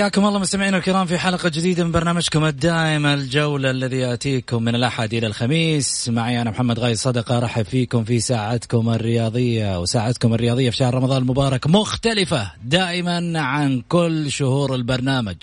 حياكم 0.00 0.26
الله 0.26 0.38
مستمعينا 0.38 0.76
الكرام 0.76 1.06
في 1.06 1.18
حلقة 1.18 1.48
جديدة 1.48 1.84
من 1.84 1.92
برنامجكم 1.92 2.44
الدائم 2.44 3.06
الجولة 3.06 3.70
الذي 3.70 3.96
يأتيكم 3.96 4.62
من 4.62 4.74
الأحد 4.74 5.14
إلى 5.14 5.26
الخميس. 5.26 6.08
معي 6.08 6.42
أنا 6.42 6.50
محمد 6.50 6.78
غاي 6.78 6.94
صدقة 6.94 7.38
أرحب 7.38 7.64
فيكم 7.64 8.04
في 8.04 8.20
ساعتكم 8.20 8.90
الرياضية. 8.90 9.80
وساعتكم 9.80 10.34
الرياضية 10.34 10.70
في 10.70 10.76
شهر 10.76 10.94
رمضان 10.94 11.22
المبارك 11.22 11.66
مختلفة 11.66 12.52
دائما 12.64 13.40
عن 13.40 13.82
كل 13.88 14.30
شهور 14.30 14.74
البرنامج. 14.74 15.36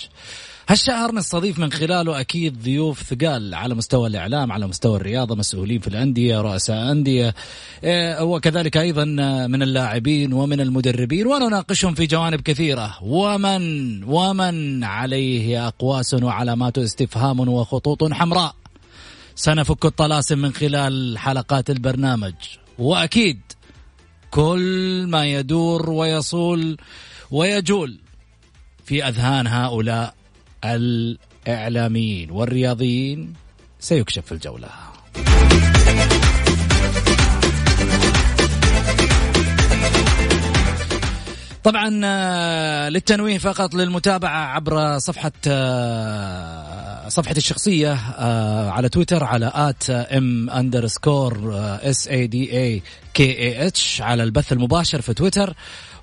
هالشهر 0.69 1.15
نستضيف 1.15 1.59
من 1.59 1.71
خلاله 1.71 2.19
أكيد 2.19 2.63
ضيوف 2.63 3.03
ثقال 3.03 3.55
على 3.55 3.75
مستوى 3.75 4.07
الإعلام 4.07 4.51
على 4.51 4.67
مستوى 4.67 4.95
الرياضة 4.95 5.35
مسؤولين 5.35 5.79
في 5.79 5.87
الأندية 5.87 6.41
رؤساء 6.41 6.91
أندية 6.91 7.35
إيه، 7.83 8.23
وكذلك 8.23 8.77
أيضا 8.77 9.03
من 9.47 9.63
اللاعبين 9.63 10.33
ومن 10.33 10.61
المدربين 10.61 11.27
ونناقشهم 11.27 11.93
في 11.93 12.05
جوانب 12.05 12.41
كثيرة. 12.41 13.03
ومن 13.03 14.03
ومن 14.03 14.83
عليه 14.83 15.67
أقواس 15.67 16.13
وعلامات 16.13 16.77
استفهام 16.77 17.39
وخطوط 17.39 18.13
حمراء. 18.13 18.55
سنفك 19.35 19.85
الطلاسم 19.85 20.39
من 20.39 20.53
خلال 20.53 21.17
حلقات 21.17 21.69
البرنامج. 21.69 22.33
وأكيد 22.79 23.39
كل 24.31 25.05
ما 25.09 25.25
يدور 25.25 25.89
ويصول 25.89 26.77
ويجول 27.31 27.99
في 28.85 29.07
أذهان 29.07 29.47
هؤلاء 29.47 30.17
الإعلاميين 30.65 32.31
والرياضيين 32.31 33.33
سيكشف 33.79 34.25
في 34.25 34.31
الجولة. 34.31 34.67
طبعا 41.63 42.01
آه، 42.03 42.89
للتنويه 42.89 43.37
فقط 43.37 43.75
للمتابعة 43.75 44.45
عبر 44.45 44.97
صفحة 44.97 45.31
آه، 45.47 47.09
صفحتي 47.09 47.37
الشخصية 47.37 47.93
آه، 47.93 48.69
على 48.69 48.89
تويتر 48.89 49.23
على 49.23 49.51
آت 49.55 49.89
إم 49.89 50.49
أندرسكور 50.49 51.55
S 51.81 52.07
A 52.07 52.27
D 52.27 52.57
A 52.57 52.81
K 53.13 53.23
A 53.23 53.67
H 53.67 54.01
على 54.01 54.23
البث 54.23 54.53
المباشر 54.53 55.01
في 55.01 55.13
تويتر. 55.13 55.53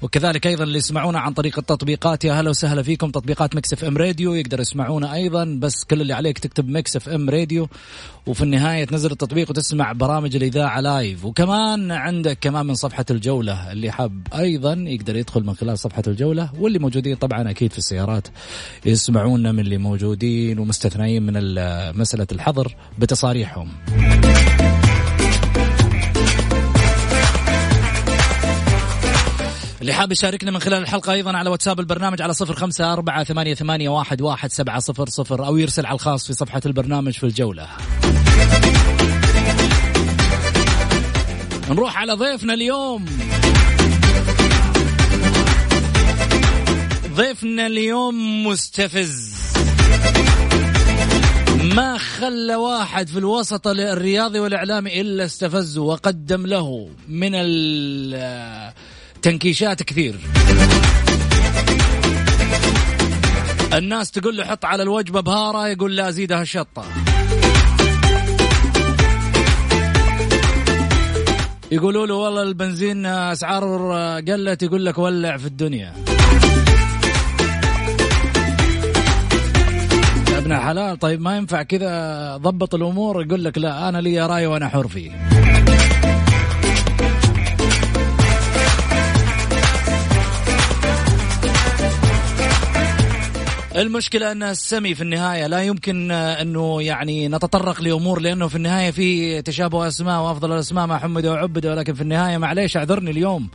وكذلك 0.05 0.47
أيضا 0.47 0.65
اللي 0.65 0.79
يسمعونا 0.79 1.21
عن 1.21 1.33
طريق 1.33 1.59
التطبيقات 1.59 2.25
يا 2.25 2.33
هلا 2.33 2.51
وسهلا 2.51 2.83
فيكم 2.83 3.11
تطبيقات 3.11 3.57
Mix 3.57 3.73
FM 3.73 3.97
Radio 3.97 4.35
يقدر 4.35 4.61
يسمعونا 4.61 5.15
أيضا 5.15 5.45
بس 5.45 5.85
كل 5.85 6.01
اللي 6.01 6.13
عليك 6.13 6.39
تكتب 6.39 6.69
Mix 6.69 6.97
FM 6.97 7.31
Radio 7.31 7.69
وفي 8.27 8.43
النهاية 8.43 8.85
تنزل 8.85 9.13
التطبيق 9.13 9.51
وتسمع 9.51 9.93
برامج 9.93 10.37
الإذاعة 10.37 10.81
live 10.81 11.25
وكمان 11.25 11.93
عندك 11.93 12.39
كمان 12.41 12.67
من 12.67 12.75
صفحة 12.75 13.05
الجولة 13.11 13.73
اللي 13.73 13.91
حاب 13.91 14.27
أيضا 14.35 14.73
يقدر 14.73 15.17
يدخل 15.17 15.45
من 15.45 15.55
خلال 15.55 15.79
صفحة 15.79 16.03
الجولة 16.07 16.51
واللي 16.59 16.79
موجودين 16.79 17.17
طبعا 17.17 17.51
أكيد 17.51 17.73
في 17.73 17.79
السيارات 17.79 18.29
يسمعونا 18.87 19.53
من 19.53 19.61
اللي 19.61 19.79
موجودين 19.79 20.59
ومستثنين 20.59 21.23
من 21.23 21.33
مسألة 21.99 22.27
الحظر 22.33 22.77
بتصاريحهم. 22.99 23.69
اللي 29.85 29.95
حاب 29.95 30.13
يشاركنا 30.13 30.51
من 30.51 30.59
خلال 30.59 30.83
الحلقة 30.83 31.13
أيضا 31.13 31.37
على 31.37 31.51
واتساب 31.51 31.81
البرنامج 31.81 32.23
على 32.23 32.35
صفر 32.35 32.55
خمسة 32.55 32.93
أربعة 32.93 33.25
ثمانية, 33.25 33.55
ثمانية 33.55 33.89
واحد, 33.89 34.23
واحد 34.23 34.53
سبعة 34.53 34.79
صفر 34.79 35.09
صفر 35.09 35.47
أو 35.47 35.57
يرسل 35.57 35.87
على 35.87 35.95
الخاص 35.95 36.27
في 36.27 36.33
صفحة 36.33 36.61
البرنامج 36.67 37.13
في 37.13 37.25
الجولة. 37.25 37.69
نروح 41.71 41.97
على 41.97 42.13
ضيفنا 42.13 42.55
اليوم. 42.55 43.05
ضيفنا 47.15 47.67
اليوم 47.67 48.47
مستفز. 48.47 49.35
ما 51.75 51.99
خلى 51.99 52.57
واحد 52.57 53.09
في 53.09 53.19
الوسط 53.19 53.67
الرياضي 53.67 54.39
والإعلامي 54.39 55.01
إلا 55.01 55.25
استفزه 55.25 55.83
وقدم 55.83 56.47
له 56.47 56.89
من 57.09 57.35
تنكيشات 59.25 59.83
كثير. 59.83 60.15
الناس 63.75 64.11
تقول 64.11 64.37
له 64.37 64.45
حط 64.45 64.65
على 64.65 64.83
الوجبة 64.83 65.21
بهارة 65.21 65.69
يقول 65.69 65.97
لا 65.97 66.11
زيدها 66.11 66.45
شطه 66.45 66.85
يقولوا 71.73 72.07
له 72.07 72.15
والله 72.15 72.43
البنزين 72.43 73.07
أسعار 73.07 73.65
قلت 74.29 74.63
يقول 74.63 74.85
لك 74.87 74.99
ولع 74.99 75.37
في 75.37 75.47
الدنيا. 75.47 75.93
يا 80.33 80.39
ابن 80.39 80.53
الحلال 80.53 80.99
طيب 80.99 81.21
ما 81.21 81.37
ينفع 81.37 81.63
كذا 81.63 82.37
ضبط 82.37 82.75
الأمور 82.75 83.23
يقول 83.23 83.45
لك 83.45 83.59
لا 83.59 83.89
أنا 83.89 83.99
لي 83.99 84.27
رأي 84.27 84.47
وأنا 84.47 84.69
حر 84.69 84.89
فيه. 84.89 85.34
المشكلة 93.77 94.33
أن 94.33 94.43
السمي 94.43 94.95
في 94.95 95.03
النهاية 95.03 95.47
لا 95.47 95.63
يمكن 95.63 96.11
أنه 96.11 96.83
يعني 96.83 97.29
نتطرق 97.29 97.83
لأمور 97.83 98.21
لأنه 98.21 98.49
في 98.49 98.57
النهاية 98.57 98.91
في 98.91 99.43
تشابه 99.43 99.89
أسماء 99.89 100.23
وأفضل 100.23 100.53
الأسماء 100.53 100.87
ما 100.87 100.99
حمد 100.99 101.27
وعبد 101.27 101.67
ولكن 101.67 101.95
في 101.95 102.01
النهاية 102.01 102.39
معليش 102.39 102.77
أعذرني 102.77 103.11
اليوم. 103.11 103.49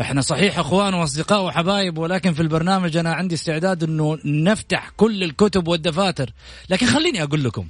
إحنا 0.00 0.20
صحيح 0.20 0.58
أخوان 0.58 0.94
وأصدقاء 0.94 1.44
وحبايب 1.44 1.98
ولكن 1.98 2.32
في 2.32 2.42
البرنامج 2.42 2.96
أنا 2.96 3.14
عندي 3.14 3.34
استعداد 3.34 3.82
أنه 3.84 4.18
نفتح 4.24 4.90
كل 4.96 5.24
الكتب 5.24 5.68
والدفاتر. 5.68 6.30
لكن 6.70 6.86
خليني 6.86 7.22
أقول 7.22 7.44
لكم 7.44 7.66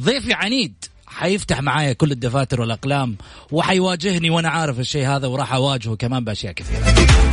ضيفي 0.00 0.32
عنيد 0.32 0.74
حيفتح 1.06 1.60
معايا 1.60 1.92
كل 1.92 2.12
الدفاتر 2.12 2.60
والأقلام 2.60 3.16
وحيواجهني 3.52 4.30
وأنا 4.30 4.48
عارف 4.48 4.80
الشيء 4.80 5.06
هذا 5.06 5.26
وراح 5.26 5.52
أواجهه 5.52 5.96
كمان 5.96 6.24
بأشياء 6.24 6.52
كثيرة. 6.52 7.23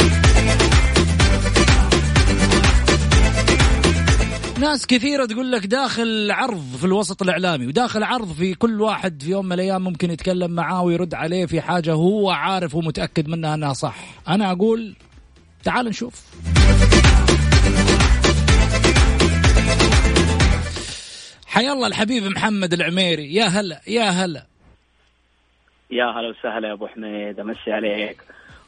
ناس 4.61 4.87
كثيرة 4.87 5.25
تقول 5.25 5.51
لك 5.51 5.65
داخل 5.65 6.31
عرض 6.31 6.75
في 6.79 6.85
الوسط 6.85 7.21
الإعلامي 7.21 7.67
وداخل 7.67 8.03
عرض 8.03 8.31
في 8.31 8.53
كل 8.53 8.81
واحد 8.81 9.21
في 9.23 9.29
يوم 9.31 9.45
من 9.45 9.51
الأيام 9.53 9.83
ممكن 9.83 10.11
يتكلم 10.11 10.51
معاه 10.51 10.83
ويرد 10.83 11.13
عليه 11.13 11.45
في 11.45 11.61
حاجة 11.61 11.93
هو 11.93 12.29
عارف 12.31 12.75
ومتأكد 12.75 13.27
منها 13.27 13.53
أنها 13.53 13.73
صح. 13.73 13.95
أنا 14.27 14.51
أقول 14.51 14.95
تعال 15.63 15.85
نشوف. 15.85 16.21
حيا 21.47 21.73
الله 21.73 21.87
الحبيب 21.87 22.23
محمد 22.23 22.73
العميري. 22.73 23.33
يا 23.35 23.45
هلا 23.45 23.81
يا 23.87 24.03
هلا. 24.09 24.45
يا 25.91 26.05
هلا 26.05 26.27
وسهلا 26.29 26.67
يا 26.67 26.73
أبو 26.73 26.87
حميد 26.87 27.39
أمسي 27.39 27.71
عليك 27.71 28.21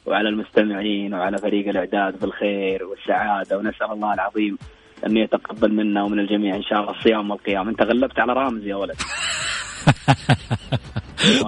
وعلى 0.05 0.29
المستمعين 0.29 1.13
وعلى 1.13 1.37
فريق 1.37 1.67
الإعداد 1.67 2.19
بالخير 2.19 2.83
والسعادة 2.83 3.57
ونسأل 3.57 3.91
الله 3.91 4.13
العظيم 4.13 4.57
أن 5.05 5.17
يتقبل 5.17 5.73
منا 5.73 6.03
ومن 6.03 6.19
الجميع 6.19 6.55
إن 6.55 6.63
شاء 6.63 6.79
الله 6.79 6.91
الصيام 6.91 7.31
والقيام 7.31 7.69
أنت 7.69 7.81
غلبت 7.81 8.19
على 8.19 8.33
رامز 8.33 8.65
يا 8.65 8.75
ولد. 8.75 8.95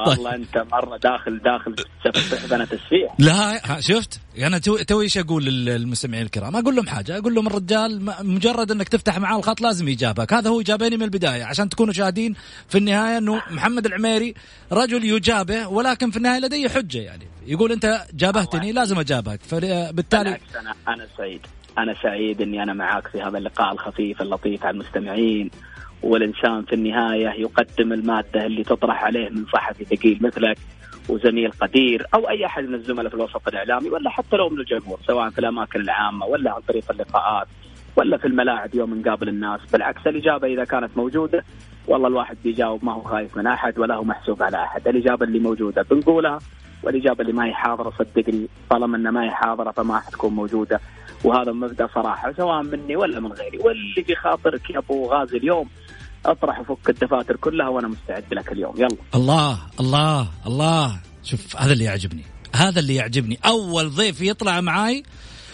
والله 0.07 0.35
أنت 0.35 0.65
مرة 0.71 0.97
داخل 0.97 1.39
داخل 1.39 1.75
سفنا 2.03 2.65
تسفيح. 2.65 3.15
لا 3.19 3.59
شفت؟ 3.79 4.19
يعني 4.35 4.59
تو 4.59 4.77
توي 4.77 5.03
إيش 5.03 5.17
أقول 5.17 5.45
للمستمعين 5.45 6.25
الكرام؟ 6.25 6.55
أقول 6.55 6.75
لهم 6.75 6.87
حاجة. 6.87 7.17
أقول 7.17 7.35
لهم 7.35 7.47
الرجال 7.47 8.13
مجرد 8.21 8.71
أنك 8.71 8.89
تفتح 8.89 9.19
معاه 9.19 9.37
الخط 9.37 9.61
لازم 9.61 9.87
يجابك. 9.87 10.33
هذا 10.33 10.49
هو 10.49 10.61
جابني 10.61 10.97
من 10.97 11.03
البداية. 11.03 11.43
عشان 11.43 11.69
تكونوا 11.69 11.93
شاهدين 11.93 12.35
في 12.69 12.77
النهاية 12.77 13.17
إنه 13.17 13.41
محمد 13.51 13.85
العميري 13.85 14.33
رجل 14.71 15.03
يجابه 15.03 15.67
ولكن 15.67 16.11
في 16.11 16.17
النهاية 16.17 16.39
لدي 16.39 16.69
حجة 16.69 16.97
يعني. 16.97 17.27
يقول 17.47 17.71
أنت 17.71 18.05
جابهتني 18.13 18.71
لازم 18.71 18.99
أجابك. 18.99 19.39
فبالتالي 19.41 20.37
أنا 20.59 20.75
أنا 20.87 21.07
سعيد. 21.17 21.41
أنا 21.77 21.93
سعيد 22.03 22.41
إني 22.41 22.63
أنا 22.63 22.73
معاك 22.73 23.07
في 23.07 23.21
هذا 23.21 23.37
اللقاء 23.37 23.73
الخفيف 23.73 24.21
اللطيف 24.21 24.65
على 24.65 24.73
المستمعين. 24.73 25.49
والإنسان 26.03 26.61
في 26.63 26.73
النهاية 26.73 27.29
يقدم 27.29 27.93
المادة 27.93 28.45
اللي 28.45 28.63
تطرح 28.63 29.03
عليه 29.03 29.29
من 29.29 29.45
صحفي 29.45 29.85
ثقيل 29.85 30.19
مثلك 30.21 30.57
وزميل 31.09 31.51
قدير 31.51 32.05
أو 32.13 32.29
أي 32.29 32.45
أحد 32.45 32.63
من 32.63 32.73
الزملاء 32.73 33.09
في 33.09 33.15
الوسط 33.15 33.47
الإعلامي 33.47 33.89
ولا 33.89 34.09
حتى 34.09 34.35
لو 34.37 34.49
من 34.49 34.59
الجمهور 34.59 34.99
سواء 35.07 35.29
في 35.29 35.39
الأماكن 35.39 35.81
العامة 35.81 36.25
ولا 36.25 36.51
عن 36.53 36.61
طريق 36.61 36.91
اللقاءات 36.91 37.47
ولا 37.95 38.17
في 38.17 38.27
الملاعب 38.27 38.75
يوم 38.75 38.99
نقابل 38.99 39.29
الناس. 39.29 39.59
بالعكس 39.71 40.07
الإجابة 40.07 40.47
إذا 40.47 40.63
كانت 40.63 40.97
موجودة 40.97 41.43
والله 41.87 42.07
الواحد 42.07 42.37
بيجاوب 42.43 42.85
ما 42.85 42.93
هو 42.93 43.01
خايف 43.01 43.37
من 43.37 43.47
أحد 43.47 43.79
ولا 43.79 43.95
هو 43.95 44.03
محسوب 44.03 44.43
على 44.43 44.63
أحد. 44.63 44.87
الإجابة 44.87 45.25
اللي 45.25 45.39
موجودة 45.39 45.81
بنقولها 45.81 46.39
والإجابة 46.83 47.21
اللي 47.21 47.33
ما 47.33 47.45
هي 47.45 47.53
حاضره 47.53 47.93
صدقني 47.99 48.47
طالما 48.69 48.97
انها 48.97 49.11
ما 49.11 49.23
هي 49.23 49.31
حاضره 49.31 49.71
فما 49.71 49.99
حتكون 49.99 50.33
موجودة. 50.33 50.79
وهذا 51.25 51.51
مبدأ 51.51 51.87
صراحة 51.95 52.33
سواء 52.37 52.63
مني 52.63 52.95
ولا 52.95 53.19
من 53.19 53.31
غيري. 53.31 53.57
واللي 53.57 54.03
في 54.03 54.15
خاطرك 54.15 54.69
يا 54.69 54.79
أبو 54.79 55.13
غازي 55.13 55.37
اليوم 55.37 55.69
أطرح 56.25 56.59
وفك 56.59 56.89
الدفاتر 56.89 57.35
كلها 57.35 57.67
وأنا 57.67 57.87
مستعد 57.87 58.23
لك 58.31 58.51
اليوم. 58.51 58.73
يلا. 58.77 58.97
الله 59.15 59.59
الله 59.79 60.27
الله. 60.47 60.99
شوف 61.23 61.57
هذا 61.57 61.73
اللي 61.73 61.83
يعجبني. 61.83 62.23
هذا 62.55 62.79
اللي 62.79 62.95
يعجبني. 62.95 63.39
أول 63.45 63.89
ضيف 63.89 64.21
يطلع 64.21 64.61
معاي 64.61 65.03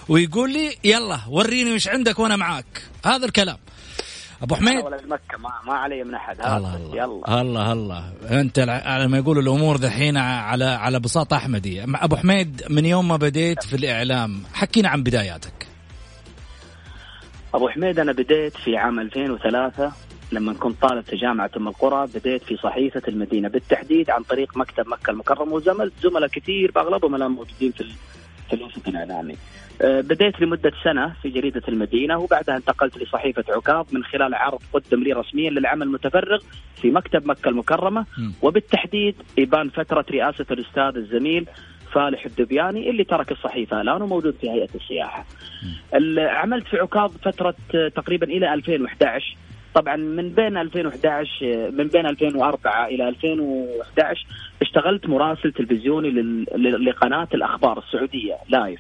ويقول 0.09 0.53
لي 0.53 0.75
يلا 0.83 1.19
وريني 1.29 1.73
وش 1.73 1.87
عندك 1.87 2.19
وأنا 2.19 2.35
معاك. 2.35 2.83
هذا 3.05 3.25
الكلام. 3.25 3.57
أبو 4.41 4.55
حميد؟ 4.55 4.85
ولا 4.85 4.97
مكة 4.97 5.37
ما, 5.39 5.49
ما 5.67 5.73
علي 5.73 6.03
من 6.03 6.13
أحد. 6.13 6.41
الله 6.41 6.75
الله. 6.75 6.95
يلا. 6.95 7.41
الله 7.41 7.71
الله. 7.73 8.13
أنت 8.31 8.59
على 8.59 9.07
ما 9.07 9.17
يقولوا 9.17 9.41
الأمور 9.41 9.77
ذحين 9.77 10.17
على 10.17 10.65
على 10.65 10.99
بساطه 10.99 11.37
أحمدي. 11.37 11.83
أبو 11.83 12.15
حميد 12.15 12.63
من 12.69 12.85
يوم 12.85 13.07
ما 13.07 13.17
بديت 13.17 13.63
في 13.63 13.75
الإعلام 13.75 14.43
حكينا 14.53 14.89
عن 14.89 15.03
بداياتك. 15.03 15.60
أبو 17.53 17.69
حميد 17.69 17.99
أنا 17.99 18.11
بديت 18.11 18.57
في 18.57 18.77
عام 18.77 18.99
2003 18.99 19.91
لما 20.31 20.53
كنت 20.53 20.81
طالب 20.81 21.03
في 21.03 21.15
جامعة 21.15 21.51
أم 21.57 21.67
القرى 21.67 22.07
بديت 22.15 22.43
في 22.43 22.57
صحيفة 22.57 23.01
المدينة. 23.07 23.49
بالتحديد 23.49 24.09
عن 24.09 24.23
طريق 24.23 24.57
مكتب 24.57 24.87
مكة 24.87 25.11
المكرمة 25.11 25.53
وزملت 25.53 25.93
زملاء 26.03 26.29
كثير 26.29 26.71
أغلبهم 26.77 27.15
الآن 27.15 27.31
موجودين 27.31 27.71
في 27.71 27.85
في 28.49 28.53
الوسط 28.55 28.87
الإعلامي. 28.87 29.35
أه، 29.81 30.01
بديت 30.01 30.41
لمدة 30.41 30.71
سنة 30.83 31.13
في 31.21 31.29
جريدة 31.29 31.61
المدينة 31.67 32.17
وبعدها 32.17 32.57
انتقلت 32.57 32.97
لصحيفة 32.97 33.43
عكاظ 33.49 33.85
من 33.91 34.03
خلال 34.03 34.33
عرض 34.33 34.59
قدم 34.73 35.03
لي 35.03 35.13
رسميا 35.13 35.49
للعمل 35.49 35.83
المتفرغ 35.83 36.39
في 36.75 36.91
مكتب 36.91 37.27
مكة 37.27 37.49
المكرمة. 37.49 38.05
وبالتحديد 38.41 39.15
إبان 39.39 39.69
فترة 39.69 40.05
رئاسة 40.11 40.45
الأستاذ 40.51 40.97
الزميل 41.01 41.45
فالح 41.91 42.25
الدبياني 42.25 42.89
اللي 42.89 43.03
ترك 43.03 43.31
الصحيفة 43.31 43.81
الآن 43.81 44.01
وموجود 44.01 44.35
في 44.41 44.49
هيئة 44.49 44.69
السياحة. 44.75 45.25
عملت 46.17 46.67
في 46.67 46.77
عكاظ 46.77 47.11
فترة 47.23 47.55
تقريبا 47.95 48.27
إلى 48.27 48.53
2011 48.53 49.35
طبعا 49.75 49.95
من 49.95 50.29
بين 50.29 50.57
2011 50.57 51.71
من 51.71 51.87
بين 51.87 52.05
2004 52.05 52.85
إلى 52.87 53.09
2011 53.09 54.25
اشتغلت 54.61 55.09
مراسل 55.09 55.51
تلفزيوني 55.51 56.09
لقناة 56.57 57.27
الأخبار 57.33 57.79
السعودية 57.79 58.35
لايف. 58.49 58.79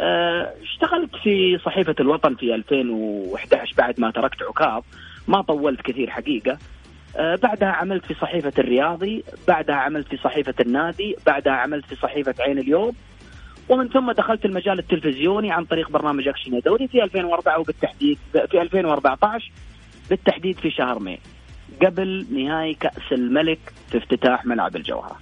آه، 0.00 0.52
اشتغلت 0.62 1.16
في 1.22 1.58
صحيفة 1.64 1.94
الوطن 2.00 2.34
في 2.34 2.54
2011 2.54 3.74
بعد 3.78 4.00
ما 4.00 4.10
تركت 4.10 4.42
عكاظ. 4.42 4.82
ما 5.28 5.42
طولت 5.42 5.80
كثير 5.80 6.10
حقيقة. 6.10 6.52
آه، 6.52 6.58
بعدها 7.18 7.68
عملت 7.68 8.04
في 8.04 8.14
صحيفة 8.14 8.52
الرياضي 8.58 9.24
بعدها 9.48 9.74
عملت 9.74 10.08
في 10.08 10.16
صحيفة 10.16 10.54
النادي 10.60 11.16
بعدها 11.26 11.52
عملت 11.52 11.86
في 11.86 11.94
صحيفة 11.94 12.34
عين 12.40 12.58
اليوم. 12.58 12.92
ومن 13.68 13.88
ثم 13.88 14.12
دخلت 14.12 14.44
المجال 14.44 14.78
التلفزيوني 14.78 15.52
عن 15.52 15.64
طريق 15.64 15.90
برنامج 15.90 16.28
أكشن 16.28 16.60
دوري 16.60 16.88
في 16.88 17.02
2004 17.02 17.58
وبالتحديد 17.58 18.18
في 18.32 18.62
2014 18.62 19.50
بالتحديد 20.10 20.58
في 20.58 20.70
شهر 20.70 20.98
ماي. 20.98 21.18
قبل 21.82 22.26
نهائي 22.30 22.74
كأس 22.74 23.12
الملك 23.12 23.72
في 23.90 23.98
افتتاح 23.98 24.46
ملعب 24.46 24.76
الجوهرة. 24.76 25.18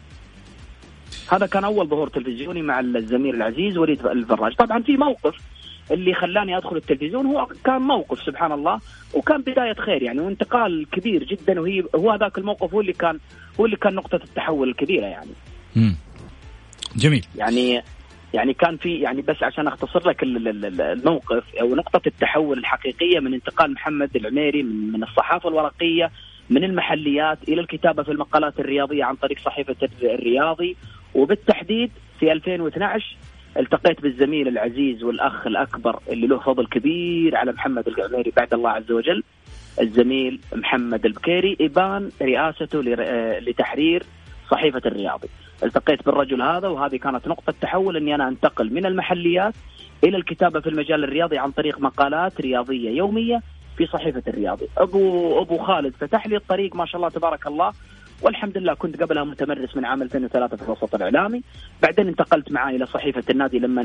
هذا 1.33 1.47
كان 1.47 1.65
أول 1.65 1.89
ظهور 1.89 2.09
تلفزيوني 2.09 2.63
مع 2.63 2.81
الزميل 2.81 3.35
العزيز 3.35 3.79
وليد 3.79 4.07
الفراج. 4.07 4.55
طبعا 4.55 4.83
في 4.83 4.97
موقف 4.97 5.35
اللي 5.91 6.15
خلاني 6.15 6.57
أدخل 6.57 6.77
التلفزيون 6.77 7.27
هو 7.27 7.47
كان 7.65 7.83
موقف 7.83 8.23
سبحان 8.23 8.53
الله 8.53 8.81
وكان 9.15 9.43
بداية 9.43 9.75
خير 9.75 10.03
يعني 10.03 10.21
وانتقال 10.21 10.87
كبير 10.93 11.25
جدا 11.25 11.61
وهي 11.61 11.85
هو 11.95 12.11
هذاك 12.11 12.39
الموقف 12.39 12.75
هو 12.75 12.81
اللي 12.81 12.93
كان 12.93 13.19
هو 13.61 13.67
اللي 13.67 13.77
كان 13.77 13.95
نقطة 13.95 14.21
التحول 14.25 14.69
الكبيرة 14.69 15.07
يعني. 15.07 15.31
امم 15.77 15.97
جميل. 16.97 17.27
يعني 17.37 17.83
يعني 18.35 18.55
كان 18.55 18.77
في 18.77 18.95
يعني 18.95 19.23
بس 19.23 19.43
عشان 19.43 19.67
أختصر 19.67 20.09
لك 20.09 20.23
الموقف 20.23 21.45
أو 21.61 21.75
نقطة 21.75 22.01
التحول 22.07 22.59
الحقيقية 22.59 23.21
من 23.21 23.35
انتقال 23.35 23.73
محمد 23.73 24.17
العميري 24.17 24.63
من 24.63 25.03
الصحافة 25.03 25.49
الورقية 25.49 26.11
من 26.51 26.65
المحليات 26.65 27.39
إلى 27.49 27.61
الكتابة 27.61 28.03
في 28.03 28.13
المقالات 28.13 28.61
الرياضية 28.61 29.05
عن 29.05 29.15
طريق 29.15 29.39
صحيفة 29.39 29.77
الرياضي 30.03 30.77
وبالتحديد 31.15 31.91
في 32.21 32.33
2012 32.33 33.17
التقيت 33.58 34.00
بالزميل 34.00 34.49
العزيز 34.49 35.02
والأخ 35.02 35.47
الأكبر 35.47 36.00
اللي 36.08 36.26
له 36.26 36.38
فضل 36.38 36.67
كبير 36.67 37.37
على 37.37 37.52
محمد 37.52 37.88
العميري 37.88 38.32
بعد 38.37 38.55
الله 38.55 38.70
عز 38.70 38.93
وجل 38.93 39.23
الزميل 39.81 40.41
محمد 40.55 41.06
البكيري 41.06 41.56
إبان 41.61 42.11
رئاسته 42.23 42.81
لتحرير 43.41 44.02
صحيفة 44.50 44.82
الرياضي. 44.87 45.29
التقيت 45.64 46.06
بالرجل 46.06 46.43
هذا 46.43 46.69
وهذه 46.69 46.97
كانت 46.97 47.29
نقطة 47.29 47.55
تحول 47.61 47.97
إني 47.97 48.14
أنا 48.14 48.29
أنتقل 48.29 48.75
من 48.75 48.87
المحليات 48.87 49.55
إلى 50.05 50.16
الكتابة 50.16 50.61
في 50.61 50.69
المجال 50.69 51.04
الرياضي 51.04 51.38
عن 51.38 51.50
طريق 51.50 51.80
مقالات 51.80 52.40
رياضية 52.40 52.90
يومية 52.90 53.42
في 53.76 53.87
صحيفة 53.87 54.23
الرياضي. 54.28 54.69
ابو 54.78 55.40
أبو 55.42 55.59
خالد 55.59 55.95
فتح 56.00 56.26
لي 56.26 56.37
الطريق 56.37 56.76
ما 56.76 56.87
شاء 56.87 56.97
الله 56.97 57.09
تبارك 57.09 57.47
الله 57.47 57.73
والحمد 58.23 58.59
لله 58.59 58.75
كنت 58.75 59.03
قبلها 59.03 59.25
متمرس 59.25 59.77
من 59.77 59.85
عام 59.85 60.03
2003 60.03 60.57
في 60.57 60.62
الوسط 60.62 60.95
الإعلامي 60.95 61.43
بعدين 61.83 62.09
انتقلت 62.09 62.53
معاه 62.53 62.71
إلى 62.71 62.87
صحيفة 62.87 63.23
النادي 63.31 63.59
لما 63.59 63.83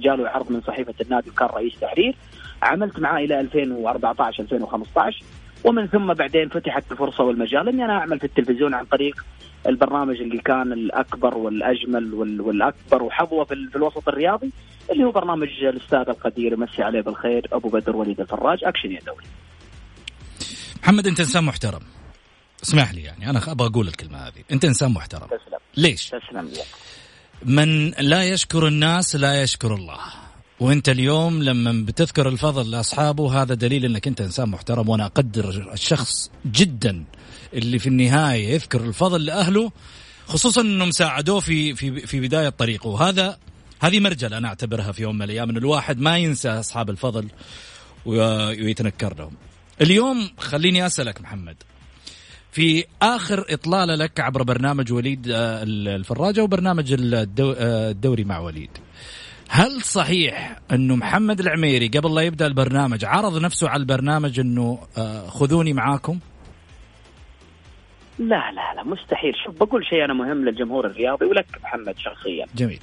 جاله 0.00 0.28
عرض 0.28 0.52
من 0.52 0.60
صحيفة 0.60 0.94
النادي 1.00 1.30
وكان 1.30 1.48
رئيس 1.48 1.80
تحرير 1.80 2.16
عملت 2.62 2.98
معاه 2.98 3.24
إلى 3.24 3.40
2014 3.40 4.42
2015 4.42 5.24
ومن 5.64 5.86
ثم 5.86 6.12
بعدين 6.14 6.48
فتحت 6.48 6.92
الفرصة 6.92 7.24
والمجال 7.24 7.68
إني 7.68 7.84
أنا 7.84 7.98
أعمل 7.98 8.18
في 8.18 8.24
التلفزيون 8.24 8.74
عن 8.74 8.84
طريق 8.84 9.24
البرنامج 9.66 10.20
اللي 10.20 10.38
كان 10.38 10.72
الأكبر 10.72 11.38
والأجمل 11.38 12.14
والأكبر 12.14 13.02
وحظوة 13.02 13.44
في, 13.44 13.54
الوسط 13.76 14.08
الرياضي 14.08 14.52
اللي 14.92 15.04
هو 15.04 15.10
برنامج 15.10 15.48
الأستاذ 15.62 16.08
القدير 16.08 16.56
مسي 16.56 16.82
عليه 16.82 17.00
بالخير 17.00 17.46
أبو 17.52 17.68
بدر 17.68 17.96
وليد 17.96 18.20
الفراج 18.20 18.64
أكشن 18.64 18.92
يا 18.92 19.00
دولي. 19.06 19.26
محمد 20.82 21.06
أنت 21.06 21.20
إنسان 21.20 21.44
محترم. 21.44 21.80
اسمح 22.62 22.94
لي 22.94 23.02
يعني 23.02 23.30
أنا 23.30 23.52
أبغى 23.52 23.68
أقول 23.68 23.88
الكلمة 23.88 24.18
هذه، 24.18 24.44
أنت 24.52 24.64
إنسان 24.64 24.90
محترم. 24.90 25.26
تسلم. 25.26 25.58
ليش؟ 25.76 26.08
تسلم 26.08 26.48
لي. 26.48 26.62
من 27.44 27.90
لا 27.90 28.24
يشكر 28.24 28.66
الناس 28.66 29.16
لا 29.16 29.42
يشكر 29.42 29.74
الله. 29.74 29.98
وأنت 30.60 30.88
اليوم 30.88 31.42
لما 31.42 31.84
بتذكر 31.86 32.28
الفضل 32.28 32.70
لأصحابه 32.70 33.42
هذا 33.42 33.54
دليل 33.54 33.84
إنك 33.84 34.06
أنت 34.06 34.20
إنسان 34.20 34.48
محترم 34.48 34.88
وأنا 34.88 35.06
أقدر 35.06 35.72
الشخص 35.72 36.30
جدا 36.46 37.04
اللي 37.54 37.78
في 37.78 37.86
النهاية 37.86 38.48
يذكر 38.48 38.80
الفضل 38.80 39.24
لأهله 39.24 39.72
خصوصا 40.26 40.60
إنهم 40.60 40.90
ساعدوه 40.90 41.40
في 41.40 41.74
في 41.74 42.06
في 42.06 42.20
بداية 42.20 42.48
طريقه 42.48 42.88
وهذا 42.88 43.38
هذه 43.80 44.00
مرجلة 44.00 44.38
أنا 44.38 44.48
أعتبرها 44.48 44.92
في 44.92 45.02
يوم 45.02 45.16
من 45.16 45.22
الأيام 45.22 45.50
إن 45.50 45.56
الواحد 45.56 45.98
ما 45.98 46.18
ينسى 46.18 46.48
أصحاب 46.48 46.90
الفضل 46.90 47.28
ويتنكر 48.06 49.14
لهم. 49.18 49.32
اليوم 49.80 50.30
خليني 50.38 50.86
أسألك 50.86 51.20
محمد 51.20 51.56
في 52.52 52.84
آخر 53.02 53.44
إطلالة 53.50 53.94
لك 53.94 54.20
عبر 54.20 54.42
برنامج 54.42 54.92
وليد 54.92 55.28
آه، 55.30 55.62
الفراجة 55.62 56.42
وبرنامج 56.42 56.92
آه، 56.92 57.90
الدوري 57.90 58.24
مع 58.24 58.38
وليد. 58.38 58.70
هل 59.48 59.82
صحيح 59.82 60.58
انه 60.72 60.96
محمد 60.96 61.40
العميري 61.40 61.88
قبل 61.88 62.14
لا 62.14 62.22
يبدأ 62.22 62.46
البرنامج 62.46 63.04
عرض 63.04 63.42
نفسه 63.42 63.68
على 63.68 63.80
البرنامج 63.80 64.40
أنه 64.40 64.78
آه، 64.98 65.26
خذوني 65.26 65.72
معاكم؟ 65.72 66.18
لا 68.18 68.52
لا 68.52 68.74
لا 68.76 68.84
مستحيل 68.84 69.34
شوف 69.44 69.56
بقول 69.56 69.86
شيء 69.86 70.04
أنا 70.04 70.14
مهم 70.14 70.44
للجمهور 70.44 70.86
الرياضي 70.86 71.24
ولك 71.24 71.46
محمد 71.62 71.94
شخصيا 71.98 72.46
جميل 72.54 72.80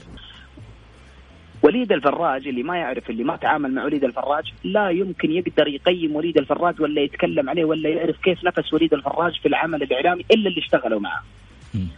وليد 1.64 1.92
الفراج 1.92 2.48
اللي 2.48 2.64
ما 2.64 2.78
يعرف 2.78 3.10
اللي 3.10 3.24
ما 3.24 3.36
تعامل 3.36 3.74
مع 3.74 3.84
وليد 3.84 4.04
الفراج 4.04 4.54
لا 4.64 4.90
يمكن 4.90 5.32
يقدر 5.32 5.68
يقيم 5.68 6.16
وليد 6.16 6.38
الفراج 6.38 6.82
ولا 6.82 7.02
يتكلم 7.02 7.50
عليه 7.50 7.66
ولا 7.66 7.90
يعرف 7.90 8.18
كيف 8.18 8.44
نفس 8.44 8.74
وليد 8.74 8.94
الفراج 8.94 9.40
في 9.40 9.48
العمل 9.48 9.84
الإعلامي 9.84 10.26
إلا 10.32 10.50
اللي 10.50 10.60
اشتغلوا 10.60 11.00
معه. 11.00 11.24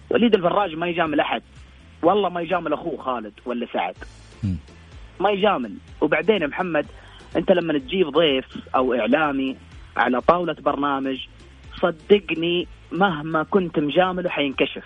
وليد 0.10 0.36
الفراج 0.36 0.75
ما 0.75 0.88
يجامل 0.88 1.20
أحد. 1.20 1.41
والله 2.03 2.30
ما 2.30 2.41
يجامل 2.41 2.74
أخوه 2.74 2.98
خالد 2.98 3.34
ولا 3.46 3.68
سعد. 3.74 3.96
ما 5.20 5.30
يجامل. 5.30 5.74
وبعدين 6.01 6.48
محمد 6.48 6.86
أنت 7.36 7.51
لما 7.51 7.77
تجيب 7.77 8.08
ضيف 8.08 8.46
أو 8.75 8.94
إعلامي 8.94 9.58
على 9.98 10.22
طاولة 10.22 10.56
برنامج 10.60 11.27
صدقني 11.82 12.68
مهما 12.91 13.44
كنت 13.44 13.80
مجامله 13.80 14.30
حينكشف. 14.30 14.84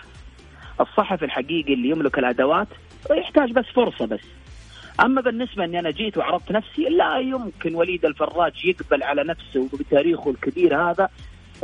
الصحفي 0.80 1.24
الحقيقي 1.24 1.74
اللي 1.74 1.88
يملك 1.88 2.18
الأدوات 2.18 2.68
يحتاج 3.10 3.52
بس 3.52 3.64
فرصة 3.74 4.06
بس. 4.06 4.20
أما 5.00 5.20
بالنسبة 5.20 5.64
إني 5.64 5.78
أنا 5.78 5.90
جيت 5.90 6.16
وعرضت 6.18 6.52
نفسي 6.52 6.82
لا 6.82 7.18
يمكن 7.18 7.74
وليد 7.74 8.04
الفراج 8.04 8.64
يقبل 8.64 9.02
على 9.02 9.24
نفسه 9.24 9.68
بتاريخه 9.78 10.30
الكبير 10.30 10.90
هذا 10.90 11.08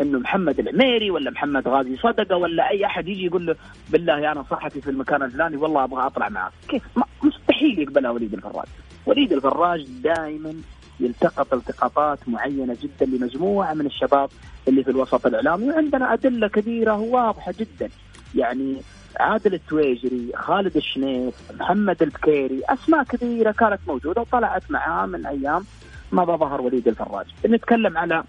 إنه 0.01 0.19
محمد 0.19 0.59
العميري 0.61 1.11
ولا 1.11 1.31
محمد 1.31 1.69
غازي 1.69 1.97
صدقة 1.97 2.37
ولا 2.37 2.71
أي 2.71 2.87
أحد 2.87 3.09
يجي 3.09 3.27
يقول 3.27 3.47
له 3.47 3.57
بالله 3.91 4.33
أنا 4.33 4.45
صحفي 4.51 4.81
في 4.81 4.91
المكان 4.91 5.23
الفلاني 5.23 5.57
والله 5.57 5.85
أبغى 5.85 6.07
أطلع 6.07 6.29
معك. 6.29 6.53
كيف؟ 6.69 6.83
مستحيل 7.23 7.79
يقبلها 7.79 8.11
وليد 8.11 8.35
الفراج. 8.35 8.67
وليد 9.07 9.33
الفراج 9.33 9.87
دائما 10.03 10.55
يلتقط 11.01 11.55
التقاطات 11.55 12.19
معينة 12.29 12.77
جدا 12.83 13.07
لمجموعة 13.07 13.75
من 13.75 13.87
الشباب 13.87 14.29
اللي 14.69 14.85
في 14.85 14.91
الوسط 14.91 15.27
الإعلامي 15.27 15.71
وعندنا 15.71 16.13
أدلة 16.13 16.49
كبيرة 16.49 16.99
واضحة 16.99 17.55
جدا. 17.59 17.89
يعني 18.35 18.77
عادل 19.21 19.55
التويجري 19.55 20.33
خالد 20.37 20.77
الشنيف 20.77 21.35
محمد 21.61 22.03
البكيري 22.03 22.63
أسماء 22.69 23.05
كبيره 23.05 23.51
كانت 23.51 23.81
موجودة 23.87 24.21
وطلعت 24.21 24.71
معاه 24.71 25.07
من 25.07 25.27
أيام 25.27 25.65
ما 26.13 26.25
ظهر 26.25 26.61
وليد 26.61 26.89
الفراج. 26.89 27.27
نتكلم 27.47 27.99
على 27.99 28.25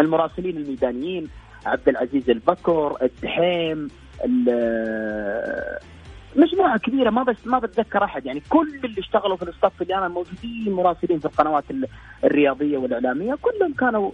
المراسلين 0.00 0.56
الميدانيين 0.56 1.28
عبد 1.66 1.88
العزيز 1.88 2.30
البكر 2.30 2.96
الدحيم 3.02 3.88
مجموعة 6.36 6.78
كبيرة 6.78 7.10
ما 7.10 7.22
بس 7.22 7.36
ما 7.44 7.58
بتذكر 7.58 8.04
أحد. 8.04 8.26
يعني 8.26 8.42
كل 8.48 8.80
اللي 8.84 9.00
اشتغلوا 9.00 9.36
في 9.36 9.42
الصف 9.42 9.82
اللي 9.82 9.94
أنا 9.94 10.08
موجودين 10.08 10.72
مراسلين 10.72 11.18
في 11.18 11.24
القنوات 11.24 11.64
الرياضية 12.24 12.78
والإعلامية. 12.78 13.38
كلهم 13.42 13.72
كانوا 13.72 14.10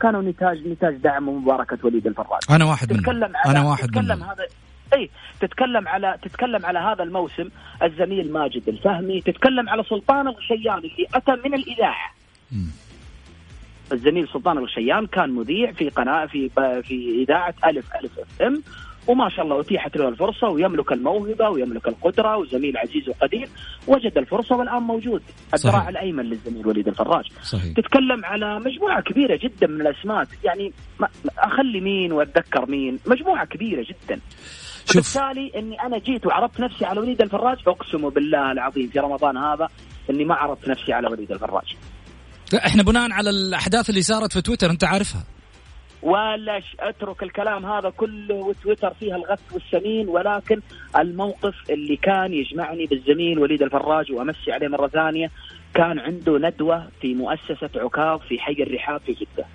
كانوا 0.00 0.22
نتاج 0.22 0.68
نتاج 0.68 0.96
دعم 0.96 1.28
ومباركة 1.28 1.78
وليد 1.82 2.06
الفراج. 2.06 2.40
أنا 2.50 2.64
واحد 2.64 2.92
منهم. 2.92 3.24
أنا 3.46 3.68
واحد 3.68 3.98
منهم. 3.98 4.22
هذا 4.22 4.46
اي 4.94 5.10
تتكلم 5.40 5.88
على 5.88 6.18
تتكلم 6.22 6.66
على 6.66 6.78
هذا 6.78 7.02
الموسم 7.02 7.48
الزميل 7.82 8.32
ماجد 8.32 8.68
الفهمي 8.68 9.20
تتكلم 9.20 9.68
على 9.68 9.82
سلطان 9.82 10.28
الغشيان 10.28 10.78
اللي 10.78 11.06
أتى 11.14 11.32
من 11.44 11.54
الإذاعة. 11.54 12.14
الزميل 13.92 14.28
سلطان 14.28 14.58
الغشيان 14.58 15.06
كان 15.06 15.30
مذيع 15.30 15.72
في 15.72 15.88
قناه 15.88 16.26
في 16.26 16.48
في 16.82 17.24
إذاعة 17.28 17.54
الف 17.64 17.86
ألف 17.94 18.18
أف 18.18 18.42
إم 18.42 18.62
وما 19.06 19.28
شاء 19.28 19.44
الله 19.44 19.60
أتيحت 19.60 19.96
له 19.96 20.08
الفرصة 20.08 20.48
ويملك 20.48 20.92
الموهبة 20.92 21.48
ويملك 21.48 21.88
القدرة 21.88 22.36
وزميل 22.36 22.76
عزيز 22.76 23.08
وقدير 23.08 23.48
وجد 23.86 24.18
الفرصة 24.18 24.56
والآن 24.56 24.82
موجود. 24.82 25.22
الذراع 25.54 25.88
الأيمن 25.88 26.24
للزميل 26.24 26.66
وليد 26.66 26.88
الفراج. 26.88 27.24
صحيح. 27.42 27.72
تتكلم 27.72 28.24
على 28.24 28.60
مجموعة 28.60 29.02
كبيرة 29.02 29.38
جدا 29.42 29.66
من 29.66 29.80
الأسماء 29.80 30.26
يعني 30.44 30.72
أخلي 31.38 31.80
مين 31.80 32.12
وأتذكر 32.12 32.66
مين؟ 32.66 32.98
مجموعة 33.06 33.44
كبيرة 33.44 33.86
جدا. 33.88 34.20
شوف. 34.92 35.18
بالتالي 35.18 35.52
إني 35.56 35.82
أنا 35.82 35.98
جيت 35.98 36.26
وعرضت 36.26 36.60
نفسي 36.60 36.84
على 36.84 37.00
وليد 37.00 37.22
الفراج 37.22 37.58
اقسم 37.66 38.08
بالله 38.08 38.52
العظيم 38.52 38.88
في 38.88 38.98
رمضان 38.98 39.36
هذا 39.36 39.68
إني 40.10 40.24
ما 40.24 40.34
عرضت 40.34 40.68
نفسي 40.68 40.92
على 40.92 41.08
وليد 41.08 41.32
الفراج 41.32 41.76
لا 42.52 42.66
إحنا 42.66 42.82
بناء 42.82 43.12
على 43.12 43.30
الأحداث 43.30 43.90
اللي 43.90 44.02
صارت 44.02 44.32
في 44.32 44.40
تويتر 44.42 44.70
أنت 44.70 44.84
عارفها 44.84 45.24
ولا 46.02 46.60
أترك 46.80 47.22
الكلام 47.22 47.66
هذا 47.66 47.90
كله 47.90 48.34
وتويتر 48.34 48.94
فيها 49.00 49.16
الغث 49.16 49.40
والسمين 49.52 50.08
ولكن 50.08 50.60
الموقف 50.98 51.54
اللي 51.70 51.96
كان 51.96 52.34
يجمعني 52.34 52.86
بالزميل 52.86 53.38
وليد 53.38 53.62
الفراج 53.62 54.12
وأمسي 54.12 54.52
عليه 54.52 54.68
مرة 54.68 54.88
ثانية 54.88 55.30
كان 55.74 55.98
عنده 55.98 56.38
ندوة 56.38 56.88
في 57.00 57.14
مؤسسة 57.14 57.70
عكاظ 57.76 58.20
في 58.20 58.38
حي 58.38 58.52
الرحاب 58.52 59.00
في 59.00 59.12
جدة. 59.12 59.46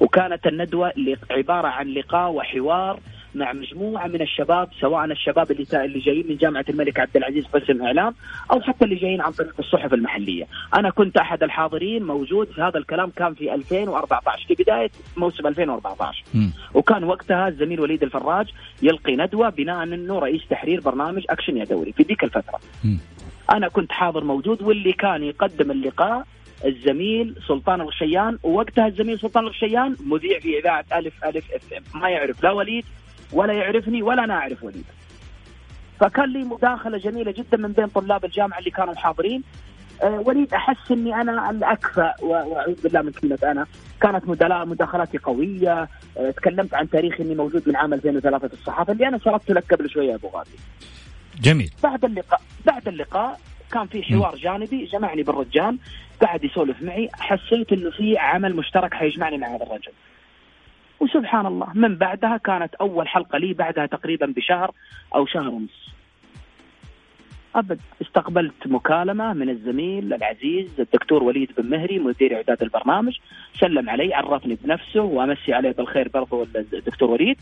وكانت 0.00 0.46
الندوة 0.46 0.92
عبارة 1.30 1.68
عن 1.68 1.88
لقاء 1.88 2.30
وحوار 2.30 3.00
مع 3.34 3.52
مجموعة 3.52 4.06
من 4.06 4.22
الشباب 4.22 4.68
سواء 4.80 5.04
الشباب 5.04 5.50
اللي 5.50 5.66
اللي 5.74 5.98
جايين 5.98 6.26
من 6.28 6.36
جامعة 6.36 6.64
الملك 6.68 7.00
عبد 7.00 7.16
العزيز 7.16 7.44
قسم 7.46 7.82
إعلام 7.82 8.14
أو 8.50 8.60
حتى 8.60 8.84
اللي 8.84 8.96
جايين 8.96 9.20
عن 9.20 9.32
طريق 9.32 9.54
الصحف 9.58 9.94
المحلية، 9.94 10.46
أنا 10.74 10.90
كنت 10.90 11.16
أحد 11.16 11.42
الحاضرين 11.42 12.02
موجود 12.02 12.48
في 12.48 12.62
هذا 12.62 12.78
الكلام 12.78 13.10
كان 13.10 13.34
في 13.34 13.54
2014 13.54 14.46
في 14.48 14.62
بداية 14.62 14.90
موسم 15.16 15.46
2014 15.46 16.24
م. 16.34 16.48
وكان 16.74 17.04
وقتها 17.04 17.48
الزميل 17.48 17.80
وليد 17.80 18.02
الفراج 18.02 18.46
يلقي 18.82 19.16
ندوة 19.16 19.48
بناء 19.48 19.82
أنه 19.82 20.18
رئيس 20.18 20.42
تحرير 20.50 20.80
برنامج 20.80 21.24
أكشن 21.30 21.56
يا 21.56 21.64
دوري 21.64 21.92
في 21.92 22.02
ذيك 22.02 22.24
الفترة. 22.24 22.60
م. 22.84 22.96
أنا 23.50 23.68
كنت 23.68 23.92
حاضر 23.92 24.24
موجود 24.24 24.62
واللي 24.62 24.92
كان 24.92 25.22
يقدم 25.22 25.70
اللقاء 25.70 26.24
الزميل 26.64 27.34
سلطان 27.48 27.80
الغشيان 27.80 28.38
ووقتها 28.42 28.86
الزميل 28.86 29.18
سلطان 29.18 29.44
الغشيان 29.44 29.96
مذيع 30.06 30.38
في 30.38 30.58
إذاعة 30.58 30.84
ألف 30.92 31.24
ألف 31.24 31.52
إف 31.52 31.72
إم 31.72 32.00
ما 32.00 32.08
يعرف 32.08 32.42
لا 32.42 32.50
وليد 32.50 32.84
ولا 33.32 33.52
يعرفني 33.52 34.02
ولا 34.02 34.24
أنا 34.24 34.34
أعرف 34.34 34.62
وليد. 34.64 34.84
فكان 36.00 36.32
لي 36.32 36.44
مداخلة 36.44 36.98
جميلة 36.98 37.32
جدا 37.32 37.56
من 37.56 37.72
بين 37.72 37.86
طلاب 37.86 38.24
الجامعة 38.24 38.58
اللي 38.58 38.70
كانوا 38.70 38.94
حاضرين 38.94 39.42
أه 40.02 40.22
وليد 40.26 40.54
أحس 40.54 40.90
إني 40.90 41.14
أنا 41.14 41.50
الاكفأ 41.50 42.14
واعوذ 42.22 42.82
بالله 42.82 43.02
من 43.02 43.12
كلمة 43.12 43.38
أنا 43.42 43.66
كانت 44.00 44.28
مداخلاتي 44.64 45.18
قوية. 45.18 45.88
أه 46.18 46.30
تكلمت 46.30 46.74
عن 46.74 46.90
تاريخي 46.90 47.22
إني 47.22 47.34
موجود 47.34 47.68
من 47.68 47.76
عام 47.76 47.94
2003 47.94 48.48
في 48.48 48.54
الصحافة 48.54 48.92
اللي 48.92 49.08
أنا 49.08 49.18
شرحت 49.18 49.50
لك 49.50 49.74
قبل 49.74 49.90
شوية 49.90 50.14
أبو 50.14 50.28
غازي 50.28 50.56
جميل. 51.40 51.70
بعد 51.82 52.04
اللقاء 52.04 52.40
بعد 52.66 52.88
اللقاء 52.88 53.40
كان 53.72 53.86
في 53.86 54.02
حوار 54.02 54.36
جانبي 54.36 54.84
جمعني 54.84 55.22
بالرجال 55.22 55.78
قاعد 56.22 56.44
يسولف 56.44 56.82
معي 56.82 57.08
حسيت 57.12 57.72
إنه 57.72 57.90
في 57.90 58.18
عمل 58.18 58.56
مشترك 58.56 58.94
حيجمعني 58.94 59.38
مع 59.38 59.48
هذا 59.56 59.62
الرجل. 59.62 59.92
وسبحان 61.02 61.46
الله 61.46 61.66
من 61.74 61.96
بعدها 61.96 62.36
كانت 62.36 62.74
أول 62.74 63.08
حلقة 63.08 63.38
لي 63.38 63.54
بعدها 63.54 63.86
تقريبا 63.86 64.26
بشهر 64.26 64.70
أو 65.14 65.26
شهر 65.26 65.48
ونص. 65.48 65.92
أبد 67.54 67.80
استقبلت 68.02 68.66
مكالمة 68.66 69.32
من 69.32 69.48
الزميل 69.50 70.14
العزيز 70.14 70.80
الدكتور 70.80 71.22
وليد 71.22 71.50
بن 71.58 71.70
مهري 71.70 71.98
مدير 71.98 72.36
إعداد 72.36 72.62
البرنامج 72.62 73.18
سلم 73.60 73.90
علي 73.90 74.14
عرفني 74.14 74.58
بنفسه 74.64 75.00
وأمسي 75.00 75.52
عليه 75.54 75.70
بالخير 75.70 76.08
برضو 76.08 76.42
الدكتور 76.56 77.10
وليد 77.10 77.36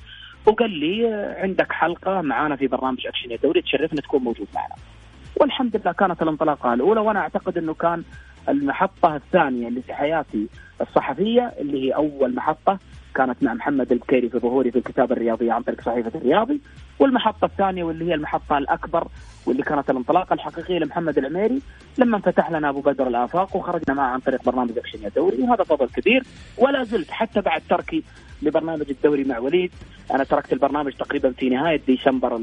وقال 0.47 0.71
لي 0.71 1.07
عندك 1.39 1.73
حلقة 1.73 2.21
معانا 2.21 2.57
في 2.57 2.67
برنامج 2.67 3.07
أكشن 3.07 3.31
يا 3.31 3.37
دوري 3.37 3.63
تشرفنا 3.63 4.01
تكون 4.01 4.23
موجود 4.23 4.49
معنا. 4.55 4.75
والحمد 5.37 5.77
لله 5.77 5.93
كانت 5.93 6.23
الانطلاقة 6.23 6.75
الأولى 6.75 7.01
وأنا 7.01 7.21
أعتقد 7.21 7.59
أنه 7.59 7.75
كان 7.75 8.03
المحطة 8.49 9.17
الثانية 9.17 9.69
اللي 9.69 9.83
في 9.83 9.95
حياتي 9.95 10.47
الصحفية 10.81 11.53
اللي 11.61 11.85
هي 11.89 11.95
أول 11.95 12.35
محطة 12.35 12.79
كانت 13.15 13.43
مع 13.43 13.55
محمد 13.55 13.93
البكيري 13.93 14.29
في 14.29 14.39
ظهوري 14.39 14.71
في 14.71 14.79
الكتاب 14.79 15.13
الرياضي 15.13 15.51
عن 15.51 15.63
طريق 15.63 15.81
صحيفة 15.81 16.13
الرياضي. 16.15 16.61
والمحطة 16.99 17.45
الثانية 17.45 17.85
واللي 17.85 18.05
هي 18.05 18.15
المحطة 18.15 18.59
الأكبر 18.59 19.09
واللي 19.47 19.63
كانت 19.63 19.91
الانطلاقه 19.91 20.35
الحقيقيه 20.35 20.79
لمحمد 20.79 21.19
العميري 21.19 21.63
لما 21.99 22.19
فتح 22.19 22.51
لنا 22.51 22.69
أبو 22.69 22.81
بدر 22.81 23.09
الآفاق 23.09 23.57
وخرجنا 23.57 23.95
معه 23.95 24.07
عن 24.13 24.21
طريق 24.21 24.45
برنامج 24.45 24.79
أكشن 24.79 25.03
يا 25.03 25.09
دوري. 25.09 25.43
وهذا 25.43 25.65
فضل 25.65 25.89
كبير. 25.89 26.23
ولا 26.59 26.85
زلت 26.85 27.11
حتى 27.11 27.41
بعد 27.41 27.63
تركي 27.71 28.03
لبرنامج 28.43 28.91
الدوري 28.91 29.25
مع 29.25 29.39
وليد 29.39 29.73
أنا 30.15 30.25
تركت 30.25 30.53
البرنامج 30.53 30.93
تقريبا 30.93 31.31
في 31.33 31.49
نهاية 31.49 31.81
ديسمبر 31.87 32.41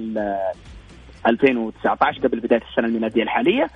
2019 1.28 2.28
قبل 2.28 2.40
بداية 2.40 2.62
السنة 2.72 2.88
الميلادية 2.88 3.24
الحالية. 3.24 3.70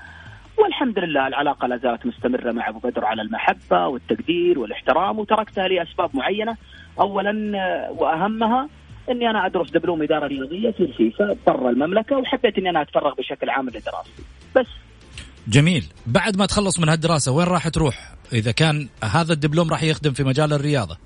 والحمد 0.58 1.00
لله 1.00 1.28
العلاقة 1.28 1.68
لا 1.68 1.78
زالت 1.78 2.06
مستمرة 2.06 2.52
مع 2.52 2.70
أبو 2.70 2.80
بدر 2.80 3.06
على 3.06 3.22
المحبة 3.22 3.88
والتقدير 3.88 4.60
والاحترام 4.60 5.20
وتركتها 5.20 5.68
لأسباب 5.68 6.10
معينة. 6.14 6.58
اولا 7.00 7.58
آه، 7.58 7.92
وأهمها 7.92 8.70
إني 9.10 9.30
أنا 9.30 9.46
أدرس 9.46 9.72
دبلوم 9.72 10.02
إدارة 10.02 10.28
رياضية 10.28 10.72
في 10.72 10.84
الفيفا 10.84 11.36
برا 11.48 11.70
المملكة 11.70 12.18
وحبيت 12.18 12.58
إني 12.58 12.70
أنا 12.70 12.82
أتفرغ 12.82 13.14
بشكل 13.16 13.50
عام 13.50 13.70
لدراستي 13.70 14.24
بس. 14.56 14.68
جميل. 15.48 15.86
بعد 16.08 16.38
ما 16.38 16.46
تخلص 16.46 16.80
من 16.80 16.90
هالدراسة 16.90 17.32
وين 17.32 17.48
راح 17.48 17.68
تروح؟ 17.68 18.16
إذا 18.34 18.52
كان 18.52 18.90
هذا 19.04 19.34
الدبلوم 19.34 19.70
راح 19.70 19.84
يخدم 19.84 20.12
في 20.12 20.24
مجال 20.24 20.54
الرياضة. 20.54 20.98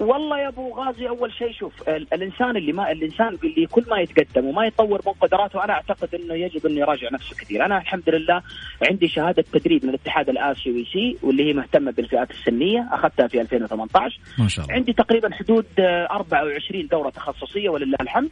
والله 0.00 0.38
يا 0.38 0.48
أبو 0.48 0.74
غازي 0.74 1.08
أول 1.08 1.32
شيء 1.32 1.52
شوف 1.52 1.88
الإنسان 1.88 2.56
اللي 2.56 2.72
ما 2.72 2.92
الإنسان 2.92 3.38
اللي 3.44 3.66
كل 3.66 3.84
ما 3.90 4.00
يتقدم 4.00 4.44
وما 4.46 4.66
يطور 4.66 5.00
من 5.06 5.12
قدراته 5.12 5.64
أنا 5.64 5.72
أعتقد 5.72 6.14
إنه 6.14 6.34
يجب 6.34 6.66
إنه 6.66 6.80
يراجع 6.80 7.08
نفسه 7.12 7.36
كثير، 7.36 7.64
أنا 7.64 7.78
الحمد 7.78 8.08
لله 8.10 8.42
عندي 8.90 9.08
شهادة 9.08 9.44
تدريب 9.52 9.84
من 9.84 9.90
الاتحاد 9.90 10.28
الآسيوي 10.28 10.84
سي 10.92 11.18
واللي 11.22 11.48
هي 11.48 11.52
مهتمة 11.52 11.90
بالفئات 11.90 12.30
السنية 12.30 12.88
أخذتها 12.92 13.26
في 13.26 13.40
2018 13.40 14.20
ما 14.38 14.48
شاء 14.48 14.64
الله. 14.64 14.76
عندي 14.76 14.92
تقريبا 14.92 15.34
حدود 15.34 15.66
24 15.78 16.86
دورة 16.86 17.10
تخصصية 17.10 17.68
ولله 17.68 17.96
الحمد. 18.00 18.30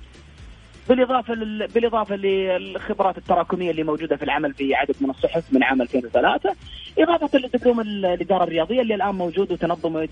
بالإضافة 0.88 1.34
لل... 1.34 1.66
بالإضافة 1.66 2.16
للخبرات 2.16 3.18
التراكمية 3.18 3.70
اللي 3.70 3.82
موجودة 3.82 4.16
في 4.16 4.22
العمل 4.22 4.54
في 4.54 4.74
عدد 4.74 4.94
من 5.00 5.10
الصحف 5.10 5.44
من 5.52 5.62
عام 5.62 5.82
2003 5.82 6.54
إضافة 6.98 7.38
لدبلوم 7.38 7.80
الإدارة 7.80 8.44
الرياضية 8.44 8.80
اللي 8.80 8.94
الآن 8.94 9.14
موجود 9.14 9.52
وتنظم 9.52 10.06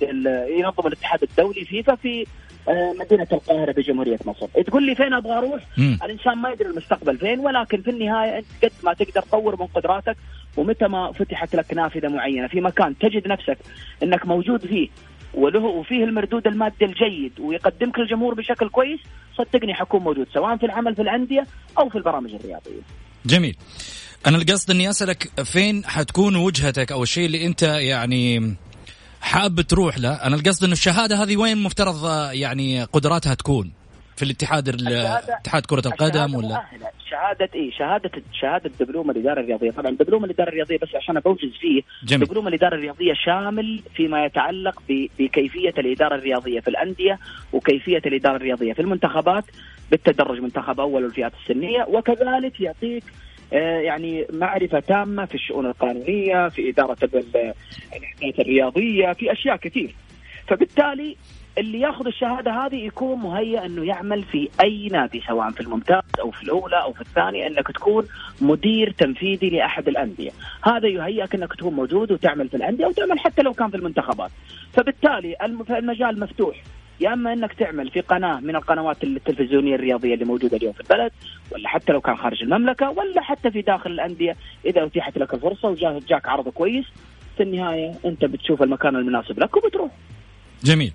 ينظم 0.58 0.86
الاتحاد 0.86 1.22
الدولي 1.22 1.64
فيفا 1.64 1.94
في 1.94 2.26
آه، 2.68 2.94
مدينة 3.00 3.26
القاهرة 3.32 3.72
بجمهورية 3.72 4.18
مصر. 4.24 4.46
تقول 4.46 4.86
لي 4.86 4.94
فين 4.94 5.12
أبغى 5.14 5.32
أروح؟ 5.32 5.62
م. 5.78 5.96
الإنسان 6.04 6.38
ما 6.38 6.50
يدري 6.50 6.68
المستقبل 6.68 7.18
فين 7.18 7.38
ولكن 7.38 7.82
في 7.82 7.90
النهاية 7.90 8.38
أنت 8.38 8.46
قد 8.62 8.72
ما 8.84 8.92
تقدر 8.92 9.22
تطور 9.22 9.60
من 9.60 9.66
قدراتك 9.66 10.16
ومتى 10.56 10.88
ما 10.88 11.12
فتحت 11.12 11.56
لك 11.56 11.74
نافذة 11.74 12.08
معينة. 12.08 12.48
في 12.48 12.60
مكان 12.60 12.98
تجد 12.98 13.28
نفسك 13.28 13.58
إنك 14.02 14.26
موجود 14.26 14.66
فيه. 14.66 14.88
وله 15.34 15.60
وفيه 15.60 16.04
المردود 16.04 16.46
المادي 16.46 16.84
الجيد 16.84 17.40
ويقدمك 17.40 17.98
الجمهور 17.98 18.34
بشكل 18.34 18.68
كويس 18.68 19.00
صدقني 19.38 19.74
حكون 19.74 20.02
موجود 20.02 20.26
سواء 20.34 20.56
في 20.56 20.66
العمل 20.66 20.94
في 20.94 21.02
الأندية 21.02 21.46
أو 21.78 21.88
في 21.88 21.98
البرامج 21.98 22.34
الرياضية. 22.34 22.80
جميل. 23.26 23.56
أنا 24.26 24.36
القصد 24.36 24.70
إني 24.70 24.90
أسألك 24.90 25.44
فين 25.44 25.84
حتكون 25.84 26.36
وجهتك 26.36 26.92
أو 26.92 27.02
الشيء 27.02 27.26
اللي 27.26 27.46
أنت 27.46 27.62
يعني 27.62 28.54
حاب 29.20 29.60
تروح 29.60 29.98
له، 29.98 30.12
أنا 30.12 30.36
القصد 30.36 30.64
إنه 30.64 30.72
الشهادة 30.72 31.22
هذه 31.22 31.36
وين 31.36 31.62
مفترض 31.62 32.30
يعني 32.32 32.84
قدراتها 32.84 33.34
تكون؟ 33.34 33.72
في 34.16 34.22
الاتحاد 34.22 34.68
اتحاد 34.68 35.66
كرة 35.66 35.82
القدم 35.86 36.34
ولا؟ 36.34 36.48
مؤهلة. 36.48 36.90
شهادة 37.10 37.48
اي 37.54 37.72
شهاده 37.78 38.10
شهادة 38.40 38.70
دبلوم 38.80 39.10
الإدارة 39.10 39.40
الرياضية 39.40 39.70
طبعا 39.70 39.90
دبلوم 39.90 40.24
الإدارة 40.24 40.48
الرياضية 40.48 40.78
بس 40.82 40.88
عشان 40.94 41.20
بوجز 41.20 41.52
فيه 41.60 41.82
جميل. 42.04 42.26
دبلوم 42.26 42.48
الإدارة 42.48 42.74
الرياضية 42.74 43.12
شامل 43.24 43.82
فيما 43.94 44.24
يتعلق 44.24 44.82
بكيفية 45.18 45.74
الإدارة 45.78 46.14
الرياضية 46.14 46.60
في 46.60 46.68
الأندية 46.68 47.18
وكيفية 47.52 48.02
الإدارة 48.06 48.36
الرياضية 48.36 48.72
في 48.72 48.82
المنتخبات 48.82 49.44
بالتدرج 49.90 50.40
منتخب 50.40 50.80
أول 50.80 51.04
والفئات 51.04 51.32
السنية 51.42 51.84
وكذلك 51.88 52.60
يعطيك 52.60 53.04
آه، 53.52 53.80
يعني 53.80 54.26
معرفة 54.32 54.80
تامة 54.80 55.24
في 55.24 55.34
الشؤون 55.34 55.66
القانونية 55.66 56.48
في 56.48 56.70
إدارة 56.70 56.96
الاحداث 57.04 58.40
الرياضية 58.40 59.12
في 59.12 59.32
أشياء 59.32 59.56
كثير 59.56 59.94
فبالتالي 60.48 61.16
اللي 61.58 61.80
ياخذ 61.80 62.06
الشهادة 62.06 62.50
هذه 62.52 62.76
يكون 62.76 63.18
مهيئ 63.18 63.66
إنه 63.66 63.84
يعمل 63.84 64.22
في 64.22 64.48
أي 64.62 64.88
نادي 64.92 65.22
سواء 65.28 65.50
في 65.50 65.60
الممتاز 65.60 66.02
أو 66.20 66.30
في 66.30 66.42
الأولى 66.42 66.82
أو 66.82 66.92
في 66.92 67.00
الثانية 67.00 67.46
إنك 67.46 67.66
تكون 67.66 68.06
مدير 68.40 68.90
تنفيذي 68.90 69.50
لأحد 69.50 69.88
الأندية، 69.88 70.30
هذا 70.62 70.88
يهيئك 70.88 71.34
إنك 71.34 71.54
تكون 71.54 71.74
موجود 71.74 72.12
وتعمل 72.12 72.48
في 72.48 72.56
الأندية 72.56 72.86
وتعمل 72.86 73.18
حتى 73.18 73.42
لو 73.42 73.52
كان 73.52 73.70
في 73.70 73.76
المنتخبات. 73.76 74.30
فبالتالي 74.72 75.36
المجال 75.70 76.20
مفتوح 76.20 76.56
يا 77.00 77.12
إما 77.12 77.32
إنك 77.32 77.52
تعمل 77.52 77.90
في 77.90 78.00
قناة 78.00 78.40
من 78.40 78.56
القنوات 78.56 79.04
التلفزيونية 79.04 79.74
الرياضية 79.74 80.14
اللي 80.14 80.24
موجودة 80.24 80.56
اليوم 80.56 80.72
في 80.72 80.80
البلد 80.80 81.12
ولا 81.52 81.68
حتى 81.68 81.92
لو 81.92 82.00
كان 82.00 82.16
خارج 82.16 82.42
المملكة 82.42 82.90
ولا 82.90 83.20
حتى 83.20 83.50
في 83.50 83.62
داخل 83.62 83.90
الأندية 83.90 84.36
إذا 84.64 84.84
أتيحت 84.84 85.18
لك 85.18 85.34
الفرصة 85.34 85.68
وجاك 85.68 86.28
عرض 86.28 86.48
كويس 86.48 86.84
في 87.36 87.42
النهاية 87.42 87.92
أنت 88.04 88.24
بتشوف 88.24 88.62
المكان 88.62 88.96
المناسب 88.96 89.40
لك 89.40 89.56
وبتروح. 89.56 89.90
جميل. 90.64 90.92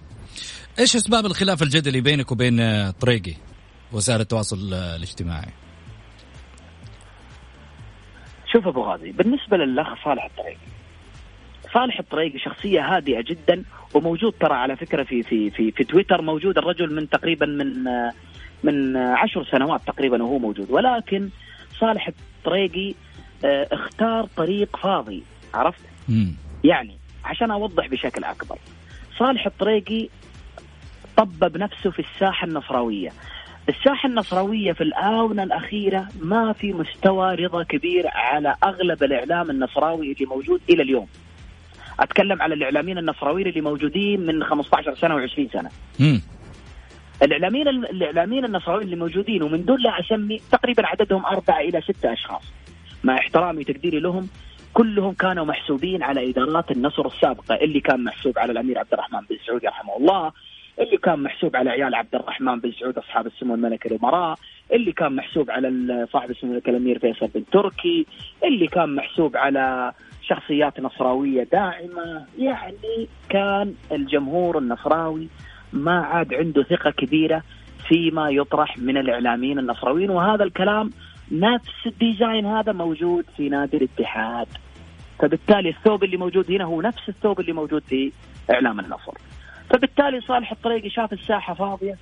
إيش 0.79 0.96
أسباب 0.96 1.25
الخلاف 1.25 1.63
الجدلي 1.63 2.01
بينك 2.01 2.32
وبين 2.32 2.60
آه، 2.60 2.91
طريقي 2.91 3.34
وسائل 3.91 4.22
التواصل 4.22 4.74
آه، 4.74 4.96
الاجتماعي؟ 4.96 5.51
شوف 8.51 8.67
أبو 8.67 8.82
غازي 8.82 9.12
بالنسبة 9.12 9.58
للأخ 9.58 10.03
صالح 10.05 10.25
الطريقي 10.25 10.58
صالح 11.74 12.00
الطريقي 12.00 12.39
شخصية 12.39 12.96
هادئة 12.96 13.22
جدا 13.22 13.63
وموجود 13.94 14.34
ترى 14.34 14.53
على 14.53 14.75
فكرة 14.75 15.03
في 15.03 15.24
في 15.24 15.50
في 15.51 15.72
في 15.72 15.84
تويتر 15.84 16.22
موجود 16.22 16.58
الرجل 16.58 16.96
من 16.96 17.10
تقريبا 17.10 17.46
من 17.46 17.88
آه، 17.88 18.12
من 18.63 18.98
عشر 18.98 19.46
سنوات 19.51 19.82
تقريبا 19.88 20.24
وهو 20.24 20.39
موجود 20.39 20.72
ولكن 20.72 21.29
صالح 21.79 22.08
الطريقي 22.08 22.94
اختار 23.46 24.27
طريق 24.38 24.77
فاضي 24.77 25.24
عرفت؟ 25.53 25.82
مم. 26.10 26.34
يعني 26.63 26.98
عشان 27.25 27.51
أوضح 27.51 27.88
بشكل 27.88 28.24
أكبر 28.24 28.57
صالح 29.18 29.46
الطريقي 29.46 30.09
طبب 31.17 31.57
نفسه 31.57 31.91
في 31.91 31.99
الساحة 31.99 32.47
النصراوية. 32.47 33.09
الساحة 33.69 34.09
النصراوية 34.09 34.71
في 34.73 34.81
الآونة 34.81 35.43
الأخيرة 35.43 36.07
ما 36.21 36.53
في 36.53 36.73
مستوى 36.73 37.35
رضا 37.35 37.63
كبير 37.63 38.07
على 38.07 38.55
أغلب 38.63 39.03
الإعلام 39.03 39.49
النصراوي 39.49 40.11
اللي 40.11 40.25
موجود 40.25 40.61
إلى 40.69 40.83
اليوم. 40.83 41.07
أتكلم 41.99 42.41
على 42.41 42.53
الإعلاميين 42.53 42.97
النصراويين 42.97 43.47
اللي 43.47 43.61
موجودين 43.61 44.25
من 44.25 44.43
15 44.43 44.95
سنة 44.95 45.27
و20 45.27 45.53
سنة. 45.53 45.69
م. 45.99 46.19
الإعلاميين 47.23 47.67
الإعلاميين 47.67 48.45
النصراويين 48.45 48.85
اللي 48.85 48.95
موجودين 48.95 49.43
ومن 49.43 49.65
دون 49.65 49.79
لا 49.81 49.99
أسمي 49.99 50.41
تقريبا 50.51 50.87
عددهم 50.87 51.25
أربعة 51.25 51.59
إلى 51.59 51.81
ستة 51.81 52.13
أشخاص. 52.13 52.43
مع 53.03 53.17
احترامي 53.17 53.59
وتقديري 53.61 53.99
لهم 53.99 54.27
كلهم 54.73 55.13
كانوا 55.13 55.45
محسوبين 55.45 56.03
على 56.03 56.29
إدارات 56.29 56.71
النصر 56.71 57.07
السابقة 57.07 57.55
اللي 57.55 57.79
كان 57.79 58.03
محسوب 58.03 58.39
على 58.39 58.51
الأمير 58.51 58.79
عبد 58.79 58.93
الرحمن 58.93 59.19
بن 59.29 59.37
سعود 59.47 59.63
يرحمه 59.63 59.97
الله. 59.97 60.31
اللي 60.79 60.98
كان 60.98 61.24
محسوب 61.24 61.55
على 61.55 61.70
عيال 61.70 61.96
عبد 61.96 62.16
الرحمن 62.16 62.59
بن 62.59 62.72
سعود 62.72 62.98
أصحاب 62.98 63.27
السمو 63.27 63.55
الملكي 63.55 63.90
الامراء 63.90 64.38
اللي 64.74 64.92
كان 64.92 65.16
محسوب 65.16 65.51
على 65.51 66.07
صاحب 66.14 66.31
السمو 66.31 66.51
الملكي 66.51 66.72
الأمير 66.72 67.00
فيصل 67.00 67.27
بن 67.27 67.46
تركي 67.51 68.05
اللي 68.44 68.68
كان 68.68 68.96
محسوب 68.96 69.38
على 69.38 69.92
شخصيات 70.22 70.79
نصراوية 70.79 71.44
داعمة. 71.44 72.25
يعني 72.40 73.07
كان 73.29 73.74
الجمهور 73.92 74.57
النصراوي 74.57 75.27
ما 75.74 76.00
عاد 76.00 76.33
عنده 76.33 76.64
ثقة 76.64 76.92
كبيرة 76.92 77.44
فيما 77.88 78.29
يطرح 78.29 78.77
من 78.77 78.98
الإعلاميين 78.98 79.59
النصراويين. 79.59 80.09
وهذا 80.09 80.44
الكلام 80.44 80.90
نفس 81.31 81.85
الديزاين 81.85 82.46
هذا 82.46 82.72
موجود 82.72 83.25
في 83.38 83.50
نادي 83.50 83.77
الاتحاد. 83.77 84.48
فبالتالي 85.20 85.70
الثوب 85.70 86.03
اللي 86.03 86.18
موجود 86.18 86.51
هنا 86.51 86.64
هو 86.64 86.81
نفس 86.81 87.09
الثوب 87.09 87.40
اللي 87.40 87.53
موجود 87.53 87.83
في 87.83 88.11
إعلام 88.51 88.79
النصر. 88.79 89.14
فبالتالي 89.69 90.21
صالح 90.21 90.51
الطريقي 90.51 90.89
شاف 90.89 91.13
الساحة 91.13 91.53
فاضية 91.53 91.97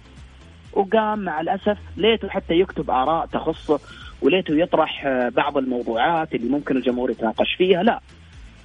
وقام 0.73 1.19
مع 1.19 1.41
الأسف 1.41 1.77
ليته 1.97 2.29
حتى 2.29 2.53
يكتب 2.53 2.89
آراء 2.89 3.25
تخصه 3.25 3.79
وليته 4.21 4.55
يطرح 4.55 5.05
آه، 5.05 5.29
بعض 5.29 5.57
الموضوعات 5.57 6.35
اللي 6.35 6.49
ممكن 6.49 6.77
الجمهور 6.77 7.11
يتناقش 7.11 7.53
فيها. 7.57 7.83
لا 7.83 7.99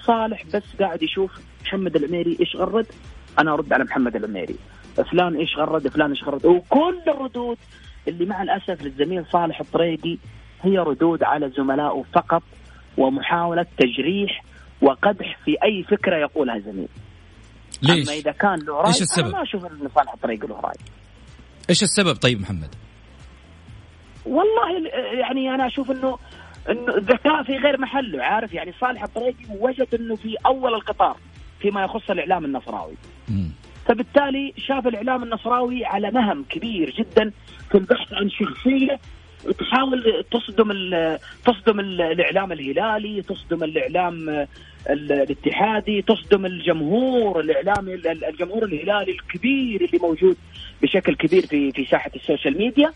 صالح 0.01 0.43
بس 0.55 0.63
قاعد 0.81 1.03
يشوف 1.03 1.41
محمد 1.65 1.97
العميري 1.97 2.37
إيش 2.41 2.57
غرد؟ 2.57 2.87
أنا 3.39 3.55
أرد 3.55 3.73
على 3.73 3.85
محمد 3.85 4.17
العميري. 4.17 4.57
فلان 5.11 5.37
إيش 5.37 5.57
غرد؟ 5.57 5.89
فلان 5.89 6.11
إيش 6.11 6.25
غرد؟ 6.25 6.47
وكل 6.47 6.99
الردود 7.09 7.59
اللي 8.09 8.27
مع 8.27 8.43
الأسف 8.43 8.83
للزميل 8.83 9.27
صالح 9.27 9.61
الطريقي 9.61 10.19
هي 10.63 10.79
ردود 10.79 11.23
على 11.23 11.51
زملائه 11.51 12.05
فقط 12.13 12.43
ومحاولة 12.99 13.67
تجريح 13.79 14.45
وقدح 14.83 15.39
في 15.45 15.57
أي 15.65 15.83
فكرة 15.83 16.17
يقولها 16.17 16.59
زميل 16.59 16.89
ليش؟ 17.83 18.09
أما 18.09 18.19
إذا 18.19 18.33
كان 18.33 18.59
له 18.59 18.75
رأي 18.75 18.89
إيش 18.89 19.03
السبب؟ 19.03 19.27
أنا 19.27 19.37
ما 19.37 19.43
أشوف 19.43 19.65
إن 19.65 19.89
صالح 19.95 20.13
الطريق 20.15 20.47
له 20.47 20.61
رأي 20.61 20.79
إيش 21.71 21.83
السبب 21.83 22.17
طيب 22.17 22.41
محمد؟ 22.41 22.75
والله 24.27 24.89
يعني 25.21 25.55
أنا 25.55 25.67
أشوف 25.67 25.91
إنه 25.91 26.19
إنه 26.71 26.97
الذكاء 26.97 27.43
في 27.43 27.57
غير 27.57 27.81
محله 27.81 28.25
عارف 28.25 28.53
يعني 28.53 28.73
صالح 28.81 29.03
الطريقي 29.03 29.45
وجد 29.61 29.95
إنه 29.95 30.17
في 30.17 30.35
أول 30.47 30.75
القطار 30.75 31.17
فيما 31.61 31.85
يخص 31.85 32.11
الإعلام 32.11 32.45
النصراوي. 32.45 32.95
م. 33.29 33.49
فبالتالي 33.87 34.53
شاف 34.57 34.87
الإعلام 34.87 35.23
النصراوي 35.23 35.85
على 35.85 36.11
مهم 36.11 36.45
كبير 36.51 36.95
جدا 36.99 37.33
في 37.71 37.79
البحث 37.79 38.13
عن 38.13 38.31
شخصية 38.31 38.99
تحاول 39.59 40.25
تصدم 40.31 40.73
تصدم 41.45 41.81
الإعلام 41.81 42.53
الهلالي، 42.53 43.23
تصدم 43.23 43.65
الإعلام 43.65 44.47
الاتحادي 44.91 46.03
تصدم 46.03 46.47
الجمهور 46.47 47.41
الإعلامي 47.41 47.95
الجمهور 48.29 48.65
الهلالي 48.65 49.13
الكبير 49.13 49.85
اللي 49.85 49.99
موجود 49.99 50.37
بشكل 50.83 51.15
كبير 51.15 51.47
في 51.47 51.73
في 51.73 51.85
ساحة 51.85 52.11
ال 52.17 52.23
social 52.23 52.59
media. 52.59 52.93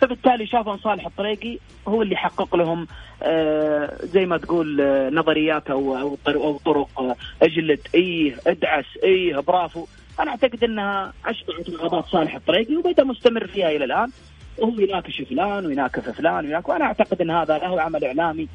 فبالتالي 0.00 0.46
شافوا 0.46 0.76
صالح 0.76 1.06
الطريقي 1.06 1.58
هو 1.88 2.02
اللي 2.02 2.16
حقق 2.16 2.56
لهم 2.56 2.86
آه 3.22 3.98
زي 4.02 4.26
ما 4.26 4.36
تقول 4.38 4.80
آه 4.80 5.10
نظريات 5.10 5.70
أو 5.70 5.96
أو 5.98 6.18
أو 6.28 6.58
طرق 6.58 7.00
آه 7.00 7.16
اجلد 7.42 7.80
إيه 7.94 8.36
ادعس 8.46 8.84
إيه 9.04 9.36
برافو. 9.38 9.86
أنا 10.20 10.30
أعتقد 10.30 10.64
أنها 10.64 11.12
اشبعت 11.26 11.70
رغبات 11.70 12.04
صالح 12.04 12.34
الطريقي 12.34 12.76
وبدا 12.76 13.04
مستمر 13.04 13.46
فيها 13.46 13.70
إلى 13.70 13.84
الآن. 13.84 14.10
وهو 14.58 14.80
يناقش 14.80 15.22
فلان 15.22 15.66
ويناكف 15.66 16.08
فلان 16.10 16.44
ويناكف 16.44 16.68
وأنا 16.68 16.84
أعتقد 16.84 17.20
أن 17.20 17.30
هذا 17.30 17.58
له 17.58 17.80
عمل 17.80 18.04
إعلامي 18.04 18.48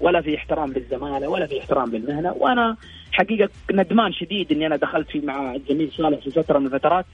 ولا 0.00 0.20
في 0.20 0.36
احترام 0.36 0.72
للزماله 0.72 1.28
ولا 1.28 1.46
في 1.46 1.60
احترام 1.60 1.90
للمهنه 1.90 2.32
وأنا 2.32 2.76
حقيقة 3.12 3.48
ندمان 3.72 4.12
شديد 4.12 4.52
إني 4.52 4.66
أنا 4.66 4.76
دخلت 4.76 5.10
في 5.10 5.20
مع 5.20 5.54
الزميل 5.54 5.92
صالح 5.92 6.18
في 6.18 6.30
فترة 6.30 6.58
من 6.58 6.66
الفترات 6.66 7.06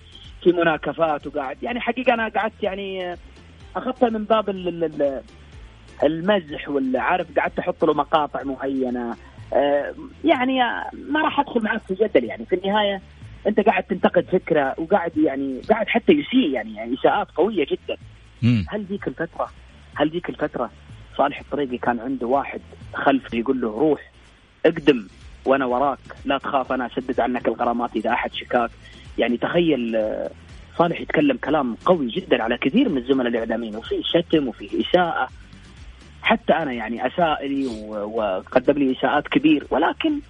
في 0.43 0.53
مناكفات 0.53 1.27
وقاعد. 1.27 1.63
يعني 1.63 1.81
حقيقة 1.81 2.15
أنا 2.15 2.29
قعدت 2.29 2.63
يعني 2.63 3.17
أخذتها 3.77 4.09
من 4.09 4.25
باب 4.25 4.51
المزح 6.03 6.69
ولا 6.69 7.01
عارف 7.01 7.39
قعدت 7.39 7.59
أحط 7.59 7.85
له 7.85 7.95
مقاطع 7.95 8.43
معينة. 8.43 9.17
آه، 9.53 9.95
يعني 10.25 10.59
ما 10.93 11.23
راح 11.23 11.41
أدخل 11.41 11.63
معك 11.63 11.81
في 11.83 11.95
جدل 11.95 12.25
يعني. 12.25 12.47
في 12.47 12.55
النهاية 12.55 13.01
أنت 13.47 13.61
قاعد 13.61 13.83
تنتقد 13.83 14.25
فكرة 14.33 14.75
وقاعد 14.79 15.17
يعني 15.17 15.61
قاعد 15.71 15.89
حتى 15.89 16.13
يسيء 16.13 16.51
يعني, 16.51 16.75
يعني 16.75 16.95
إساءات 16.95 17.31
قوية 17.31 17.67
جدا. 17.71 17.97
هل 18.69 18.85
ذيك 18.85 19.09
الفترة؟ 19.09 19.51
هل 19.95 20.11
ذيك 20.11 20.29
الفترة؟ 20.29 20.71
صالح 21.21 21.41
الطريقي 21.41 21.79
كان 21.79 22.01
عنده 22.01 22.27
واحد 22.27 22.61
خلفه 22.95 23.39
يقول 23.39 23.61
له 23.61 23.69
روح 23.69 24.11
اقدم 24.67 25.07
وأنا 25.45 25.67
وراك 25.67 25.99
لا 26.25 26.39
تخاف 26.39 26.73
أنا 26.73 26.87
اسدد 26.87 27.21
عنك 27.21 27.49
الغرامات 27.49 27.97
اذا 27.97 28.11
احد 28.11 28.33
شكاك. 28.35 28.71
يعني 29.19 29.37
تخيل 29.37 29.97
آه، 29.97 30.31
صالح 30.79 31.01
يتكلم 31.01 31.37
كلام 31.37 31.77
قوي 31.85 32.07
جدا 32.07 32.43
على 32.43 32.59
كثير 32.59 32.89
من 32.89 32.99
الزملاء 32.99 33.29
الإعلاميين 33.29 33.77
وفي 33.77 34.03
شتم 34.03 34.49
وفي 34.49 34.81
إساءة. 34.81 35.29
حتى 36.23 36.53
أنا 36.53 36.73
يعني 36.73 37.07
اساء 37.07 37.47
لي 37.47 37.67
وقدم 37.89 38.79
لي 38.79 38.93
إساءات 38.93 39.29
كبير. 39.29 39.67
ولكن 39.71 40.21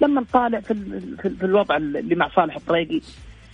لما 0.00 0.20
نطالع 0.20 0.60
في, 0.60 0.74
في 1.22 1.44
الوضع 1.44 1.76
اللي 1.76 2.14
مع 2.14 2.28
صالح 2.28 2.56
الطريقي 2.56 3.00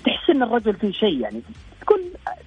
تحس 0.05 0.31
إن 0.31 0.43
الرجل 0.43 0.75
في 0.75 0.93
شيء 0.93 1.21
يعني. 1.21 1.43
تقول 1.81 2.01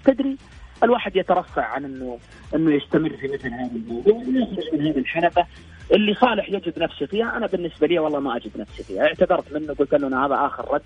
تدري 0.05 0.37
الواحد 0.83 1.15
يترفع 1.15 1.65
عن 1.65 1.85
إنه 1.85 2.19
إنه 2.55 2.75
يستمر 2.75 3.09
في 3.09 3.27
مثل 3.27 3.47
هذا 3.47 3.71
الموضوع 3.75 4.13
ويخرج 4.13 4.73
من 4.73 4.87
هذه 4.87 4.97
الحلبه 4.97 5.45
اللي 5.91 6.13
صالح 6.13 6.49
يجد 6.49 6.79
نفسه 6.79 7.05
فيها 7.05 7.37
أنا 7.37 7.47
بالنسبة 7.47 7.87
لي 7.87 7.99
والله 7.99 8.19
ما 8.19 8.35
أجد 8.37 8.51
نفسي 8.57 8.83
فيها 8.83 9.03
اعتذرت 9.03 9.53
منه 9.53 9.73
قلت 9.73 9.93
له 9.93 10.07
أنا 10.07 10.25
هذا 10.25 10.35
آخر 10.35 10.73
رد 10.73 10.81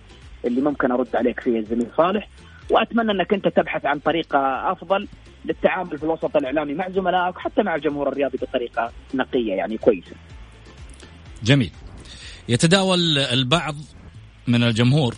اللي 0.45 0.61
ممكن 0.61 0.91
أرد 0.91 1.15
عليك 1.15 1.39
فيه 1.39 1.59
الزميل 1.59 1.87
صالح 1.97 2.27
وأتمنى 2.69 3.11
إنك 3.11 3.33
أنت 3.33 3.47
تبحث 3.47 3.85
عن 3.85 3.99
طريقة 3.99 4.71
أفضل 4.71 5.07
للتعامل 5.45 5.97
في 5.97 6.03
الوسط 6.03 6.35
الإعلامي 6.35 6.73
مع 6.73 6.89
زملائك 6.89 7.35
وحتى 7.35 7.63
مع 7.63 7.75
الجمهور 7.75 8.07
الرياضي 8.07 8.37
بطريقة 8.37 8.91
نقية 9.13 9.53
يعني 9.53 9.77
كويسة. 9.77 10.15
جميل. 11.43 11.71
يتداول 12.49 13.17
البعض 13.17 13.75
من 14.47 14.63
الجمهور 14.63 15.15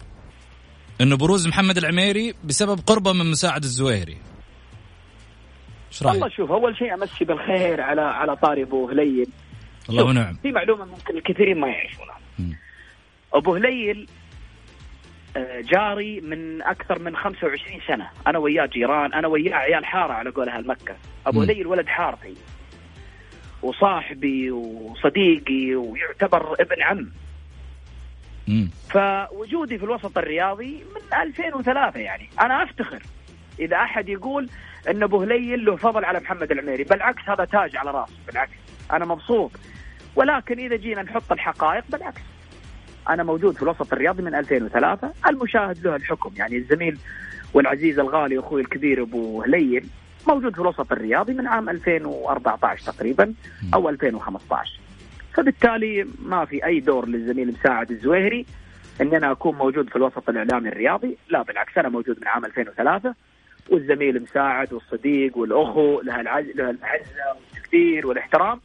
إنه 1.02 1.18
بروز 1.18 1.48
محمد 1.48 1.78
العميري 1.78 2.34
بسبب 2.44 2.80
قربة 2.88 3.14
من 3.14 3.32
مساعد 3.32 3.64
الزويري. 3.64 4.18
إيش 5.92 6.04
رأيك؟ 6.04 6.14
والله 6.14 6.30
شوف 6.36 6.52
أول 6.52 6.78
شيء 6.78 6.94
أمسي 6.94 7.26
بالخير 7.26 7.82
على 7.82 8.02
على 8.02 8.36
طاري 8.36 8.64
أبو 8.64 8.90
هليل. 8.90 9.30
الله 9.90 10.04
ونعم. 10.04 10.34
في 10.44 10.52
معلومة 10.52 10.86
ممكن 10.86 11.18
الكثيرين 11.18 11.60
ما 11.60 11.68
يعرفونها. 11.68 12.20
أبو 13.34 13.56
هليل 13.56 14.08
آه، 15.38 15.62
جاري 15.62 16.22
من 16.22 16.62
أكثر 16.62 17.00
من 17.00 17.16
25 17.16 17.82
سنة. 17.88 18.10
أنا 18.28 18.38
وياه 18.40 18.66
جيران 18.66 19.14
أنا 19.14 19.28
وياه 19.28 19.56
عيال 19.56 19.86
حارة 19.86 20.14
على 20.14 20.30
قول 20.30 20.50
أهل 20.50 20.68
مكه 20.68 20.96
ابو 21.28 21.42
هليل 21.42 21.68
ولد 21.68 21.88
حارتي 21.88 22.34
وصاحبي 23.62 24.52
وصديقي 24.52 25.76
ويعتبر 25.76 26.56
ابن 26.60 26.82
عم. 26.82 27.12
فوجودي 28.90 29.78
في 29.78 29.84
الوسط 29.86 30.18
الرياضي 30.18 30.84
من 30.96 31.20
2003 31.22 32.00
يعني. 32.00 32.30
أنا 32.42 32.64
أفتخر. 32.64 33.04
إذا 33.60 33.76
أحد 33.76 34.10
يقول 34.10 34.50
ان 34.90 35.04
ابو 35.04 35.22
هليل 35.22 35.66
له 35.66 35.76
فضل 35.76 36.06
على 36.06 36.20
محمد 36.20 36.52
العميري 36.52 36.84
بالعكس 36.84 37.22
هذا 37.30 37.46
تاج 37.46 37.76
على 37.76 37.92
رأسه 37.92 38.14
بالعكس. 38.28 38.52
أنا 38.92 39.06
مبسوط. 39.06 39.52
ولكن 40.16 40.60
إذا 40.60 40.76
جينا 40.76 41.02
نحط 41.02 41.32
الحقائق 41.32 41.84
بالعكس. 41.90 42.22
أنا 43.10 43.24
موجود 43.24 43.56
في 43.56 43.64
الوسط 43.64 43.94
الرياضي 43.94 44.24
من 44.24 44.36
2003 44.36 45.14
المشاهد 45.28 45.88
له 45.88 45.96
الحكم. 45.96 46.32
يعني 46.38 46.58
الزميل 46.58 46.98
والعزيز 47.54 48.00
الغالي 48.00 48.40
أخوي 48.40 48.62
الكبير 48.62 49.02
أبو 49.02 49.44
هليل 49.44 49.86
موجود 50.28 50.54
في 50.54 50.62
الوسط 50.62 50.92
الرياضي 50.92 51.34
من 51.34 51.48
عام 51.48 51.70
2014 51.70 52.92
تقريبا 52.92 53.34
أو 53.74 53.90
2015 53.90 54.80
فبالتالي 55.34 56.08
ما 56.20 56.46
في 56.46 56.66
أي 56.66 56.80
دور 56.80 57.08
للزميل 57.08 57.48
مساعد 57.48 57.92
الزويهري 57.92 58.46
اني 59.02 59.18
أنا 59.18 59.32
أكون 59.32 59.56
موجود 59.56 59.90
في 59.90 59.96
الوسط 59.96 60.30
الإعلامي 60.30 60.70
الرياضي. 60.70 61.18
لا 61.30 61.42
بالعكس 61.42 61.78
أنا 61.78 61.90
موجود 61.90 62.20
من 62.22 62.28
عام 62.28 62.46
2003 62.46 63.16
والزميل 63.72 64.24
مساعد 64.24 64.74
والصديق 64.74 65.38
والأخو 65.38 66.02
له 66.02 66.22
العزة 66.22 66.68
والتقدير 66.68 68.08
والاحترام 68.08 68.60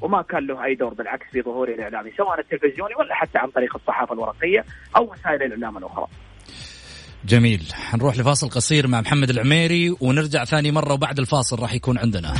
وما 0.00 0.22
كان 0.22 0.46
له 0.46 0.64
أي 0.64 0.74
دور 0.74 0.94
بالعكس 0.94 1.26
في 1.32 1.42
ظهوره 1.42 1.70
الإعلامي 1.70 2.10
سواء 2.16 2.40
التلفزيوني 2.40 2.94
ولا 2.98 3.14
حتى 3.14 3.38
عن 3.38 3.50
طريق 3.50 3.76
الصحافة 3.76 4.14
الورقية 4.14 4.64
أو 4.96 5.12
وسائل 5.12 5.42
الإعلام 5.42 5.78
الأخرى. 5.78 6.06
جميل 7.24 7.62
حنروح 7.72 8.18
لفاصل 8.18 8.48
قصير 8.48 8.86
مع 8.86 9.00
محمد 9.00 9.30
العميري 9.30 9.96
ونرجع 10.00 10.44
ثاني 10.44 10.70
مرة 10.70 10.92
وبعد 10.92 11.18
الفاصل 11.18 11.62
راح 11.62 11.74
يكون 11.74 11.98
عندنا. 11.98 12.34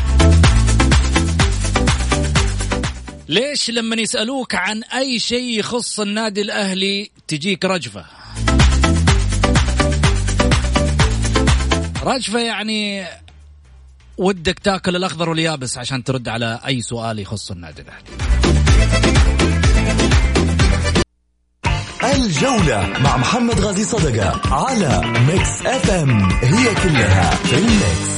ليش 3.28 3.70
لما 3.70 3.96
يسألوك 3.96 4.54
عن 4.54 4.82
أي 4.82 5.18
شيء 5.18 5.58
يخص 5.58 6.00
النادي 6.00 6.42
الأهلي 6.42 7.10
تجيك 7.28 7.64
رجفة؟ 7.64 8.04
رجفة 12.02 12.40
يعني 12.40 13.06
ودك 14.18 14.58
تاكل 14.58 14.96
الأخضر 14.96 15.28
واليابس 15.28 15.78
عشان 15.78 16.04
ترد 16.04 16.28
على 16.28 16.60
أي 16.66 16.82
سؤال 16.82 17.18
يخص 17.18 17.50
النادي 17.50 17.82
الأهلي. 17.82 18.04
الجولة 22.14 22.98
مع 23.04 23.16
محمد 23.16 23.60
غازي 23.60 23.84
صدقة 23.84 24.54
على 24.54 25.00
Mix 25.06 25.66
FM 25.66 26.30
هي 26.30 26.74
كلها 26.74 27.30
في 27.30 27.58
الميكس 27.58 28.10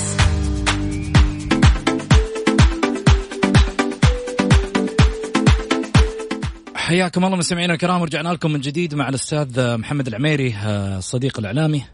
حياكم 6.74 7.24
الله 7.24 7.36
مستمعينا 7.36 7.72
الكرام 7.72 8.00
ورجعنا 8.00 8.28
لكم 8.28 8.52
من 8.52 8.60
جديد 8.60 8.94
مع 8.94 9.08
الأستاذ 9.08 9.76
محمد 9.76 10.06
العميري 10.06 10.56
الصديق 10.66 11.38
الإعلامي. 11.38 11.84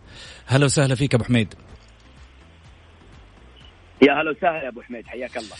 هلا 0.46 0.64
وسهلا 0.64 0.94
فيك 0.94 1.14
أبو 1.14 1.24
حميد. 1.24 1.54
يا 4.02 4.12
هلا 4.12 4.30
وسهلا 4.30 4.62
يا 4.64 4.68
أبو 4.68 4.82
حميد 4.82 5.06
حياك 5.06 5.36
الله. 5.36 5.56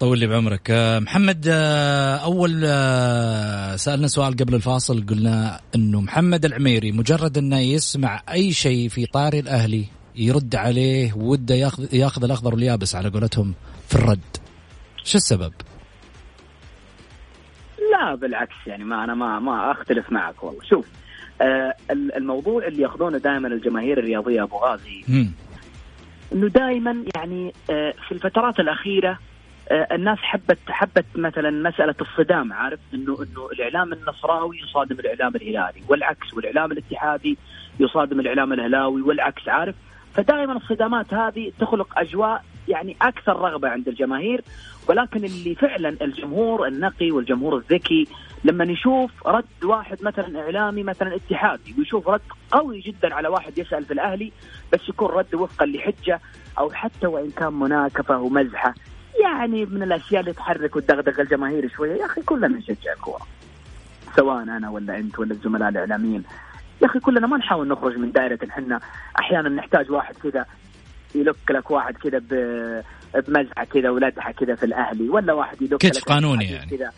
طول 0.00 0.18
لي 0.18 0.26
بعمرك. 0.26 0.70
آه، 0.70 0.98
محمد 0.98 1.46
آه، 1.48 2.16
أول 2.16 2.62
آه، 2.64 3.76
سألنا 3.76 4.06
سؤال 4.06 4.36
قبل 4.36 4.54
الفاصل 4.54 5.06
قلنا 5.06 5.60
إنه 5.74 6.00
محمد 6.00 6.44
العميري 6.44 6.92
مجرد 6.92 7.38
أنه 7.38 7.58
يسمع 7.58 8.22
أي 8.32 8.52
شيء 8.52 8.88
في 8.88 9.06
طاري 9.06 9.38
الأهلي 9.38 9.84
يرد 10.16 10.54
عليه 10.54 11.12
وده 11.16 11.54
ياخذ 11.54 11.94
ياخذ 11.94 12.24
الأخضر 12.24 12.54
واليابس 12.54 12.94
على 12.94 13.08
قولتهم 13.08 13.54
في 13.88 13.94
الرد. 13.94 14.36
شو 15.04 15.18
السبب؟ 15.18 15.52
لا 17.92 18.14
بالعكس 18.14 18.56
يعني 18.66 18.84
ما 18.84 19.04
أنا 19.04 19.14
ما 19.14 19.38
ما 19.38 19.72
أختلف 19.72 20.12
معك 20.12 20.42
والله. 20.44 20.60
شوف 20.68 20.86
آه 21.42 21.74
الموضوع 21.90 22.66
اللي 22.66 22.82
ياخذونه 22.82 23.18
دائما 23.18 23.48
الجماهير 23.48 23.98
الرياضية 23.98 24.42
أبو 24.42 24.56
غازي 24.56 25.04
إنه 26.32 26.48
دائما 26.48 27.04
يعني 27.16 27.52
آه، 27.70 27.94
في 28.08 28.12
الفترات 28.12 28.60
الأخيرة 28.60 29.18
آه، 29.70 29.88
الناس 29.94 30.18
حبت 30.18 30.58
حبت 30.68 31.04
مثلا 31.14 31.50
مسألة 31.50 31.94
الصدام 32.00 32.52
عارف؟ 32.52 32.80
إنه 32.94 33.16
إنه 33.22 33.48
الإعلام 33.52 33.92
النصراوي 33.92 34.58
يصادم 34.58 35.00
الإعلام 35.00 35.36
الهلالي 35.36 35.82
والعكس 35.88 36.34
والإعلام 36.34 36.72
الاتحادي 36.72 37.38
يصادم 37.80 38.20
الإعلام 38.20 38.52
الهلاوي 38.52 39.02
والعكس 39.02 39.48
عارف؟ 39.48 39.74
فدائما 40.14 40.52
الصدامات 40.52 41.14
هذه 41.14 41.52
تخلق 41.60 41.98
أجواء 41.98 42.44
يعني 42.68 42.96
أكثر 43.02 43.36
رغبة 43.36 43.68
عند 43.68 43.88
الجماهير 43.88 44.44
ولكن 44.88 45.24
اللي 45.24 45.54
فعلا 45.54 45.96
الجمهور 46.02 46.66
النقي 46.66 47.10
والجمهور 47.10 47.56
الذكي 47.56 48.08
لما 48.44 48.64
نشوف 48.64 49.26
رد 49.26 49.64
واحد 49.64 49.98
مثلا 50.02 50.40
إعلامي 50.40 50.82
مثلا 50.82 51.14
اتحادي 51.16 51.74
ويشوف 51.78 52.08
رد 52.08 52.20
قوي 52.50 52.80
جدا 52.80 53.14
على 53.14 53.28
واحد 53.28 53.58
يسأل 53.58 53.84
في 53.84 53.92
الأهلي 53.92 54.32
بس 54.72 54.88
يكون 54.88 55.08
رد 55.08 55.34
وفقا 55.34 55.66
لحجة 55.66 56.20
أو 56.58 56.70
حتى 56.70 57.06
وإن 57.06 57.30
كان 57.30 57.52
مناكفة 57.52 58.18
ومزحة. 58.18 58.74
يعني 59.22 59.64
من 59.66 59.82
الأشياء 59.82 60.20
اللي 60.20 60.32
تحرك 60.32 60.76
وتدغدغ 60.76 61.20
الجماهير 61.20 61.68
شوية. 61.68 62.00
يا 62.00 62.06
أخي 62.06 62.22
كلنا 62.22 62.48
نشجع 62.48 62.92
الكورة. 62.92 63.26
سواء 64.16 64.42
أنا 64.42 64.70
ولا 64.70 64.98
أنت 64.98 65.18
ولا 65.18 65.32
الزملاء 65.32 65.68
الإعلاميين. 65.68 66.22
يا 66.82 66.86
أخي 66.86 67.00
كلنا 67.00 67.26
ما 67.26 67.36
نحاول 67.36 67.68
نخرج 67.68 67.96
من 67.96 68.12
دائرة 68.12 68.38
إحنا 68.50 68.80
أحيانا 69.18 69.48
نحتاج 69.48 69.90
واحد 69.90 70.14
كذا. 70.14 70.46
يلك 71.14 71.50
لك 71.50 71.70
واحد 71.70 71.96
كذا 71.96 72.18
بمزحه 73.14 73.64
كذا 73.64 73.90
ولدحة 73.90 74.32
كذا 74.32 74.54
في 74.54 74.66
الأهلي 74.66 75.08
ولا 75.08 75.32
واحد 75.32 75.62
يلك 75.62 75.76
كتف 75.80 76.04
قانوني 76.04 76.44
يعني. 76.44 76.70
كذا. 76.70 76.92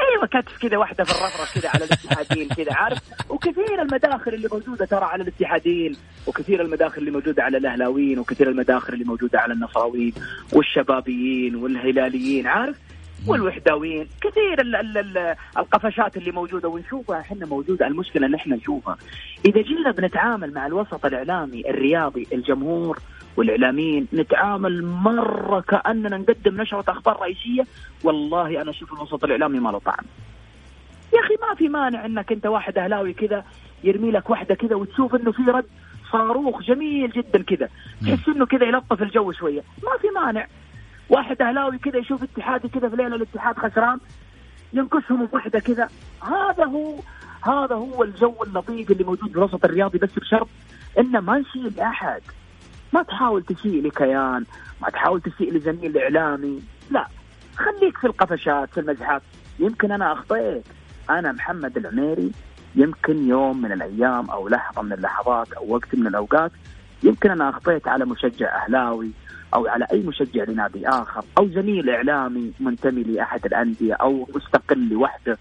أيوه 0.00 0.26
كتف 0.26 0.58
كذا 0.62 0.76
واحدة 0.76 1.04
في 1.04 1.10
الرفرف 1.10 1.58
كذا 1.58 1.70
على 1.74 1.84
الاتحادين 1.84 2.48
كذا 2.48 2.74
عارف؟ 2.74 2.98
وكثير 3.30 3.82
المداخل 3.82 4.34
اللي 4.34 4.48
موجودة 4.52 4.84
ترى 4.84 5.04
على 5.04 5.22
الاتحادين 5.22 5.96
وكثير 6.26 6.62
المداخل 6.62 6.98
اللي 7.00 7.10
موجودة 7.10 7.42
على 7.42 7.58
الأهلاويين 7.58 8.18
وكثير 8.18 8.48
المداخل 8.48 8.92
اللي 8.92 9.04
موجودة 9.04 9.40
على 9.40 9.52
النصراويين 9.52 10.12
والشبابيين 10.52 11.56
والهلاليين 11.56 12.46
عارف؟ 12.46 12.76
والوحداويين 13.26 14.08
كثير 14.20 14.60
ال 14.60 14.76
ال 14.76 14.98
ال 14.98 15.34
القفشات 15.58 16.16
اللي 16.16 16.30
موجودة 16.30 16.68
ونشوفها 16.68 17.20
إحنا 17.20 17.46
موجودة. 17.46 17.86
المشكلة 17.86 18.26
إن 18.26 18.34
إحنا 18.34 18.56
نشوفها. 18.56 18.96
إذا 19.44 19.62
جينا 19.62 19.90
بنتعامل 19.90 20.54
مع 20.54 20.66
الوسط 20.66 21.06
الإعلامي 21.06 21.70
الرياضي 21.70 22.26
الجمهور 22.32 22.98
والإعلاميين 23.36 24.08
نتعامل 24.12 24.84
مرة 24.84 25.60
كأننا 25.60 26.16
نقدم 26.16 26.60
نشرة 26.60 26.84
أخبار 26.88 27.20
رئيسية. 27.20 27.66
والله 28.04 28.62
أنا 28.62 28.70
أشوف 28.70 28.92
الوسط 28.92 29.24
الإعلامي 29.24 29.58
ما 29.58 29.70
له 29.70 29.78
طعم. 29.78 30.04
يا 31.14 31.20
أخي 31.20 31.34
ما 31.48 31.54
في 31.54 31.68
مانع 31.68 32.06
إنك 32.06 32.32
أنت 32.32 32.46
واحد 32.46 32.78
أهلاوي 32.78 33.12
كذا 33.12 33.44
يرمي 33.84 34.10
لك 34.10 34.30
واحدة 34.30 34.54
كذا 34.54 34.74
وتشوف 34.74 35.14
إنه 35.14 35.32
في 35.32 35.42
رد 35.42 35.64
صاروخ 36.12 36.62
جميل 36.62 37.10
جدا 37.10 37.42
كذا. 37.42 37.68
تحس 38.02 38.28
إنه 38.28 38.46
كذا 38.46 38.64
يلطف 38.64 39.02
الجو 39.02 39.32
شوية. 39.32 39.62
ما 39.82 39.98
في 40.00 40.08
مانع. 40.08 40.46
واحد 41.10 41.42
أهلاوي 41.42 41.78
كذا 41.78 41.98
يشوف 41.98 42.22
اتحادي 42.22 42.68
كذا 42.68 42.88
في 42.88 42.96
ليلة 42.96 43.16
الاتحاد 43.16 43.58
خسران 43.58 43.98
ينقصهم 44.72 45.26
بوحدة 45.26 45.58
كذا. 45.58 45.88
هذا 46.22 46.64
هو 46.64 46.94
هذا 47.42 47.74
هو 47.74 48.02
الجو 48.02 48.42
اللطيف 48.42 48.90
اللي 48.90 49.04
موجود 49.04 49.28
في 49.30 49.36
الوسط 49.36 49.64
الرياضي. 49.64 49.98
بس 49.98 50.10
بشرط 50.18 50.48
إنه 50.98 51.20
ما 51.20 51.38
نشيل 51.38 51.80
احد 51.80 52.22
ما 52.92 53.02
تحاول 53.02 53.42
تسيء 53.42 53.82
لكيان 53.82 54.44
ما 54.82 54.90
تحاول 54.90 55.20
تسيء 55.20 55.52
لزميل 55.52 55.98
إعلامي. 55.98 56.62
لا 56.90 57.06
خليك 57.56 57.98
في 57.98 58.06
القفشات 58.06 58.70
في 58.70 58.80
المزحات. 58.80 59.22
يمكن 59.58 59.92
أنا 59.92 60.12
أخطيت. 60.12 60.64
أنا 61.10 61.32
محمد 61.32 61.76
العميري 61.76 62.32
يمكن 62.74 63.28
يوم 63.28 63.62
من 63.62 63.72
الأيام 63.72 64.30
أو 64.30 64.48
لحظة 64.48 64.82
من 64.82 64.92
اللحظات 64.92 65.52
أو 65.52 65.74
وقت 65.74 65.94
من 65.94 66.06
الأوقات 66.06 66.52
يمكن 67.02 67.30
أنا 67.30 67.48
أخطيت 67.48 67.88
على 67.88 68.04
مشجع 68.04 68.64
أهلاوي 68.64 69.10
أو 69.54 69.66
على 69.66 69.86
أي 69.92 70.02
مشجع 70.02 70.44
لنادي 70.44 70.88
آخر 70.88 71.24
أو 71.38 71.48
زميل 71.48 71.90
إعلامي 71.90 72.52
منتمي 72.60 73.02
لأحد 73.02 73.46
الأندية 73.46 73.94
أو 73.94 74.28
مستقل 74.34 74.88
لوحده 74.88 75.38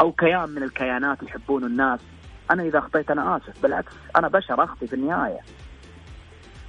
أو 0.00 0.12
كيان 0.12 0.48
من 0.48 0.62
الكيانات 0.62 1.22
يحبون 1.22 1.64
الناس. 1.64 2.00
أنا 2.50 2.62
إذا 2.62 2.78
أخطيت 2.78 3.10
أنا 3.10 3.36
آسف. 3.36 3.62
بالعكس 3.62 3.92
أنا 4.16 4.28
بشر 4.28 4.64
أخطي 4.64 4.86
في 4.86 4.92
النهاية. 4.92 5.40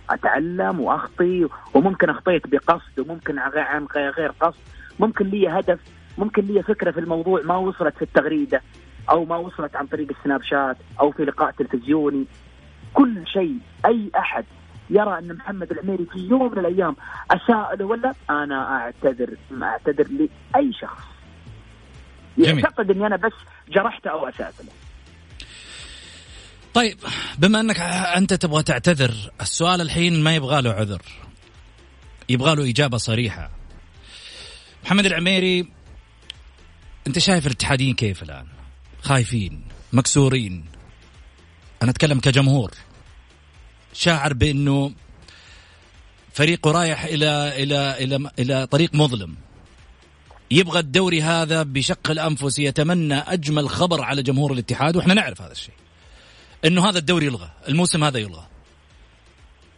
أتعلم 0.10 0.80
وأخطي 0.80 1.48
وممكن 1.74 2.10
أخطيت 2.10 2.48
بقصد 2.48 3.00
وممكن 3.00 3.40
عن 3.40 3.88
غير 3.96 4.32
قصد. 4.40 4.60
ممكن 5.00 5.26
لي 5.26 5.48
هدف 5.48 5.80
ممكن 6.18 6.46
لي 6.46 6.64
فكرة 6.64 6.92
في 6.92 7.00
الموضوع 7.00 7.42
ما 7.42 7.58
وصلت 7.58 7.96
في 7.96 8.02
التغريدة 8.02 8.62
أو 9.10 9.26
ما 9.26 9.38
وصلت 9.38 9.76
عن 9.76 9.88
طريق 9.88 10.08
السناب 10.20 10.44
شات 10.44 10.78
أو 11.00 11.12
في 11.12 11.26
لقاء 11.26 11.52
تلفزيوني. 11.52 12.26
كل 12.94 13.28
شيء 13.28 13.58
أي 13.86 14.12
أحد 14.18 14.46
يرى 14.90 15.20
أن 15.20 15.36
محمد 15.36 15.72
العميري 15.72 16.06
في 16.06 16.20
يوم 16.20 16.52
من 16.52 16.58
الأيام 16.60 16.96
اساء 17.32 17.76
له 17.76 17.86
ولا 17.86 18.14
أنا 18.30 18.76
أعتذر 18.76 19.38
ما 19.52 19.68
أعتذر 19.68 20.08
لأي 20.08 20.74
شخص. 20.74 21.04
يعتقد 22.38 22.92
إني 22.92 23.08
أنا 23.08 23.16
بس 23.16 23.34
جرحته 23.70 24.10
أو 24.10 24.28
اسات 24.28 24.54
له 24.60 24.72
طيب 26.74 26.98
بما 27.38 27.60
أنك 27.60 27.80
أنت 27.80 28.34
تبغى 28.34 28.64
تعتذر 28.64 29.32
السؤال 29.42 29.82
الحين 29.82 30.24
ما 30.24 30.36
يبغى 30.36 30.62
له 30.62 30.72
عذر. 30.72 31.02
يبغى 32.30 32.56
له 32.56 32.70
إجابة 32.70 32.98
صريحة. 32.98 33.52
محمد 34.84 35.06
العميري 35.06 35.68
أنت 37.08 37.20
شايف 37.20 37.48
الاتحاديين 37.48 37.96
كيف 37.96 38.24
الآن؟ 38.24 38.48
خايفين 39.02 39.62
مكسورين. 39.94 40.66
أنا 41.84 41.92
أتكلم 41.92 42.20
كجمهور. 42.20 42.72
شاعر 43.94 44.34
بأنه 44.34 44.94
فريقه 46.34 46.72
رايح 46.72 47.04
إلى 47.04 47.64
إلى 47.64 48.04
إلى 48.04 48.32
إلى 48.40 48.68
طريق 48.68 48.96
مظلم. 48.96 49.36
يبغى 50.52 50.80
الدوري 50.80 51.22
هذا 51.22 51.64
بشق 51.64 52.12
الأنفس 52.12 52.60
يتمنى 52.60 53.16
أجمل 53.16 53.70
خبر 53.70 54.02
على 54.02 54.24
جمهور 54.24 54.54
الاتحاد 54.54 54.96
وإحنا 54.96 55.14
نعرف 55.14 55.42
هذا 55.42 55.52
الشيء. 55.52 55.74
إنه 56.66 56.90
هذا 56.90 57.00
الدوري 57.00 57.26
يلغى 57.26 57.50
الموسم 57.70 58.04
هذا 58.04 58.20
يلغى. 58.20 58.44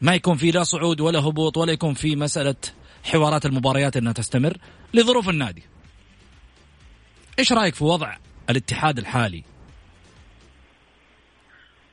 ما 0.02 0.16
يكون 0.16 0.38
في 0.38 0.52
لا 0.52 0.64
صعود 0.64 1.02
ولا 1.02 1.20
هبوط 1.20 1.58
ولا 1.58 1.74
يكون 1.74 1.94
في 1.94 2.16
مسألة 2.16 2.56
حوارات 3.04 3.46
المباريات 3.46 3.98
إنها 3.98 4.14
تستمر 4.14 4.58
لظروف 4.94 5.30
النادي. 5.30 5.64
إيش 7.40 7.54
رأيك 7.54 7.76
في 7.76 7.84
وضع 7.84 8.16
الاتحاد 8.50 8.98
الحالي؟ 8.98 9.44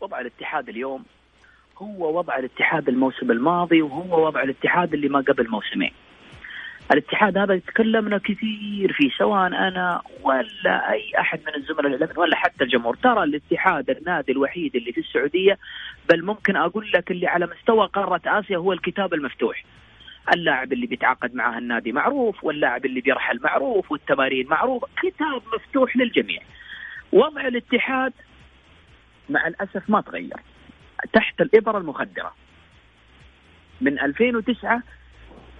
وضع 0.01 0.21
الاتحاد 0.21 0.69
اليوم 0.69 1.05
هو 1.79 2.19
وضع 2.19 2.39
الاتحاد 2.39 2.89
الموسم 2.89 3.31
الماضي 3.31 3.83
وهو 3.83 4.27
وضع 4.27 4.43
الاتحاد 4.43 4.95
اللي 4.95 5.09
ما 5.09 5.21
قبل 5.21 5.51
موسمين. 5.51 5.93
الاتحاد 6.93 7.39
هذا 7.39 7.59
تكلمنا 7.59 8.19
كثير 8.19 8.93
فيه 8.93 9.11
سواء 9.19 9.47
أنا 9.47 10.03
ولا 10.23 10.93
أي 10.93 11.13
أحد 11.19 11.41
من 11.47 11.55
الزملاء 11.55 11.87
الإعلاميين 11.87 12.19
ولا 12.19 12.37
حتى 12.37 12.65
الجمهور. 12.65 12.97
ترى 12.97 13.25
الاتحاد 13.25 13.91
النادي 13.91 14.33
الوحيد 14.33 14.77
اللي 14.77 14.93
في 14.93 15.01
السعودية 15.01 15.59
بل 16.11 16.25
ممكن 16.25 16.57
أقول 16.57 16.91
لك 16.95 17.11
اللي 17.11 17.27
على 17.27 17.47
مستوى 17.47 17.87
قارة 17.87 18.21
آسيا 18.27 18.57
هو 18.57 18.73
الكتاب 18.73 19.15
المفتوح. 19.15 19.65
اللاعب 20.35 20.73
اللي 20.73 20.87
بيتعاقد 20.87 21.35
معه 21.35 21.59
النادي 21.59 21.93
معروف 21.93 22.45
واللاعب 22.45 22.87
اللي 22.87 23.01
بيرحل 23.01 23.41
معروف 23.43 23.93
والتمارين 23.93 24.47
معروف. 24.49 24.85
كتاب 25.03 25.43
مفتوح 25.55 25.97
للجميع. 25.97 26.41
وضع 27.13 27.47
الاتحاد 27.47 28.13
مع 29.29 29.47
الأسف 29.47 29.91
ما 29.91 30.01
تغير. 30.01 30.37
تحت 31.13 31.41
الإبرة 31.41 31.79
المخدرة. 31.79 32.35
من 33.81 34.01
2009 34.01 34.83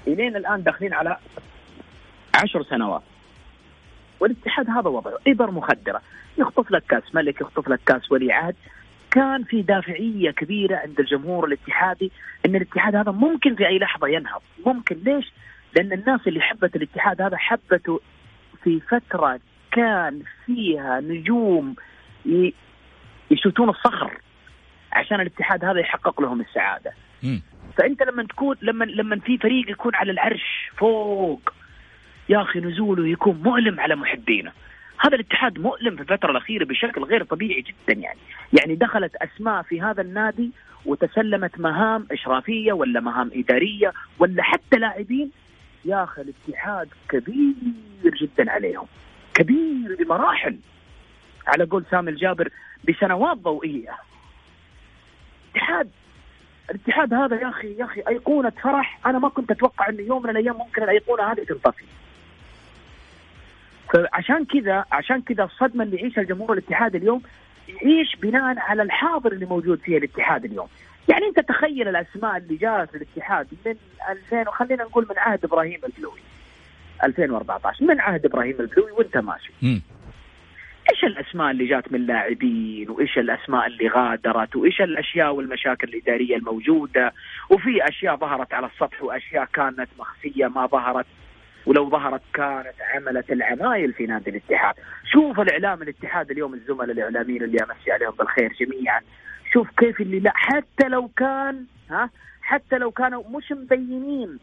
الين 0.07 0.37
الآن 0.37 0.63
داخلين 0.63 0.95
على 0.95 1.17
عشر 2.35 2.63
سنوات. 2.63 3.03
والاتحاد 4.21 4.71
هذا 4.71 4.89
وضعه 4.89 5.19
إبر 5.27 5.51
مخدرة. 5.51 6.03
يخطف 6.39 6.71
لك 6.71 6.83
كأس 6.89 7.15
ملك 7.15 7.41
يخطف 7.41 7.69
لك 7.69 7.81
كأس 7.87 8.13
ولي 8.13 8.33
عهد. 8.33 8.57
كان 9.11 9.45
في 9.45 9.63
دافعية 9.63 10.31
كبيرة 10.31 10.77
عند 10.77 11.01
الجمهور 11.01 11.45
الاتحادي 11.45 12.13
إن 12.47 12.57
الاتحاد 12.57 12.97
هذا 12.97 13.11
ممكن 13.11 13.55
في 13.55 13.67
أي 13.67 13.79
لحظة 13.79 14.09
ينهض. 14.09 14.43
ممكن. 14.67 14.97
ليش؟ 15.05 15.33
لأن 15.77 15.93
الناس 15.93 16.21
اللي 16.27 16.41
حبت 16.41 16.77
الاتحاد 16.77 17.23
هذا 17.23 17.37
حبته 17.37 18.01
في 18.65 18.81
فترة 18.81 19.41
كان 19.71 20.23
فيها 20.47 21.01
نجوم 21.01 21.75
يشوتون 23.31 23.69
الصخر 23.69 24.19
عشان 24.93 25.21
الاتحاد 25.21 25.65
هذا 25.65 25.81
يحقق 25.81 26.21
لهم 26.21 26.41
السعادة. 26.41 26.93
فأنت 27.77 28.03
لما 28.03 28.23
تكون 28.23 28.57
لما 28.63 28.85
لما 28.85 29.19
في 29.19 29.39
فريق 29.39 29.71
يكون 29.71 29.95
على 29.95 30.13
العرش 30.13 30.71
فوق 30.77 31.53
يا 32.29 32.43
أخي 32.43 32.61
نزوله 32.61 33.09
يكون 33.09 33.43
مؤلم 33.45 33.81
على 33.81 33.97
محبينه 33.97 34.53
هذا 35.05 35.15
الاتحاد 35.15 35.59
مؤلم 35.59 35.97
في 35.97 36.03
الفترة 36.03 36.31
الأخيرة 36.31 36.65
بشكل 36.65 37.03
غير 37.03 37.25
طبيعي 37.25 37.61
جدا 37.61 38.01
يعني. 38.01 38.19
يعني 38.61 38.75
دخلت 38.75 39.17
أسماء 39.17 39.63
في 39.63 39.83
هذا 39.83 40.03
النادي 40.03 40.51
وتسلمت 40.87 41.61
مهام 41.61 42.07
إشرافية 42.13 42.73
ولا 42.73 43.01
مهام 43.01 43.31
إدارية 43.35 43.93
ولا 44.19 44.43
حتى 44.43 44.79
لاعبين. 44.79 45.31
يا 45.85 46.05
أخي 46.05 46.23
الاتحاد 46.23 46.89
كبير 47.09 48.15
جدا 48.21 48.51
عليهم. 48.51 48.87
كبير 49.35 49.97
بمراحل. 50.01 50.59
على 51.47 51.65
قول 51.65 51.85
سامي 51.91 52.11
الجابر 52.11 52.49
بسنوات 52.89 53.37
ضوئية. 53.37 53.97
الاتحاد 55.55 55.91
الاتحاد 56.71 57.15
هذا 57.15 57.37
يا 57.37 57.49
أخي 57.49 57.77
يا 57.79 57.85
أخي 57.85 58.03
أيقونة 58.09 58.51
فرح. 58.51 59.07
أنا 59.07 59.19
ما 59.19 59.29
كنت 59.29 59.51
أتوقع 59.51 59.89
انه 59.89 60.03
يوم 60.03 60.23
من 60.23 60.31
الأيام 60.31 60.57
ممكن 60.57 60.83
الأيقونة 60.83 61.23
هذه 61.23 61.45
تنطفي. 61.45 61.85
فعشان 63.93 64.45
كذا 64.45 64.85
عشان 64.93 65.23
كذا 65.23 65.45
الصدمه 65.45 65.85
اللي 65.85 65.97
يعيشها 65.97 66.21
الجمهور 66.23 66.53
الاتحاد 66.53 66.95
اليوم 66.95 67.23
يعيش 67.69 68.17
بناء 68.17 68.59
على 68.59 68.83
الحاضر 68.83 69.33
اللي 69.33 69.47
موجود 69.47 69.79
فيه 69.79 69.99
الاتحاد 69.99 70.45
اليوم. 70.45 70.69
يعني 71.09 71.27
أنت 71.27 71.41
تخيل 71.41 71.89
الأسماء 71.89 72.37
اللي 72.37 72.57
جاءت 72.57 72.95
للاتحاد 72.97 73.47
من 73.67 73.75
2000 74.11 74.49
وخلينا 74.49 74.85
نقول 74.85 75.07
من 75.11 75.19
عهد 75.19 75.45
إبراهيم 75.45 75.81
البلوي 75.85 76.21
2014 77.05 77.85
من 77.85 78.01
عهد 78.01 78.25
إبراهيم 78.27 78.61
البلوي 78.61 78.91
وأنت 78.91 79.17
ماشي. 79.17 79.53
الأسماء 81.33 81.51
اللي 81.51 81.67
جات 81.67 81.93
من 81.93 82.07
لاعبين 82.07 82.91
وإيش 82.91 83.19
الأسماء 83.19 83.67
اللي 83.67 83.89
غادرت 83.89 84.57
وإيش 84.57 84.81
الأشياء 84.81 85.35
والمشاكل 85.35 85.89
الإدارية 85.89 86.37
الموجودة. 86.37 87.13
وفي 87.51 87.89
أشياء 87.89 88.17
ظهرت 88.17 88.55
على 88.55 88.67
السطح 88.67 89.03
وأشياء 89.03 89.45
كانت 89.45 89.89
مخفية 89.99 90.47
ما 90.47 90.67
ظهرت. 90.67 91.07
ولو 91.67 91.91
ظهرت 91.91 92.23
كانت 92.35 92.75
عملت 92.95 93.33
العمايل 93.33 93.93
في 93.93 94.07
نادي 94.07 94.31
الاتحاد. 94.31 94.75
شوف 95.13 95.41
الإعلام 95.41 95.83
الاتحاد 95.83 96.31
اليوم 96.31 96.55
الزملاء 96.55 96.91
الإعلاميين 96.91 97.43
اللي 97.43 97.59
امسي 97.63 97.93
عليهم 97.93 98.13
بالخير 98.19 98.53
جميعا. 98.61 99.01
شوف 99.53 99.69
كيف 99.77 100.01
اللي 100.01 100.21
لا 100.21 100.33
حتى 100.35 100.89
لو 100.89 101.09
كان 101.17 101.65
ها 101.91 102.11
حتى 102.43 102.79
لو 102.79 102.91
كانوا 102.91 103.23
مش 103.31 103.53
مبينين 103.53 104.39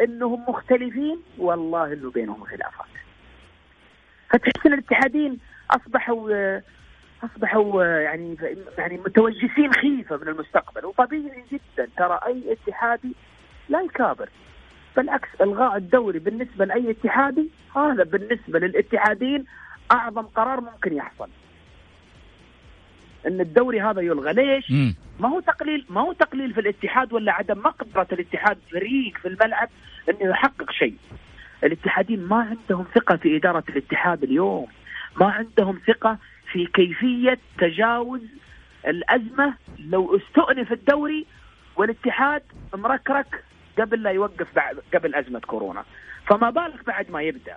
إنهم 0.00 0.44
مختلفين 0.48 1.18
والله 1.38 1.92
انه 1.92 2.10
بينهم 2.10 2.44
خلافات. 2.44 2.88
فتحس 4.30 4.66
الاتحادين 4.66 5.38
أصبحوا 5.70 6.58
أصبحوا 7.24 7.84
يعني 7.84 8.36
يعني 8.78 8.98
متوجسين 8.98 9.72
خيفة 9.72 10.16
من 10.16 10.28
المستقبل 10.28 10.86
وطبيعي 10.86 11.44
جدا. 11.52 11.88
ترى 11.96 12.20
أي 12.26 12.42
اتحادي 12.52 13.12
لا 13.68 13.80
يكابر. 13.80 14.28
بالعكس 14.96 15.28
إلغاء 15.40 15.76
الدوري 15.76 16.18
بالنسبة 16.18 16.64
لأي 16.64 16.90
اتحادي 16.90 17.48
هذا 17.76 18.04
بالنسبة 18.04 18.58
للاتحادين 18.58 19.44
أعظم 19.92 20.22
قرار 20.22 20.60
ممكن 20.60 20.96
يحصل. 20.96 21.28
إن 23.26 23.40
الدوري 23.40 23.80
هذا 23.80 24.00
يلغى. 24.00 24.32
ليش؟ 24.32 24.72
ما 25.20 25.28
هو 25.28 25.40
تقليل 25.40 25.86
ما 25.90 26.00
هو 26.00 26.12
تقليل 26.12 26.54
في 26.54 26.60
الاتحاد 26.60 27.12
ولا 27.12 27.32
عدم 27.32 27.58
مقدرة 27.58 28.06
الاتحاد 28.12 28.58
فريق 28.70 29.18
في 29.18 29.28
الملعب 29.28 29.68
إنه 30.08 30.30
يحقق 30.30 30.70
شيء. 30.70 30.96
الاتحادين 31.64 32.24
ما 32.24 32.36
عندهم 32.36 32.84
ثقة 32.94 33.16
في 33.16 33.36
إدارة 33.36 33.64
الاتحاد 33.68 34.22
اليوم، 34.22 34.66
ما 35.20 35.26
عندهم 35.26 35.80
ثقة 35.86 36.18
في 36.52 36.66
كيفية 36.66 37.38
تجاوز 37.58 38.20
الأزمة. 38.86 39.54
لو 39.78 40.16
استؤنف 40.16 40.72
الدوري 40.72 41.26
والاتحاد 41.76 42.42
مركرك 42.74 43.44
قبل 43.78 44.02
لا 44.02 44.10
يوقف 44.10 44.46
بعد 44.56 44.78
قبل 44.94 45.14
أزمة 45.14 45.40
كورونا. 45.40 45.84
فما 46.26 46.50
بالك 46.50 46.84
بعد 46.86 47.10
ما 47.10 47.22
يبدأ. 47.22 47.56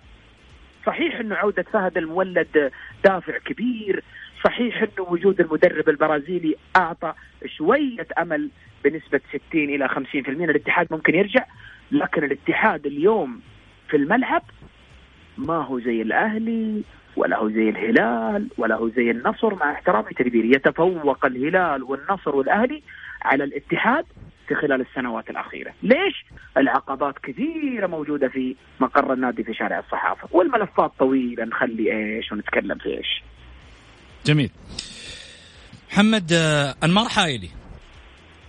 صحيح 0.86 1.19
إنه 1.19 1.36
عودة 1.36 1.65
فهد 1.74 1.97
المولد 1.97 2.71
دافع 3.04 3.38
كبير. 3.38 4.04
صحيح 4.45 4.82
إنه 4.82 5.08
وجود 5.10 5.41
المدرب 5.41 5.89
البرازيلي 5.89 6.56
أعطى 6.76 7.13
شوية 7.45 8.08
أمل 8.17 8.50
بنسبة 8.84 9.21
60 9.30 9.41
إلى 9.54 9.89
50% 9.89 9.95
الاتحاد 10.30 10.88
ممكن 10.91 11.15
يرجع 11.15 11.45
لكن 11.91 12.24
الاتحاد 12.24 12.86
اليوم 12.86 13.41
في 13.89 13.97
الملعب 13.97 14.43
ما 15.38 15.58
هو 15.63 15.80
زي 15.80 16.02
الأهلي 16.02 16.84
ولا 17.15 17.38
هو 17.38 17.50
زي 17.50 17.69
الهلال 17.69 18.47
ولا 18.58 18.76
هو 18.76 18.89
زي 18.89 19.12
النصر 19.12 19.56
مع 19.56 19.71
احترامي 19.71 20.10
تدبيري. 20.17 20.52
يتفوق 20.52 21.26
الهلال 21.26 21.84
والنصر 21.84 22.36
والأهلي 22.36 22.84
على 23.21 23.43
الاتحاد 23.43 24.06
في 24.47 24.56
خلال 24.56 24.82
السنوات 24.82 25.30
الأخيرة. 25.30 25.74
ليش؟ 25.84 26.26
العقبات 26.58 27.15
كثيرة 27.24 27.88
موجودة 27.88 28.28
في 28.28 28.56
مقر 28.80 29.13
النادي 29.13 29.43
في 29.43 29.54
شارع 29.54 29.80
الصحافة. 29.80 30.28
والملفات 30.32 30.91
طويلة 31.00 31.45
نخلي 31.45 31.91
إيش 31.91 32.32
ونتكلم 32.32 32.78
في 32.78 32.97
إيش. 32.97 33.24
جميل. 34.26 34.50
محمد 35.91 36.34
آه، 36.34 36.76
أنمار 36.84 37.06
حايلي. 37.06 37.50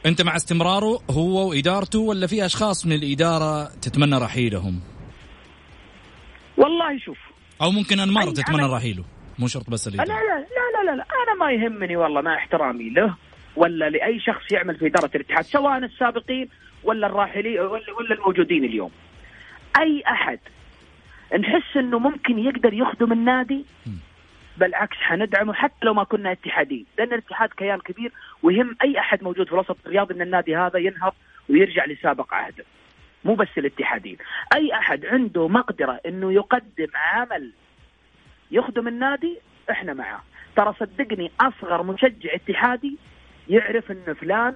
أنت 0.06 0.22
مع 0.22 0.36
استمراره 0.36 0.98
هو 1.10 1.50
وإدارته 1.50 1.98
ولا 1.98 2.26
في 2.26 2.46
أشخاص 2.46 2.86
من 2.86 2.92
الإدارة 2.92 3.64
تتمنى 3.64 4.18
رحيلهم؟ 4.18 4.80
والله 6.56 6.98
شوف 6.98 7.31
أو 7.62 7.70
ممكن 7.70 8.00
أنمار 8.00 8.30
تتمنى 8.30 8.74
رحيله. 8.74 9.04
مو 9.38 9.46
شرط 9.46 9.70
بس 9.70 9.88
الإدارة 9.88 10.06
لا 10.08 10.14
لا 10.14 10.84
لا 10.84 10.90
لا 10.90 10.96
لا 10.96 11.04
أنا 11.22 11.34
ما 11.40 11.52
يهمني 11.52 11.96
والله 11.96 12.20
مع 12.20 12.34
احترامي 12.34 12.90
له 12.90 13.16
ولا 13.56 13.90
لأي 13.90 14.20
شخص 14.20 14.52
يعمل 14.52 14.76
في 14.76 14.86
إدارة 14.86 15.10
الاتحاد 15.14 15.44
سواء 15.44 15.78
السابقين 15.78 16.48
ولا 16.84 17.06
الراحلين 17.06 17.60
ولا, 17.60 17.92
ولا 17.98 18.14
الموجودين 18.14 18.64
اليوم. 18.64 18.90
أي 19.78 20.02
أحد 20.06 20.38
نحس 21.38 21.76
إنه 21.76 21.98
ممكن 21.98 22.38
يقدر 22.38 22.72
يخدم 22.74 23.12
النادي 23.12 23.64
بالعكس 24.56 24.96
حندعمه 24.96 25.52
حتى 25.52 25.86
لو 25.86 25.94
ما 25.94 26.04
كنا 26.04 26.32
اتحادين. 26.32 26.86
لأن 26.98 27.12
الاتحاد 27.12 27.48
كيان 27.48 27.78
كبير 27.78 28.12
ويهم 28.42 28.76
أي 28.84 28.98
أحد 28.98 29.24
موجود 29.24 29.46
في 29.46 29.52
الوسط 29.52 29.76
الرياضي 29.86 30.14
إن 30.14 30.22
النادي 30.22 30.56
هذا 30.56 30.78
ينهض 30.78 31.12
ويرجع 31.50 31.84
لسابق 31.84 32.34
عهده. 32.34 32.64
مو 33.24 33.34
بس 33.34 33.48
الاتحادين. 33.58 34.16
أي 34.54 34.74
أحد 34.74 35.06
عنده 35.06 35.48
مقدرة 35.48 36.00
إنه 36.06 36.32
يقدم 36.32 36.88
عمل 36.94 37.52
يخدم 38.50 38.88
النادي 38.88 39.38
إحنا 39.70 39.94
معاه. 39.94 40.20
ترى 40.56 40.74
صدقني 40.80 41.32
أصغر 41.40 41.82
مشجع 41.82 42.34
اتحادي 42.34 42.98
يعرف 43.48 43.90
إن 43.90 44.14
فلان 44.14 44.54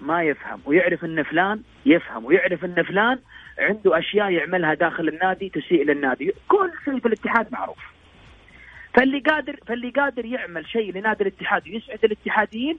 ما 0.00 0.22
يفهم 0.22 0.60
ويعرف 0.64 1.04
إن 1.04 1.22
فلان 1.22 1.62
يفهم 1.86 2.24
ويعرف 2.24 2.64
إن 2.64 2.82
فلان 2.82 3.18
عنده 3.58 3.98
أشياء 3.98 4.30
يعملها 4.30 4.74
داخل 4.74 5.08
النادي 5.08 5.48
تسيء 5.48 5.84
للنادي. 5.84 6.32
كل 6.48 6.70
شيء 6.84 7.00
في 7.00 7.08
الاتحاد 7.08 7.52
معروف. 7.52 7.78
فاللي 8.94 9.18
قادر 9.18 9.56
فاللي 9.66 9.90
قادر 9.90 10.24
يعمل 10.24 10.68
شيء 10.68 10.92
لنادي 10.92 11.22
الاتحاد 11.22 11.68
ويسعد 11.68 12.04
الاتحاديين 12.04 12.78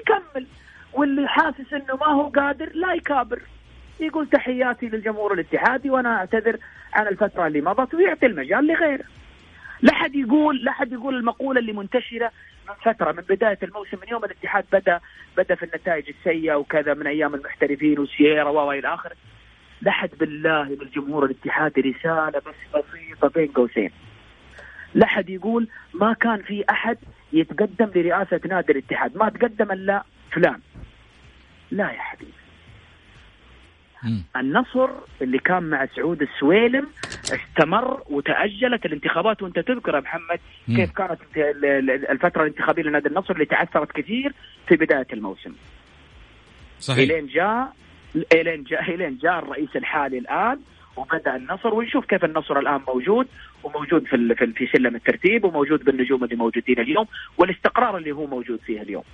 يكمل 0.00 0.46
واللي 0.92 1.28
حاسس 1.28 1.72
إنه 1.72 1.96
ما 2.00 2.06
هو 2.06 2.28
قادر 2.28 2.70
لا 2.74 2.94
يكابر. 2.94 3.42
يقول 4.00 4.26
تحياتي 4.26 4.86
للجمهور 4.88 5.32
الاتحادي 5.32 5.90
وأنا 5.90 6.16
أعتذر 6.16 6.56
عن 6.94 7.06
الفترة 7.06 7.46
اللي 7.46 7.60
مضت 7.60 7.94
ويعطي 7.94 8.26
المجال 8.26 8.66
لغيره 8.66 9.04
لا 9.82 9.94
حد 9.94 10.14
يقول 10.14 10.64
لا 10.64 10.72
حد 10.72 10.92
يقول 10.92 11.16
المقولة 11.16 11.60
اللي 11.60 11.72
منتشرة 11.72 12.32
من 12.68 12.74
فترة 12.92 13.12
من 13.12 13.22
بداية 13.28 13.58
الموسم 13.62 13.98
من 14.02 14.08
يوم 14.08 14.24
الاتحاد 14.24 14.64
بدأ 14.72 15.00
بدأ 15.36 15.54
في 15.54 15.62
النتائج 15.62 16.08
السيئة 16.08 16.54
وكذا 16.54 16.94
من 16.94 17.06
أيام 17.06 17.34
المحترفين 17.34 17.98
وسييرا 17.98 18.50
وإلى 18.50 18.94
آخره. 18.94 19.16
لحد 19.82 20.10
بالله 20.20 20.62
للجمهور 20.68 21.24
الاتحادي 21.24 21.80
رسالة 21.80 22.38
بس 22.38 22.54
بسيطة 22.74 23.28
بين 23.28 23.48
قوسين. 23.48 23.90
لا 24.94 25.06
حد 25.06 25.30
يقول 25.30 25.68
ما 25.94 26.12
كان 26.12 26.42
في 26.42 26.64
أحد 26.70 26.98
يتقدم 27.32 27.90
لرئاسة 27.94 28.40
نادي 28.48 28.72
الاتحاد. 28.72 29.16
ما 29.16 29.28
تقدم 29.28 29.72
إلا 29.72 30.02
فلان. 30.32 30.60
لا 31.70 31.90
يا 31.90 32.00
حبيبي. 32.00 32.45
النصر 34.36 34.88
اللي 35.22 35.38
كان 35.38 35.62
مع 35.62 35.86
سعود 35.96 36.22
السويلم 36.22 36.86
استمر 37.24 38.02
وتأجلت 38.10 38.86
الانتخابات 38.86 39.42
وأنت 39.42 39.58
تذكر 39.58 39.94
يا 39.94 40.00
محمد 40.00 40.40
كيف 40.66 40.92
كانت 40.92 41.20
الفترة 42.10 42.42
الانتخابية 42.42 42.82
لنادي 42.82 43.08
النصر 43.08 43.34
اللي 43.34 43.44
تعثرت 43.44 43.92
كثير 43.92 44.32
في 44.68 44.76
بداية 44.76 45.06
الموسم 45.12 45.52
صحيح 46.78 47.10
إلين 47.10 47.26
جاء 47.26 47.72
إلين 48.32 48.62
جاء 48.62 48.94
إلين 48.94 49.18
جاء 49.22 49.38
الرئيس 49.38 49.76
الحالي 49.76 50.18
الآن 50.18 50.58
وبدأ 50.96 51.36
النصر 51.36 51.74
ونشوف 51.74 52.06
كيف 52.06 52.24
النصر 52.24 52.58
الآن 52.58 52.80
موجود 52.88 53.26
وموجود 53.64 54.06
في 54.06 54.34
في 54.56 54.66
سلم 54.66 54.96
الترتيب 54.96 55.44
وموجود 55.44 55.84
بالنجوم 55.84 56.24
اللي 56.24 56.36
موجودين 56.36 56.78
اليوم 56.78 57.06
والاستقرار 57.38 57.96
اللي 57.96 58.12
هو 58.12 58.26
موجود 58.26 58.60
فيه 58.66 58.82
اليوم. 58.82 59.04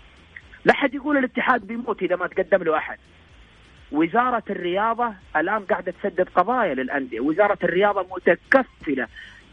لا 0.65 0.73
حد 0.75 0.95
يقول 0.95 1.19
الاتحاد 1.19 1.67
بيموت 1.67 2.03
إذا 2.03 2.17
ما 2.17 2.27
تقدم 2.27 2.63
له 2.63 2.77
أحد. 2.77 2.99
وزارة 3.93 4.43
الرياضة 4.51 5.13
الآن 5.37 5.65
قاعدة 5.65 5.95
تسدد 6.03 6.29
قضايا 6.35 6.75
للأندية. 6.75 7.21
وزارة 7.21 7.59
الرياضة 7.65 8.07
متكفلة 8.17 9.07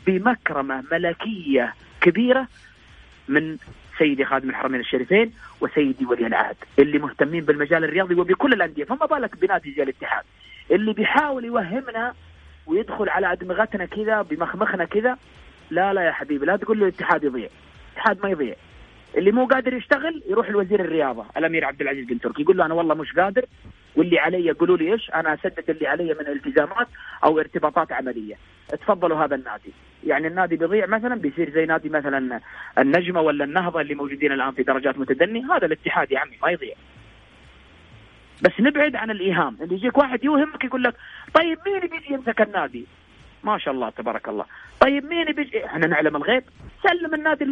بمكرمة 0.07 0.83
ملكية 0.91 1.73
كبيرة 2.01 2.47
من 3.27 3.57
سيدي 3.97 4.25
خادم 4.25 4.49
الحرمين 4.49 4.79
الشريفين 4.81 5.33
وسيدي 5.61 6.05
ولي 6.05 6.27
العهد 6.27 6.55
اللي 6.79 6.99
مهتمين 6.99 7.45
بالمجال 7.45 7.83
الرياضي 7.83 8.15
وبكل 8.15 8.53
الأندية. 8.53 8.83
فما 8.83 9.05
بالك 9.05 9.35
بنادي 9.41 9.73
زي 9.73 9.83
الاتحاد؟ 9.83 10.23
اللي 10.71 10.93
بيحاول 10.93 11.45
يوهمنا 11.45 12.13
ويدخل 12.67 13.09
على 13.09 13.31
أدمغتنا 13.31 13.85
كذا 13.85 14.21
بمخمخنا 14.21 14.85
كذا 14.85 15.17
لا 15.71 15.93
لا 15.93 16.01
يا 16.01 16.11
حبيبي 16.11 16.45
لا 16.45 16.55
تقول 16.57 16.79
له 16.79 16.85
الاتحاد 16.85 17.23
يضيع. 17.23 17.49
الاتحاد 17.93 18.23
ما 18.23 18.29
يضيع. 18.29 18.55
اللي 19.17 19.31
مو 19.31 19.45
قادر 19.45 19.73
يشتغل 19.73 20.23
يروح 20.29 20.49
لوزير 20.49 20.79
الرياضة 20.81 21.25
الأمير 21.37 21.65
عبد 21.65 21.81
العزيز 21.81 22.05
بن 22.05 22.19
تركي. 22.19 22.41
يقول 22.41 22.57
له 22.57 22.65
أنا 22.65 22.73
والله 22.73 22.95
مش 22.95 23.13
قادر. 23.13 23.45
واللي 23.95 24.19
علي 24.19 24.51
قولوا 24.51 24.77
لي 24.77 24.93
إيش؟ 24.93 25.11
أنا 25.15 25.33
أسدد 25.33 25.69
اللي 25.69 25.87
علي 25.87 26.03
من 26.03 26.27
التزامات 26.27 26.87
أو 27.23 27.39
ارتباطات 27.39 27.91
عملية. 27.91 28.35
تفضلوا 28.67 29.25
هذا 29.25 29.35
النادي. 29.35 29.73
يعني 30.03 30.27
النادي 30.27 30.55
بيضيع 30.55 30.85
مثلا 30.85 31.15
بيصير 31.15 31.49
زي 31.51 31.65
نادي 31.65 31.89
مثلا 31.89 32.41
النجمة 32.77 33.21
ولا 33.21 33.43
النهضة 33.43 33.81
اللي 33.81 33.95
موجودين 33.95 34.31
الآن 34.31 34.51
في 34.51 34.63
درجات 34.63 34.97
متدني. 34.97 35.43
هذا 35.43 35.65
الاتحاد 35.65 36.11
يا 36.11 36.19
عمي 36.19 36.37
ما 36.43 36.49
يضيع. 36.49 36.75
بس 38.41 38.51
نبعد 38.59 38.95
عن 38.95 39.11
الإيهام. 39.11 39.57
اللي 39.61 39.75
يجيك 39.75 39.97
واحد 39.97 40.23
يوهمك 40.23 40.63
يقول 40.63 40.83
لك 40.83 40.95
طيب 41.33 41.57
مين 41.65 41.79
بيجي 41.79 42.13
يمسك 42.13 42.41
النادي؟ 42.41 42.85
ما 43.43 43.57
شاء 43.57 43.73
الله 43.73 43.89
تبارك 43.89 44.29
الله. 44.29 44.45
طيب 44.79 45.05
مين 45.05 45.25
بيجي 45.25 45.65
إحنا 45.65 45.87
نعلم 45.87 46.15
الغيب؟ 46.15 46.43
سلم 46.83 47.13
النادي 47.13 47.45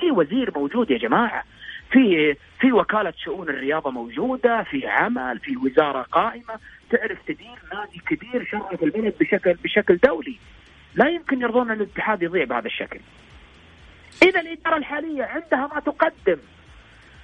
في 0.00 0.10
وزير 0.10 0.52
موجود 0.58 0.90
يا 0.90 0.98
جماعة. 0.98 1.44
في 1.90 2.34
في 2.60 2.72
وكالة 2.72 3.12
شؤون 3.24 3.48
الرياضة 3.48 3.90
موجودة 3.90 4.62
في 4.62 4.86
عمل 4.86 5.38
في 5.38 5.56
وزارة 5.56 6.02
قائمة. 6.02 6.58
تعرف 6.90 7.18
تدير 7.26 7.58
نادي 7.74 7.98
كبير 8.06 8.44
شرف 8.50 8.82
البلد 8.82 9.14
بشكل 9.20 9.54
بشكل 9.54 9.96
دولي. 9.96 10.38
لا 10.94 11.08
يمكن 11.08 11.40
يرضون 11.40 11.70
أن 11.70 11.76
الاتحاد 11.76 12.22
يضيع 12.22 12.44
بهذا 12.44 12.66
الشكل. 12.66 13.00
إذا 14.22 14.40
الإدارة 14.40 14.76
الحالية 14.76 15.24
عندها 15.24 15.70
ما 15.74 15.80
تقدم 15.80 16.36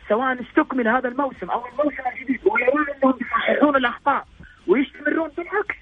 سواء 0.08 0.42
استكمل 0.42 0.88
هذا 0.88 1.08
الموسم 1.08 1.50
أو 1.50 1.66
الموسم 1.66 2.02
الجديد 2.12 2.40
ويرون 2.44 2.86
أنهم 2.96 3.18
يصححون 3.20 3.76
الأخطاء 3.76 4.26
ويستمرون 4.66 5.30
بالعكس. 5.36 5.76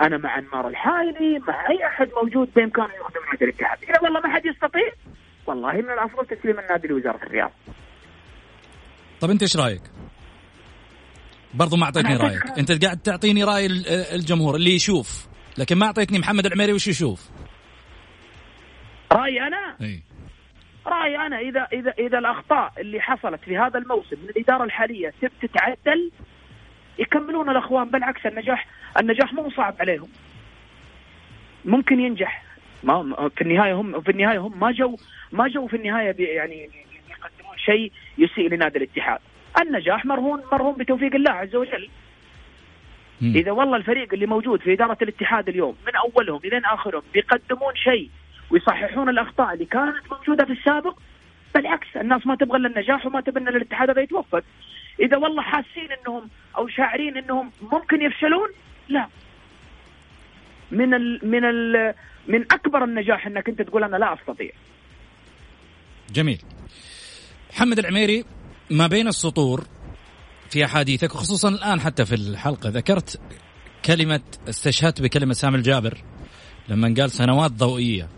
أنا 0.00 0.18
مع 0.18 0.38
أنمار 0.38 0.68
الحايلي 0.68 1.38
مع 1.38 1.70
أي 1.70 1.86
أحد 1.86 2.08
موجود 2.22 2.50
بامكانه 2.56 2.94
يخدم 2.94 3.20
نادي 3.32 3.44
الاتحاد. 3.44 3.78
إذا 3.82 4.00
والله 4.02 4.20
ما 4.20 4.34
حد 4.34 4.46
يستطيع 4.46 4.92
والله 5.46 5.72
من 5.72 5.90
الأفضل 5.90 6.26
تسليم 6.26 6.58
النادي 6.58 6.88
لوزارة 6.88 7.22
الرياضة. 7.22 7.52
طب 9.20 9.30
أنت 9.30 9.42
إيش 9.42 9.56
رأيك؟ 9.56 9.82
برضو 11.54 11.76
ما 11.76 11.84
أعطيتني 11.84 12.16
رأيك. 12.16 12.58
أنت 12.58 12.84
قاعد 12.84 12.98
تعطيني 12.98 13.44
رأي 13.44 13.66
الجمهور 14.14 14.54
اللي 14.54 14.74
يشوف. 14.74 15.28
لكن 15.58 15.78
ما 15.78 15.86
أعطيتني 15.86 16.18
محمد 16.18 16.46
العميري 16.46 16.72
وش 16.72 16.88
يشوف؟ 16.88 17.30
رأيي 19.12 19.40
أنا؟ 19.40 19.76
إي. 19.80 20.02
رأيي 20.86 21.16
أنا 21.16 21.38
اذا 21.38 21.66
اذا 21.72 21.94
إذا 21.98 22.18
الأخطاء 22.18 22.72
اللي 22.78 23.00
حصلت 23.00 23.40
في 23.40 23.58
هذا 23.58 23.78
الموسم 23.78 24.16
من 24.22 24.28
الإدارة 24.28 24.64
الحالية 24.64 25.14
تتعدل 25.42 26.10
يكملون 26.98 27.50
الأخوان 27.50 27.90
بالعكس 27.90 28.26
النجاح 28.26 28.66
النجاح 28.98 29.32
مو 29.32 29.50
صعب 29.50 29.74
عليهم. 29.80 30.08
ممكن 31.64 32.00
ينجح. 32.00 32.42
ما 32.82 33.28
في 33.36 33.42
النهاية 33.42 33.74
هم 33.74 34.00
في 34.00 34.10
النهاية 34.10 34.38
هم 34.38 34.60
ما 34.60 34.72
جو 34.72 34.96
ما 35.32 35.48
جو 35.48 35.66
في 35.66 35.76
النهاية 35.76 36.36
يعني 36.36 36.70
يقدمون 37.10 37.58
شيء 37.58 37.92
يسيء 38.18 38.48
لنادي 38.48 38.78
الاتحاد. 38.78 39.18
النجاح 39.60 40.06
مرهون 40.06 40.42
مرهون 40.52 40.74
بتوفيق 40.74 41.14
الله 41.14 41.30
عز 41.30 41.56
وجل. 41.56 41.88
م. 43.20 43.32
إذا 43.36 43.52
والله 43.52 43.76
الفريق 43.76 44.12
اللي 44.12 44.26
موجود 44.26 44.60
في 44.60 44.72
إدارة 44.72 44.98
الاتحاد 45.02 45.48
اليوم 45.48 45.76
من 45.86 45.96
أولهم 45.96 46.40
إلى 46.44 46.62
آخرهم 46.64 47.02
بيقدمون 47.12 47.76
شيء 47.76 48.10
ويصححون 48.50 49.08
الأخطاء 49.08 49.54
اللي 49.54 49.64
كانت 49.64 50.12
موجودة 50.12 50.44
في 50.44 50.52
السابق 50.52 50.98
بالعكس 51.54 51.96
الناس 51.96 52.26
ما 52.26 52.34
تبغى 52.34 52.58
إلا 52.58 52.68
النجاح 52.68 53.06
وما 53.06 53.20
تبغى 53.20 53.42
إلا 53.42 53.56
الاتحاد 53.56 53.90
هذا 53.90 54.00
يتوفق 54.02 54.44
إذا 55.00 55.16
والله 55.16 55.42
حاسين 55.42 55.88
إنهم 56.00 56.28
أو 56.56 56.68
شاعرين 56.68 57.16
إنهم 57.16 57.50
ممكن 57.72 58.02
يفشلون 58.02 58.48
لا. 58.90 59.08
من 60.70 60.94
ال 60.94 61.20
من 61.22 61.44
ال 61.44 61.94
من 62.28 62.42
أكبر 62.42 62.84
النجاح 62.84 63.26
إنك 63.26 63.48
أنت 63.48 63.62
تقول 63.62 63.84
أنا 63.84 63.96
لا 63.96 64.14
أستطيع. 64.14 64.50
جميل. 66.12 66.42
محمد 67.52 67.78
العميري 67.78 68.24
ما 68.70 68.86
بين 68.86 69.08
السطور 69.08 69.66
في 70.50 70.64
أحاديثك 70.64 71.14
وخصوصا 71.14 71.48
الآن 71.48 71.80
حتى 71.80 72.04
في 72.04 72.14
الحلقة 72.14 72.68
ذكرت 72.68 73.20
كلمة 73.84 74.20
استشهدت 74.48 75.02
بكلمة 75.02 75.32
سامي 75.32 75.56
الجابر 75.56 75.98
لما 76.68 76.94
قال 76.98 77.10
سنوات 77.10 77.50
ضوئية. 77.50 78.08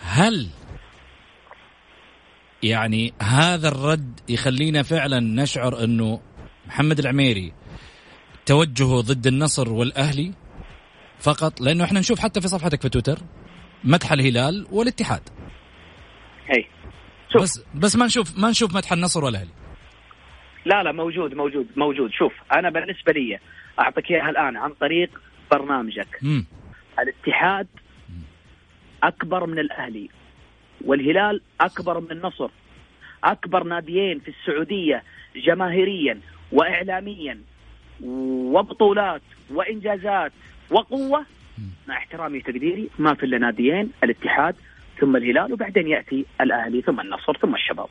هل 0.00 0.48
يعني 2.62 3.14
هذا 3.22 3.68
الرد 3.68 4.20
يخلينا 4.28 4.82
فعلا 4.82 5.20
نشعر 5.20 5.84
إنه 5.84 6.20
محمد 6.66 6.98
العميري 6.98 7.52
توجهه 8.46 9.00
ضد 9.00 9.26
النصر 9.26 9.72
والأهلي 9.72 10.32
فقط 11.18 11.60
لأنه 11.60 11.84
إحنا 11.84 12.00
نشوف 12.00 12.20
حتى 12.20 12.40
في 12.40 12.48
صفحتك 12.48 12.82
في 12.82 12.88
تويتر 12.88 13.18
مدح 13.84 14.12
الهلال 14.12 14.66
والاتحاد. 14.70 15.28
هي. 16.46 16.64
شوف. 17.32 17.42
بس 17.42 17.64
بس 17.74 17.96
ما 17.96 18.06
نشوف 18.06 18.38
ما 18.38 18.50
نشوف 18.50 18.74
مدح 18.74 18.92
النصر 18.92 19.24
والأهلي. 19.24 19.50
لا 20.64 20.82
لا 20.82 20.92
موجود 20.92 21.34
موجود 21.34 21.66
موجود. 21.76 22.10
شوف 22.12 22.32
أنا 22.52 22.70
بالنسبة 22.70 23.12
لي 23.12 23.38
أعطيك 23.80 24.10
إياها 24.10 24.30
الآن 24.30 24.56
عن 24.56 24.70
طريق 24.80 25.20
برنامجك. 25.52 26.18
م. 26.22 26.42
الاتحاد 26.98 27.66
أكبر 29.02 29.46
من 29.46 29.58
الأهلي 29.58 30.08
والهلال 30.84 31.40
أكبر 31.60 32.00
من 32.00 32.10
النصر. 32.10 32.50
أكبر 33.24 33.64
ناديين 33.64 34.20
في 34.20 34.28
السعودية 34.30 35.02
جماهيريا 35.46 36.20
واعلاميا. 36.52 37.40
وبطولات 38.04 39.22
وإنجازات 39.50 40.32
وقوة 40.70 41.26
مع 41.88 41.96
احترامي 41.96 42.38
وتقديري 42.38 42.90
ما 42.98 43.14
في 43.14 43.26
إلا 43.26 43.38
ناديين 43.38 43.90
الاتحاد 44.04 44.54
ثم 45.00 45.16
الهلال 45.16 45.52
وبعدين 45.52 45.88
يأتي 45.88 46.26
الأهلي 46.40 46.82
ثم 46.82 47.00
النصر 47.00 47.36
ثم 47.42 47.54
الشباب. 47.54 47.88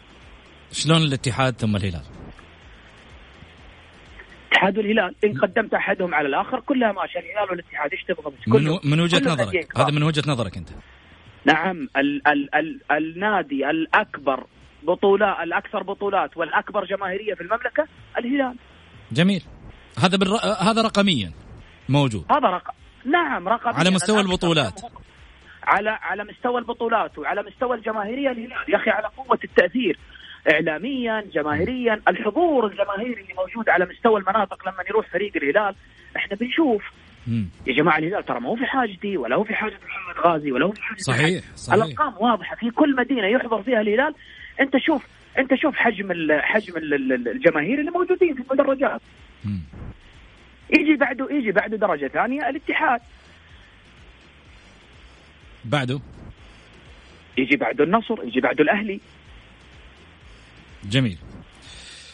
شلون 0.72 1.02
الاتحاد 1.02 1.54
ثم 1.54 1.76
الهلال؟ 1.76 2.04
الاتحاد 4.60 4.78
والهلال 4.78 5.16
إن 5.24 5.40
قدمت 5.40 5.74
أحدهم 5.74 6.16
على 6.16 6.28
الآخر 6.28 6.60
كلها 6.60 6.92
ماشيه 6.92 7.20
الهلال 7.20 7.50
والاتحاد 7.52 7.92
إيش 7.92 8.04
تبغى 8.04 8.34
من, 8.48 8.80
من 8.92 9.00
وجهة 9.00 9.20
نظرك؟ 9.20 9.78
هذا 9.78 9.92
من 9.92 10.04
وجهة 10.04 10.24
نظرك 10.28 10.58
أنت. 10.58 10.70
نعم 11.46 11.90
ال 11.98 12.28
ال 12.28 12.56
ال 12.56 12.80
النادي 12.92 13.70
الأكبر 13.70 14.44
بطولات 14.84 15.40
الأكثر 15.40 15.84
بطولات 15.84 16.38
والأكبر 16.38 16.86
جماهيرية 16.86 17.34
في 17.34 17.42
المملكة 17.42 17.88
الهلال. 18.18 18.56
جميل. 19.12 19.44
هذا 20.00 20.18
بالر... 20.18 20.36
هذا 20.62 20.82
رقميا 20.82 21.32
موجود. 21.90 22.26
هذا 22.32 22.48
رقم 22.48 22.74
نعم 23.06 23.48
رقميا. 23.48 23.76
على 23.76 23.90
مستوى 23.90 24.22
البطولات. 24.22 24.82
على 25.64 25.90
على 25.90 26.24
مستوى 26.24 26.60
البطولات 26.60 27.18
وعلى 27.18 27.44
مستوى 27.44 27.78
الجماهيرية 27.78 28.32
الهلال 28.32 28.66
يا 28.68 28.76
أخي 28.76 28.90
على 28.90 29.08
قوة 29.18 29.40
التأثير. 29.44 30.00
اعلاميا 30.54 31.24
جماهيريا 31.34 32.02
الحضور 32.08 32.68
الجماهيري 32.68 33.22
اللي 33.22 33.34
موجود 33.34 33.70
على 33.70 33.86
مستوى 33.86 34.20
المناطق 34.20 34.68
لما 34.68 34.84
يروح 34.90 35.08
فريق 35.08 35.32
الهلال 35.36 35.76
إحنا 36.18 36.36
بنشوف. 36.36 36.84
مم. 37.28 37.50
يا 37.68 37.74
جماعة 37.74 37.98
الهلال 37.98 38.26
ترى 38.26 38.40
ما 38.40 38.50
هو 38.50 38.56
في 38.56 38.66
حاجتي 38.66 39.18
ولا 39.18 39.36
هو 39.36 39.44
في 39.44 39.56
حاجة 39.56 39.74
محمد 39.88 40.26
غازي 40.26 40.52
ولا 40.52 40.66
هو 40.66 40.72
في 40.72 40.82
حاجة 40.82 40.98
صحيح 40.98 41.44
صحيح. 41.56 41.84
الأرقام 41.84 42.14
واضحة 42.20 42.56
في 42.56 42.70
كل 42.72 42.96
مدينة 42.96 43.28
يحضر 43.28 43.64
فيها 43.64 43.82
الهلال. 43.82 44.16
أنت 44.60 44.78
شوف 44.78 45.08
انت 45.38 45.56
شوف 45.56 45.76
حجم 45.76 46.08
حجم 46.42 46.78
الجماهير 46.78 47.80
اللي 47.80 47.92
موجودين 47.92 48.34
في 48.34 48.42
المدرجات. 48.42 49.02
يجي 50.70 50.96
بعده 50.96 51.28
يجي 51.32 51.52
بعده 51.52 51.78
درجة 51.78 52.08
ثانية 52.08 52.50
الاتحاد. 52.50 53.02
بعده؟ 55.66 56.00
يجي 57.38 57.56
بعده 57.56 57.84
النصر 57.84 58.24
يجي 58.24 58.40
بعده 58.40 58.64
الأهلي. 58.64 59.00
جميل. 60.84 61.18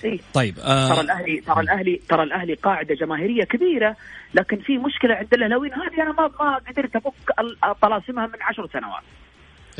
إيه؟ 0.04 0.20
طيب 0.34 0.60
آه 0.60 0.90
ترى 0.90 1.02
الأهلي 1.02 1.42
ترى 1.42 1.62
الأهلي 1.62 2.02
ترى 2.10 2.24
الأهلي 2.24 2.54
قاعدة 2.54 2.96
جماهيرية 2.96 3.44
كبيرة 3.44 3.96
لكن 4.34 4.58
في 4.58 4.78
مشكلة 4.78 5.16
عند 5.16 5.34
الاهلاويين 5.34 5.74
هذه 5.74 6.02
أنا 6.02 6.12
ما 6.12 6.32
ما 6.40 6.56
قدرت 6.56 6.96
أفك 6.96 7.32
طلاسمها 7.82 8.28
من 8.28 8.42
عشر 8.42 8.70
سنوات. 8.74 9.04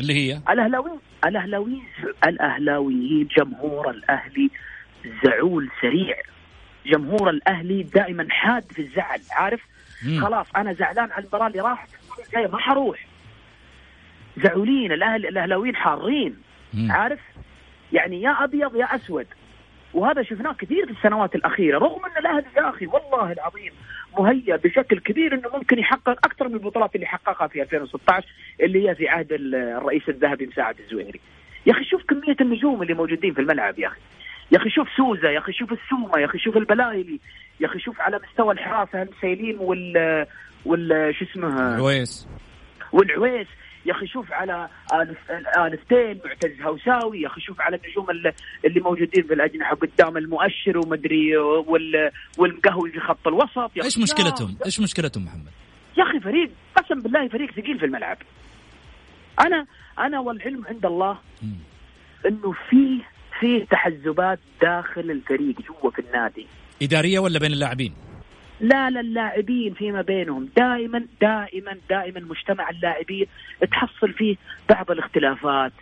اللي 0.00 0.14
هي؟ 0.14 0.40
الاهلاويين 0.50 0.98
الاهلاويين 1.24 1.84
الاهلاويين 2.26 3.28
جمهور 3.36 3.90
الأهلي 3.90 4.50
زعول 5.24 5.68
سريع. 5.80 6.16
جمهور 6.86 7.30
الأهلي 7.30 7.82
دائما 7.82 8.26
حاد 8.30 8.72
في 8.72 8.82
الزعل 8.82 9.20
عارف؟ 9.30 9.60
مم. 10.06 10.20
خلاص 10.20 10.46
أنا 10.56 10.72
زعلان 10.72 11.10
على 11.12 11.20
المباراة 11.22 11.46
اللي 11.46 11.60
راحت. 11.60 11.88
ما 12.52 12.58
حروح. 12.58 13.06
زعولين 14.44 14.92
الاهل 14.92 15.26
الأهلاويين 15.26 15.76
حارين 15.76 16.36
مم. 16.74 16.92
عارف؟ 16.92 17.20
يعني 17.92 18.22
يا 18.22 18.44
أبيض 18.44 18.76
يا 18.76 18.94
أسود. 18.94 19.26
وهذا 19.94 20.22
شفناه 20.22 20.52
كثير 20.52 20.86
في 20.86 20.92
السنوات 20.92 21.34
الأخيرة 21.34 21.78
رغم 21.78 22.04
إن 22.04 22.16
الأهلي 22.18 22.46
يا 22.56 22.70
أخي 22.70 22.86
والله 22.86 23.32
العظيم 23.32 23.72
مهيأ 24.18 24.56
بشكل 24.56 24.98
كبير 24.98 25.34
إنه 25.34 25.48
ممكن 25.54 25.78
يحقق 25.78 26.26
أكثر 26.26 26.48
من 26.48 26.54
البطولات 26.54 26.94
اللي 26.94 27.06
حققها 27.06 27.46
في 27.48 27.62
2016 27.62 28.26
اللي 28.60 28.88
هي 28.88 28.94
في 28.94 29.08
عهد 29.08 29.26
الرئيس 29.30 30.08
الذهبي 30.08 30.46
مساعد 30.46 30.74
الزويري. 30.80 31.20
يا 31.66 31.72
أخي 31.72 31.84
شوف 31.84 32.02
كمية 32.02 32.36
النجوم 32.40 32.82
اللي 32.82 32.94
موجودين 32.94 33.34
في 33.34 33.40
الملعب 33.40 33.78
يا 33.78 33.88
أخي. 33.88 34.00
يا 34.52 34.58
أخي 34.58 34.70
شوف 34.70 34.88
سوزا 34.96 35.30
يا 35.30 35.38
أخي 35.38 35.52
شوف 35.52 35.72
السومة 35.72 36.18
يا 36.18 36.24
أخي 36.24 36.38
شوف 36.38 36.56
البلايلي 36.56 37.20
يا 37.60 37.66
أخي 37.66 37.78
شوف 37.78 38.00
على 38.00 38.20
مستوى 38.28 38.54
الحراسة 38.54 39.02
المسيلين 39.02 39.58
وال 39.58 40.26
وال 40.66 41.14
شو 41.18 41.24
اسمه 41.24 41.74
العويس 41.74 42.28
والعويس 42.92 43.46
يا 43.86 43.92
أخي 43.92 44.06
شوف 44.06 44.32
على 44.32 44.68
الفتين 45.58 46.20
معتز 46.24 46.60
هوساوي 46.62 47.20
يا 47.20 47.26
أخي 47.26 47.40
شوف 47.40 47.60
على 47.60 47.76
النجوم 47.76 48.06
اللي 48.64 48.80
موجودين 48.80 49.24
في 49.26 49.34
الأجنحة 49.34 49.74
قدام 49.74 50.16
المؤشر 50.16 50.78
ومدري 50.78 51.36
والمقهوي 52.38 52.90
في 52.90 53.00
خط 53.00 53.28
الوسط 53.28 53.76
يا 53.76 53.84
إيش 53.84 53.98
مشكلتهم؟ 53.98 54.56
إيش 54.66 54.80
مشكلتهم 54.80 55.24
محمد؟ 55.24 55.52
يا 55.98 56.04
أخي 56.04 56.20
فريق 56.20 56.50
قسم 56.76 57.00
بالله 57.02 57.28
فريق 57.28 57.50
ثقيل 57.50 57.78
في 57.78 57.84
الملعب 57.84 58.18
أنا 59.40 59.66
أنا 59.98 60.20
والعلم 60.20 60.66
عند 60.66 60.86
الله 60.86 61.18
إنه 62.26 62.52
في 62.70 63.00
في 63.40 63.66
تحزبات 63.70 64.38
داخل 64.62 65.10
الفريق 65.10 65.56
جوا 65.60 65.90
في 65.90 65.98
النادي 65.98 66.46
إدارية 66.82 67.18
ولا 67.18 67.38
بين 67.38 67.52
اللاعبين؟ 67.52 68.05
لا 68.60 68.90
لا 68.90 69.00
اللاعبين 69.00 69.74
فيما 69.74 70.02
بينهم. 70.02 70.48
دائما 70.56 71.06
دائما 71.20 71.76
دائما 71.90 72.20
مجتمع 72.20 72.70
اللاعبين 72.70 73.26
تحصل 73.72 74.12
فيه 74.12 74.36
بعض 74.68 74.90
الاختلافات. 74.90 75.72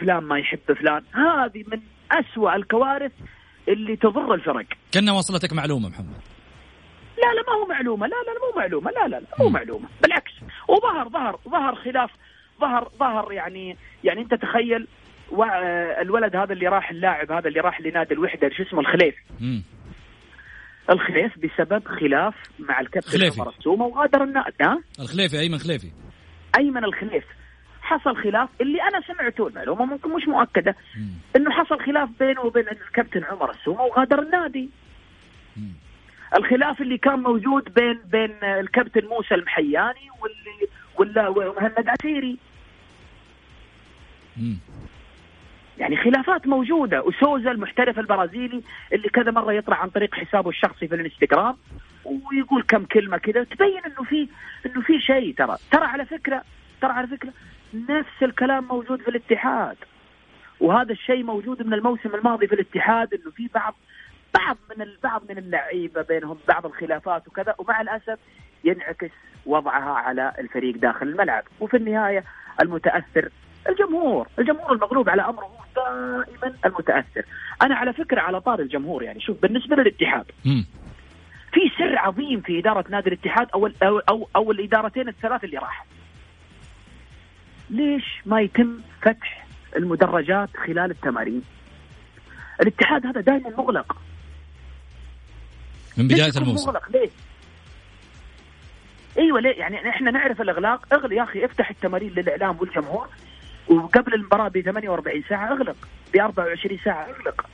فلان 0.00 0.22
ما 0.22 0.38
يحب 0.38 0.72
فلان. 0.80 1.02
هذه 1.12 1.64
من 1.72 1.80
أسوأ 2.12 2.56
الكوارث 2.56 3.12
اللي 3.68 3.96
تضر 3.96 4.34
الفرق. 4.34 4.66
كنا 4.94 5.12
وصلتك 5.12 5.52
معلومة 5.52 5.88
محمد. 5.88 6.20
لا 7.22 7.34
لا 7.34 7.42
ما 7.48 7.52
هو 7.62 7.66
معلومة. 7.66 8.06
لا 8.06 8.16
لا 8.26 8.32
مو 8.32 8.60
معلومة. 8.60 8.90
لا 8.90 9.08
لا, 9.08 9.20
لا 9.20 9.26
مو 9.40 9.48
معلومة. 9.48 9.88
بالعكس. 10.02 10.32
وظهر 10.68 11.08
ظهر 11.08 11.38
ظهر 11.48 11.74
خلاف. 11.74 12.10
ظهر 12.60 12.90
ظهر 12.98 13.32
يعني 13.32 13.76
يعني 14.04 14.20
أنت 14.20 14.34
تخيل 14.34 14.86
الولد 16.00 16.36
هذا 16.36 16.52
اللي 16.52 16.68
راح 16.68 16.90
اللاعب 16.90 17.32
هذا 17.32 17.48
اللي 17.48 17.60
راح 17.60 17.80
لنادي 17.80 18.14
الوحدة 18.14 18.48
شو 18.48 18.62
اسمه 18.62 18.80
الخليف 18.80 19.14
الخليف 20.90 21.32
بسبب 21.38 21.88
خلاف 21.88 22.34
مع 22.58 22.80
الكابتن 22.80 23.24
عمر 23.40 23.52
السومه 23.58 23.84
وغادر 23.84 24.22
النادي 24.24 24.54
ها؟ 24.60 24.78
الخليفي 25.00 25.40
أيمن 25.40 25.58
خليفي 25.58 25.90
أيمن 26.58 26.84
الخليف 26.84 27.24
حصل 27.82 28.16
خلاف 28.16 28.48
اللي 28.60 28.78
أنا 28.82 29.00
سمعته 29.06 29.46
المعلومة 29.46 29.84
ممكن 29.84 30.10
مش 30.16 30.28
مؤكدة 30.28 30.76
مم. 30.98 31.08
إنه 31.36 31.50
حصل 31.50 31.80
خلاف 31.86 32.08
بينه 32.18 32.40
وبين 32.40 32.68
الكابتن 32.68 33.24
عمر 33.24 33.50
السومه 33.50 33.82
وغادر 33.82 34.22
النادي. 34.22 34.68
مم. 35.56 35.72
الخلاف 36.38 36.80
اللي 36.80 36.98
كان 36.98 37.18
موجود 37.18 37.74
بين 37.74 38.00
بين 38.12 38.44
الكابتن 38.44 39.04
موسى 39.06 39.34
المحياني 39.34 40.08
واللي 40.22 40.68
ولا 40.98 41.28
ومهند 41.28 41.88
عسيري 41.88 42.38
يعني 45.78 45.96
خلافات 45.96 46.46
موجودة. 46.46 47.02
وسوزا 47.02 47.50
المحترف 47.50 47.98
البرازيلي 47.98 48.62
اللي 48.92 49.08
كذا 49.08 49.30
مرة 49.30 49.52
يطلع 49.52 49.76
عن 49.76 49.88
طريق 49.88 50.14
حسابه 50.14 50.50
الشخصي 50.50 50.88
في 50.88 50.94
الانستغرام 50.94 51.56
ويقول 52.04 52.62
كم 52.62 52.84
كلمة 52.84 53.16
كذا 53.16 53.44
تبين 53.44 53.80
إنه 53.86 54.04
في 54.08 54.28
إنه 54.66 54.80
في 54.80 55.00
شيء 55.00 55.34
ترى. 55.34 55.56
ترى 55.70 55.84
على 55.84 56.04
فكرة 56.04 56.42
ترى 56.80 56.92
على 56.92 57.06
فكرة 57.06 57.32
نفس 57.74 58.22
الكلام 58.22 58.64
موجود 58.64 59.02
في 59.02 59.08
الاتحاد. 59.08 59.76
وهذا 60.60 60.92
الشيء 60.92 61.22
موجود 61.22 61.66
من 61.66 61.74
الموسم 61.74 62.14
الماضي 62.14 62.46
في 62.46 62.54
الاتحاد 62.54 63.14
إنه 63.14 63.30
في 63.30 63.48
بعض 63.54 63.74
بعض 64.34 64.56
من 64.76 64.82
البعض 64.82 65.22
من 65.30 65.38
اللعيبة 65.38 66.02
بينهم 66.02 66.38
بعض 66.48 66.66
الخلافات 66.66 67.28
وكذا 67.28 67.54
ومع 67.58 67.80
الأسف 67.80 68.18
ينعكس 68.64 69.10
وضعها 69.46 69.92
على 69.92 70.32
الفريق 70.38 70.76
داخل 70.76 71.08
الملعب. 71.08 71.44
وفي 71.60 71.76
النهاية 71.76 72.24
المتأثر 72.62 73.28
الجمهور 73.68 74.28
الجمهور 74.38 74.72
المغلوب 74.72 75.08
على 75.08 75.22
أمره 75.22 75.50
دائما 75.76 76.56
المتأثر. 76.66 77.22
أنا 77.62 77.74
على 77.74 77.92
فكرة 77.92 78.20
على 78.20 78.40
طار 78.40 78.60
الجمهور 78.60 79.02
يعني. 79.02 79.20
شوف 79.20 79.42
بالنسبة 79.42 79.76
للاتحاد. 79.76 80.24
في 81.52 81.60
سر 81.78 81.98
عظيم 81.98 82.40
في 82.40 82.58
إدارة 82.58 82.84
نادي 82.90 83.08
الاتحاد 83.08 83.48
أو 83.54 83.66
أو 83.82 83.98
أو, 83.98 84.28
أو 84.36 84.52
الإدارتين 84.52 85.08
الثلاث 85.08 85.44
اللي 85.44 85.58
راحت 85.58 85.86
ليش 87.70 88.04
ما 88.26 88.40
يتم 88.40 88.80
فتح 89.02 89.46
المدرجات 89.76 90.48
خلال 90.66 90.90
التمارين؟ 90.90 91.42
الاتحاد 92.60 93.06
هذا 93.06 93.20
دائما 93.20 93.50
مغلق. 93.50 93.96
من 95.96 96.08
بداية 96.08 96.32
الموسم. 96.36 96.70
مغلق؟ 96.70 96.90
ليه 96.90 97.10
إيوه 99.18 99.40
ليه؟ 99.40 99.58
يعني 99.58 99.88
إحنا 99.88 100.10
نعرف 100.10 100.40
الأغلاق. 100.40 100.94
اغلق 100.94 101.12
يا 101.12 101.22
أخي 101.22 101.44
افتح 101.44 101.70
التمارين 101.70 102.10
للإعلام 102.10 102.56
والجمهور. 102.60 103.08
وقبل 103.68 104.14
المباراة 104.14 104.48
ب 104.48 104.60
48 104.60 105.22
ساعة 105.28 105.52
أغلق 105.52 105.76
ب 106.14 106.16
24 106.16 106.78
ساعة 106.84 107.04
أغلق. 107.04 107.46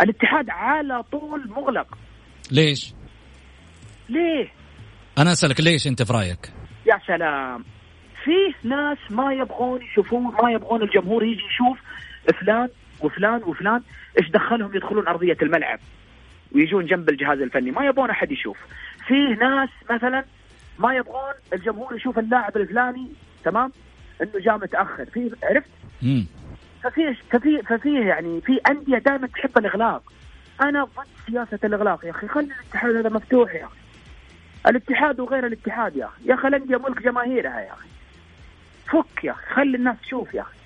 الاتحاد 0.00 0.50
على 0.50 1.02
طول 1.02 1.48
مغلق. 1.48 1.98
ليش؟ 2.52 2.94
ليه؟ 4.08 4.48
أنا 5.18 5.32
أسألك 5.32 5.60
ليش 5.60 5.86
أنت 5.86 6.02
في 6.02 6.12
رأيك؟ 6.12 6.52
يا 6.86 6.98
سلام. 7.06 7.64
فيه 8.24 8.68
ناس 8.68 8.98
ما 9.10 9.32
يبغون 9.32 9.82
يشوفون 9.82 10.22
ما 10.42 10.50
يبغون 10.50 10.82
الجمهور 10.82 11.24
يجي 11.24 11.42
يشوف 11.54 11.78
فلان 12.40 12.68
وفلان 13.00 13.42
وفلان 13.42 13.82
إيش 14.20 14.30
دخلهم 14.30 14.76
يدخلون 14.76 15.08
أرضية 15.08 15.36
الملعب 15.42 15.78
ويجون 16.54 16.86
جنب 16.86 17.08
الجهاز 17.08 17.40
الفني. 17.40 17.70
ما 17.70 17.86
يبغون 17.86 18.10
أحد 18.10 18.32
يشوف. 18.32 18.58
فيه 19.06 19.36
ناس 19.40 19.68
مثلا 19.90 20.24
ما 20.78 20.94
يبغون 20.94 21.34
الجمهور 21.52 21.96
يشوف 21.96 22.18
اللاعب 22.18 22.56
الفلاني 22.56 23.12
تمام؟ 23.44 23.72
انه 24.22 24.38
جاء 24.40 24.56
متاخر. 24.56 25.04
في 25.04 25.30
عرفت. 25.42 25.68
ففي 26.82 27.14
ففي 27.30 27.62
ففي 27.62 28.06
يعني 28.08 28.40
في 28.40 28.60
انديه 28.70 28.98
دائما 28.98 29.26
تحب 29.26 29.58
الاغلاق. 29.58 30.12
أنا 30.60 30.84
ضد 30.84 31.06
سياسه 31.26 31.58
الاغلاق 31.64 32.04
يا 32.04 32.10
أخي. 32.10 32.28
خلي 32.28 32.52
الاتحاد 32.52 32.96
هذا 32.96 33.08
مفتوح 33.08 33.54
يا 33.54 33.64
أخي. 33.64 33.76
الاتحاد 34.66 35.20
وغير 35.20 35.46
الاتحاد 35.46 35.96
يا 35.96 36.04
أخي. 36.04 36.28
يا 36.28 36.34
أخي 36.34 36.48
الانديه 36.48 36.76
ملك 36.76 37.02
جماهيرها 37.02 37.60
يا 37.60 37.72
أخي. 37.72 37.88
فك 38.86 39.24
يا 39.24 39.32
أخي. 39.32 39.54
خلي 39.54 39.76
الناس 39.76 39.96
تشوف 40.02 40.34
يا 40.34 40.40
أخي. 40.40 40.56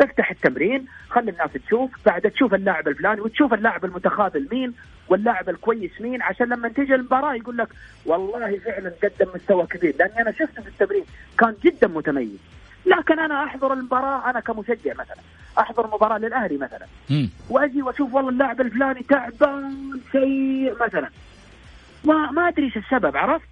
افتح 0.00 0.30
التمرين 0.30 0.86
خلي 1.08 1.30
الناس 1.30 1.50
تشوف. 1.66 1.90
بعد 2.06 2.22
تشوف 2.22 2.54
اللاعب 2.54 2.88
الفلاني 2.88 3.20
وتشوف 3.20 3.54
اللاعب 3.54 3.84
المتخاذل 3.84 4.48
مين 4.52 4.74
واللاعب 5.08 5.48
الكويس 5.48 6.00
مين 6.00 6.22
عشان 6.22 6.46
لما 6.46 6.68
تيجي 6.68 6.94
المباراة 6.94 7.34
يقول 7.34 7.56
لك 7.56 7.68
والله 8.06 8.58
فعلا 8.58 8.92
قدم 9.02 9.30
مستوى 9.34 9.66
كبير. 9.66 9.94
لأني 9.98 10.20
أنا 10.20 10.32
شفته 10.32 10.62
في 10.62 10.68
التمرين. 10.68 11.04
كان 11.38 11.54
جدا 11.64 11.88
متميز. 11.88 12.38
لكن 12.86 13.18
أنا 13.18 13.44
أحضر 13.44 13.72
المباراة 13.72 14.30
أنا 14.30 14.40
كمشجع 14.40 14.92
مثلا 14.92 15.16
أحضر 15.58 15.86
مباراة 15.86 16.18
للأهلي 16.18 16.56
مثلا. 16.56 16.86
وأجي 17.50 17.82
وأشوف 17.82 18.14
والله 18.14 18.30
اللاعب 18.30 18.60
الفلاني 18.60 19.02
تعبان 19.02 20.00
سيء 20.12 20.76
مثلا 20.80 21.10
ما 22.04 22.30
ما 22.30 22.48
أدري 22.48 22.64
إيش 22.64 22.76
السبب 22.76 23.16
عرفت؟ 23.16 23.48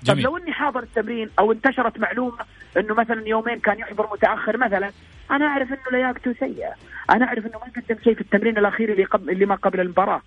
طب 0.00 0.14
جميل 0.14 0.24
لو 0.24 0.36
إني 0.36 0.52
حاضر 0.52 0.82
التمرين 0.82 1.30
أو 1.38 1.52
انتشرت 1.52 1.98
معلومة 1.98 2.44
إنه 2.76 2.94
مثلا 2.94 3.28
يومين 3.28 3.58
كان 3.58 3.78
يحضر 3.78 4.08
متأخر 4.12 4.56
مثلا 4.56 4.90
أنا 5.30 5.46
أعرف 5.46 5.68
إنه 5.68 5.98
لياقته 5.98 6.34
سيئة، 6.40 6.74
أنا 7.10 7.24
أعرف 7.24 7.46
إنه 7.46 7.58
ما 7.58 7.82
قدم 7.82 8.02
شيء 8.04 8.14
في 8.14 8.20
التمرين 8.20 8.58
الأخير 8.58 8.92
اللي 8.92 9.04
قبل 9.04 9.30
اللي 9.30 9.46
ما 9.46 9.54
قبل 9.54 9.80
المباراة. 9.80 10.22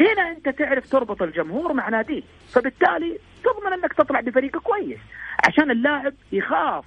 هنا 0.00 0.30
أنت 0.30 0.48
تعرف 0.48 0.90
تربط 0.90 1.22
الجمهور 1.22 1.72
مع 1.72 1.88
ناديه، 1.88 2.22
فبالتالي 2.48 3.18
تضمن 3.44 3.72
إنك 3.72 3.92
تطلع 3.92 4.20
بفريق 4.20 4.58
كويس 4.58 4.98
عشان 5.48 5.70
اللاعب 5.70 6.14
يخاف. 6.32 6.84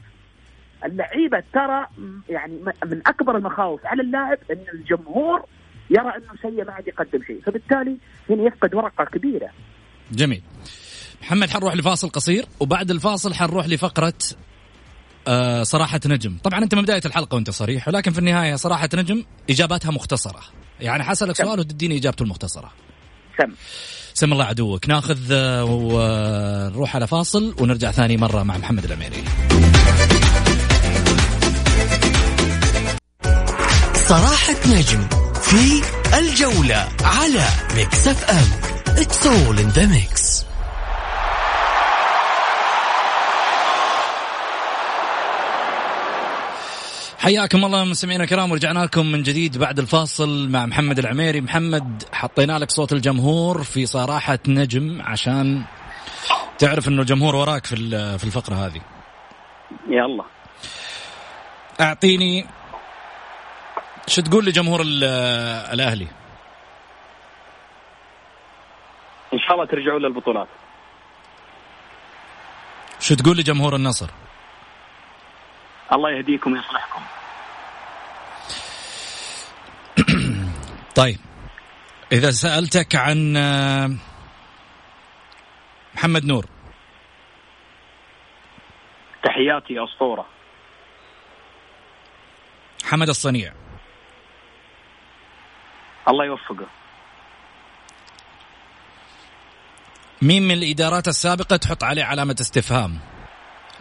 اللعيبة 0.86 1.44
ترى 1.54 1.88
يعني 2.30 2.54
من 2.86 3.02
أكبر 3.08 3.38
المخاوف 3.38 3.86
على 3.86 4.02
اللاعب 4.02 4.38
أن 4.52 4.66
الجمهور 4.74 5.46
يرى 5.90 6.10
أنه 6.18 6.42
سيء 6.42 6.66
ما 6.66 6.72
عاد 6.72 6.88
يقدم 6.88 7.24
شيء، 7.28 7.42
فبالتالي 7.46 7.98
هنا 8.30 8.44
يفقد 8.44 8.76
ورقة 8.76 9.06
كبيرة. 9.06 9.50
جميل. 10.12 10.42
محمد 11.22 11.50
حنروح 11.50 11.76
لفاصل 11.76 12.10
قصير 12.10 12.46
وبعد 12.60 12.92
الفاصل 12.92 13.34
حنروح 13.34 13.68
لفقرة 13.68 14.14
آه 15.28 15.64
صراحة 15.64 16.00
نجم. 16.06 16.38
طبعا 16.44 16.64
أنت 16.64 16.76
من 16.76 16.82
بداية 16.82 17.02
الحلقة 17.06 17.36
وأنت 17.36 17.50
صريح 17.50 17.88
ولكن 17.88 18.12
في 18.12 18.20
النهاية 18.20 18.56
صراحة 18.56 18.90
نجم 18.94 19.24
إجاباتها 19.50 19.92
مختصرة. 19.92 20.42
يعني 20.80 21.04
حسألك. 21.04 21.36
سؤال 21.36 21.60
وتديني 21.60 21.98
إجابته 21.98 22.24
المختصرة. 22.24 22.72
سم 23.38 23.52
سم 24.14 24.34
الله 24.34 24.46
عدوك. 24.46 24.90
ناخذ 24.90 25.20
آه، 25.32 25.64
ونروح 25.66 26.96
على 26.96 27.08
فاصل 27.08 27.56
ونرجع 27.62 27.92
ثاني 27.92 28.18
مرة 28.18 28.44
مع 28.44 28.58
محمد 28.58 28.84
الأميري. 28.86 29.24
صراحة 34.08 34.56
نجم 34.68 35.08
في 35.42 35.82
الجولة 36.20 36.88
على 37.04 37.46
Mix 37.76 38.08
FM 38.08 38.66
It's 38.96 39.26
all 39.26 39.58
in 39.60 39.70
the 39.78 39.88
mix. 39.88 40.46
حياكم 47.20 47.66
الله 47.66 47.84
مستمعينا 47.84 48.24
الكرام 48.24 48.52
ورجعنا 48.52 48.80
لكم 48.80 49.06
من 49.06 49.24
جديد 49.24 49.58
بعد 49.58 49.80
الفاصل 49.80 50.50
مع 50.50 50.66
محمد 50.66 51.00
العميري. 51.00 51.42
محمد 51.42 52.04
حطينا 52.14 52.60
لك 52.60 52.72
صوت 52.72 52.94
الجمهور 52.94 53.64
في 53.64 53.86
صراحة 53.86 54.40
نجم 54.48 55.02
عشان 55.02 55.62
تعرف 56.60 56.88
إنه 56.88 57.02
الجمهور 57.02 57.36
وراك 57.36 57.66
في 57.66 57.76
ال- 57.76 58.20
في 58.20 58.24
الفقرة 58.26 58.56
هذه. 58.56 58.82
يلا. 59.90 60.24
أعطيني 61.82 62.46
شو 64.08 64.22
تقول 64.22 64.46
لجمهور 64.46 64.82
ال- 64.82 65.04
الأهلي 65.74 66.08
إن 69.34 69.40
شاء 69.40 69.54
الله 69.54 69.66
ترجعون 69.66 70.02
للبطولات. 70.02 70.48
شو 73.00 73.16
تقول 73.16 73.38
لجمهور 73.38 73.76
النصر 73.76 74.10
الله 75.94 76.12
يهديكم 76.12 76.54
ويصلحكم. 76.54 77.02
طيب 81.02 81.20
إذا 82.12 82.32
سألتك 82.32 82.96
عن 82.96 83.38
آه، 83.38 83.90
محمد 85.96 86.26
نور 86.26 86.46
تحياتي 89.24 89.74
يا 89.74 89.84
أسطورة. 89.84 90.26
حمد 92.86 93.10
الصنيع 93.10 93.54
الله 96.08 96.26
يوفقه. 96.26 96.68
مين 100.22 100.44
من 100.44 100.52
الإدارات 100.52 101.08
السابقة 101.08 101.56
تحط 101.56 101.84
عليه 101.84 102.04
علامة 102.04 102.36
استفهام 102.42 103.00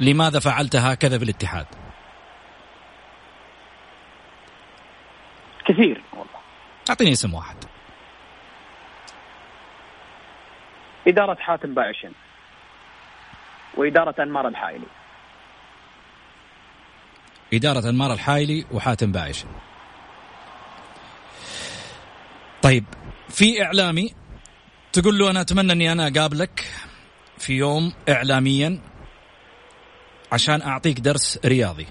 لماذا 0.00 0.38
فعلت 0.38 0.76
هكذا 0.76 1.18
في 1.18 1.24
الاتحاد 1.24 1.66
كثير 5.68 6.02
والله. 6.12 6.40
أعطيني 6.90 7.12
اسم 7.12 7.34
واحد 7.34 7.56
إدارة 11.08 11.36
حاتم 11.40 11.74
باعشن. 11.74 12.12
وإدارة 13.76 14.22
أنمار 14.22 14.48
الحائلي. 14.48 14.86
إدارة 17.52 17.88
أنمار 17.88 18.12
الحايلي 18.12 18.66
وحاتم 18.72 19.12
باعش 19.12 19.44
طيب 22.64 22.84
في 23.28 23.62
إعلامي 23.62 24.14
تقول 24.92 25.18
له 25.18 25.30
أنا 25.30 25.40
أتمنى 25.40 25.72
أني 25.72 25.92
أنا 25.92 26.08
أقابلك 26.08 26.64
في 27.38 27.52
يوم 27.52 27.92
إعلاميا 28.08 28.78
عشان 30.32 30.62
أعطيك 30.62 31.00
درس 31.00 31.40
رياضي. 31.46 31.86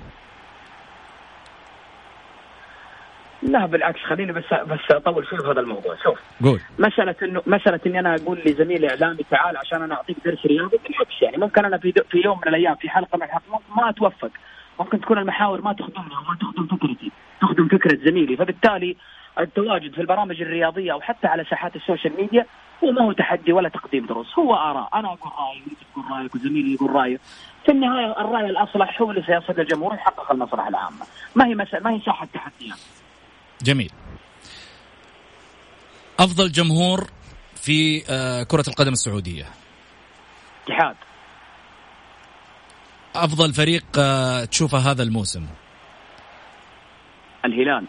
لا 3.43 3.65
بالعكس 3.65 3.99
خليني 3.99 4.31
بس 4.31 4.43
بس 4.67 4.79
أطول 4.91 5.27
شوي 5.27 5.39
في 5.39 5.47
هذا 5.47 5.59
الموضوع. 5.59 5.95
شوف 6.03 6.19
قول. 6.43 6.59
مسألة 6.79 7.15
إنه 7.23 7.41
مسألة 7.47 7.79
إني 7.85 7.99
أنا 7.99 8.15
أقول 8.15 8.41
لزميلي 8.45 8.89
إعلامي 8.89 9.23
تعال 9.31 9.57
عشان 9.57 9.81
أنا 9.81 9.95
أعطيك 9.95 10.17
درس 10.25 10.45
رياضي 10.45 10.77
بالعكس 10.77 11.21
يعني 11.21 11.37
ممكن 11.37 11.65
أنا 11.65 11.77
في, 11.77 11.93
في 12.11 12.17
يوم 12.25 12.37
من 12.37 12.47
الأيام 12.47 12.75
في 12.75 12.89
حلقة 12.89 13.17
من 13.17 13.23
الحلقات 13.23 13.61
ما 13.77 13.89
أتوفق. 13.89 14.31
ممكن 14.79 15.01
تكون 15.01 15.17
المحاور 15.17 15.61
ما 15.61 15.73
تخدمني 15.73 16.15
أو 16.15 16.21
ما 16.21 16.37
تخدم 16.41 16.77
فكرتي 16.77 17.11
تخدم 17.41 17.67
فكرة 17.67 17.97
زميلي. 18.05 18.37
فبالتالي 18.37 18.97
التواجد 19.39 19.93
في 19.93 20.01
البرامج 20.01 20.41
الرياضية 20.41 20.93
أو 20.93 21.01
حتى 21.01 21.27
على 21.27 21.45
ساحات 21.49 21.75
ال 21.75 21.81
social 21.81 22.13
media 22.21 22.45
هو 22.83 22.91
ما 22.91 23.01
هو 23.01 23.11
تحدي 23.11 23.53
ولا 23.53 23.69
تقديم 23.69 24.05
دروس 24.05 24.39
هو 24.39 24.55
آراء. 24.55 24.89
أنا 24.93 25.07
أقول 25.07 25.31
رأيي 25.39 25.61
وانت 25.67 25.79
تقول 25.93 26.05
رأيك 26.11 26.35
وزميلي 26.35 26.73
يقول 26.73 26.95
رأيه. 26.95 27.19
في 27.65 27.71
النهاية 27.71 28.11
الرأي 28.21 28.45
الأصلح 28.45 29.01
هو 29.01 29.11
اللي 29.11 29.21
سيصل 29.21 29.61
الجمهور 29.61 29.91
ويحقق 29.91 30.31
المصلحة 30.31 30.69
العامة. 30.69 31.05
ما 31.35 31.45
هي 31.45 31.55
مسألة 31.55 31.83
ما 31.83 31.91
هي 31.91 31.99
ساحة 32.05 32.27
تحديات. 32.33 32.77
جميل. 33.61 33.91
أفضل 36.19 36.51
جمهور 36.51 37.09
في 37.55 38.03
آه، 38.09 38.43
كرة 38.43 38.63
القدم 38.67 38.91
السعودية. 38.91 39.45
اتحاد. 40.67 40.95
أفضل 43.15 43.53
فريق 43.53 43.85
آه، 43.99 44.45
تشوفه 44.45 44.77
هذا 44.77 45.03
الموسم. 45.03 45.47
الهلال. 47.45 47.85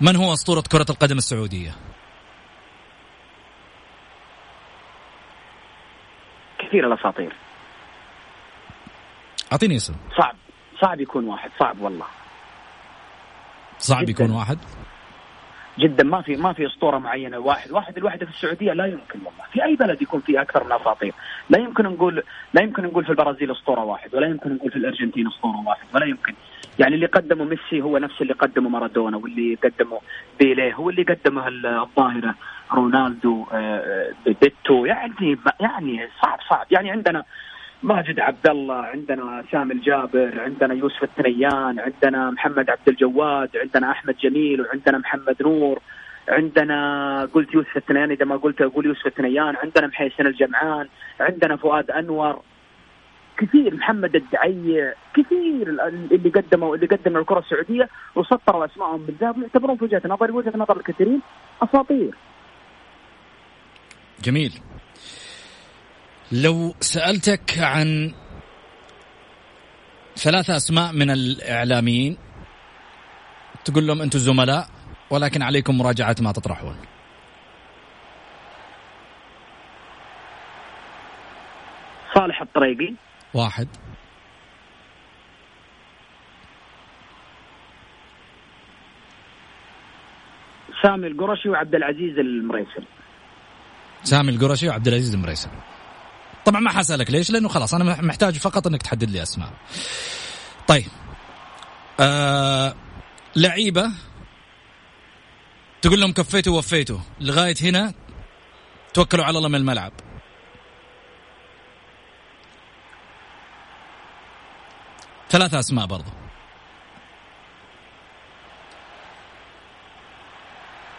من 0.00 0.16
هو 0.16 0.32
أسطورة 0.32 0.60
كرة 0.72 0.86
القدم 0.90 1.18
السعودية؟ 1.18 1.70
كثير 6.58 6.86
الأساطير. 6.86 7.36
أعطيني 9.52 9.76
اسم. 9.76 9.94
صعب. 10.18 10.36
صعب 10.82 11.00
يكون 11.00 11.24
واحد. 11.24 11.50
صعب 11.60 11.80
والله. 11.80 12.06
صعب 13.78 14.02
جداً. 14.02 14.10
يكون 14.10 14.30
واحد؟ 14.30 14.58
جدا. 15.78 16.04
ما 16.04 16.22
في 16.22 16.36
ما 16.36 16.52
في 16.52 16.66
أسطورة 16.66 16.98
معينة. 16.98 17.38
واحد 17.38 17.70
واحد 17.72 17.96
الوحدة 17.96 18.26
في 18.26 18.32
السعودية 18.32 18.72
لا 18.72 18.86
يمكن 18.86 19.18
والله. 19.18 19.44
في 19.52 19.64
أي 19.64 19.76
بلد 19.76 20.02
يكون 20.02 20.20
فيه 20.20 20.40
أكثر 20.40 20.64
من 20.64 20.72
أساطير. 20.72 21.14
لا 21.50 21.58
يمكن 21.58 21.84
نقول 21.84 22.22
لا 22.54 22.62
يمكن 22.62 22.82
نقول 22.82 23.04
في 23.04 23.10
البرازيل 23.10 23.50
أسطورة 23.50 23.84
واحد 23.84 24.14
ولا 24.14 24.26
يمكن 24.26 24.54
نقول 24.54 24.70
في 24.70 24.76
الأرجنتين 24.76 25.26
أسطورة 25.26 25.62
واحد 25.66 25.86
ولا 25.94 26.06
يمكن. 26.06 26.34
يعني 26.78 26.94
اللي 26.94 27.06
قدمه 27.06 27.44
ميسي 27.44 27.80
هو 27.82 27.98
نفس 27.98 28.22
اللي 28.22 28.32
قدمه 28.32 28.68
مارادونا 28.68 29.16
واللي 29.16 29.54
قدمه 29.54 30.00
بيليه 30.40 30.74
هو 30.74 30.90
اللي 30.90 31.02
قدمه 31.02 31.48
الظاهرة. 31.48 32.34
رونالدو 32.72 33.46
آه، 33.52 34.12
بيتو 34.42 34.84
يعني 34.84 35.38
يعني 35.60 36.08
صعب 36.22 36.38
صعب. 36.50 36.66
يعني 36.70 36.90
عندنا 36.90 37.24
ماجد 37.82 38.20
عبد 38.20 38.48
الله 38.48 38.74
عندنا 38.74 39.44
سامي 39.52 39.72
الجابر 39.72 40.40
عندنا 40.40 40.74
يوسف 40.74 41.02
الثنيان 41.02 41.78
عندنا 41.78 42.30
محمد 42.30 42.70
عبد 42.70 42.88
الجواد 42.88 43.56
عندنا 43.56 43.90
أحمد 43.90 44.16
جميل 44.16 44.60
وعندنا 44.60 44.98
محمد 44.98 45.36
نور 45.42 45.78
عندنا 46.28 47.28
قلت 47.34 47.54
يوسف 47.54 47.76
الثنيان 47.76 48.10
إذا 48.10 48.24
ما 48.24 48.36
قلت 48.36 48.60
أقول 48.60 48.86
يوسف 48.86 49.06
الثنيان 49.06 49.56
عندنا 49.56 49.86
محيسن 49.86 50.26
الجمعان 50.26 50.88
عندنا 51.20 51.56
فؤاد 51.56 51.90
أنور 51.90 52.42
كثير 53.38 53.74
محمد 53.74 54.16
الدعي 54.16 54.94
كثير 55.14 55.68
اللي 56.12 56.30
قدموا 56.30 56.76
اللي 56.76 56.86
قدموا 56.86 57.20
الكرة 57.20 57.38
السعودية 57.38 57.88
وسطروا 58.14 58.64
اسمائهم 58.64 59.06
بالذات 59.06 59.34
يعتبرون 59.38 59.76
في 59.76 59.84
وجهة 59.84 60.02
نظري 60.04 60.32
وجهة 60.32 60.56
نظر 60.56 60.76
الكثيرين 60.76 61.20
أساطير. 61.62 62.14
جميل. 64.24 64.52
لو 66.32 66.74
سألتك 66.80 67.58
عن 67.58 68.14
ثلاثة 70.16 70.56
أسماء 70.56 70.92
من 70.92 71.10
الإعلاميين 71.10 72.18
تقول 73.64 73.86
لهم 73.86 74.02
أنتم 74.02 74.18
زملاء 74.18 74.68
ولكن 75.10 75.42
عليكم 75.42 75.78
مراجعة 75.78 76.16
ما 76.20 76.32
تطرحون. 76.32 76.76
صالح 82.14 82.42
الطريقي. 82.42 82.94
واحد. 83.34 83.68
سامي 90.82 91.06
القرشي 91.06 91.48
وعبد 91.48 91.74
العزيز 91.74 92.18
المريسل. 92.18 92.84
سامي 94.02 94.30
القرشي 94.30 94.68
وعبد 94.68 94.88
العزيز 94.88 95.14
المريسل. 95.14 95.50
طبعا 96.48 96.60
ما 96.60 96.70
حسألك 96.70 97.10
ليش؟ 97.10 97.30
لأنه 97.30 97.48
خلاص 97.48 97.74
أنا 97.74 98.02
محتاج 98.02 98.38
فقط 98.38 98.66
إنك 98.66 98.82
تحدد 98.82 99.10
لي 99.10 99.22
أسماء. 99.22 99.52
طيب. 100.68 100.86
آه 102.00 102.74
لعيبة 103.36 103.90
تقول 105.82 106.00
لهم 106.00 106.12
كفيتوا 106.12 106.58
وفيتوا 106.58 106.98
لغاية 107.20 107.54
هنا 107.62 107.94
توكلوا 108.94 109.24
على 109.24 109.38
الله 109.38 109.48
من 109.48 109.54
الملعب. 109.54 109.92
ثلاثة 115.30 115.58
أسماء 115.58 115.86
برضو. 115.86 116.10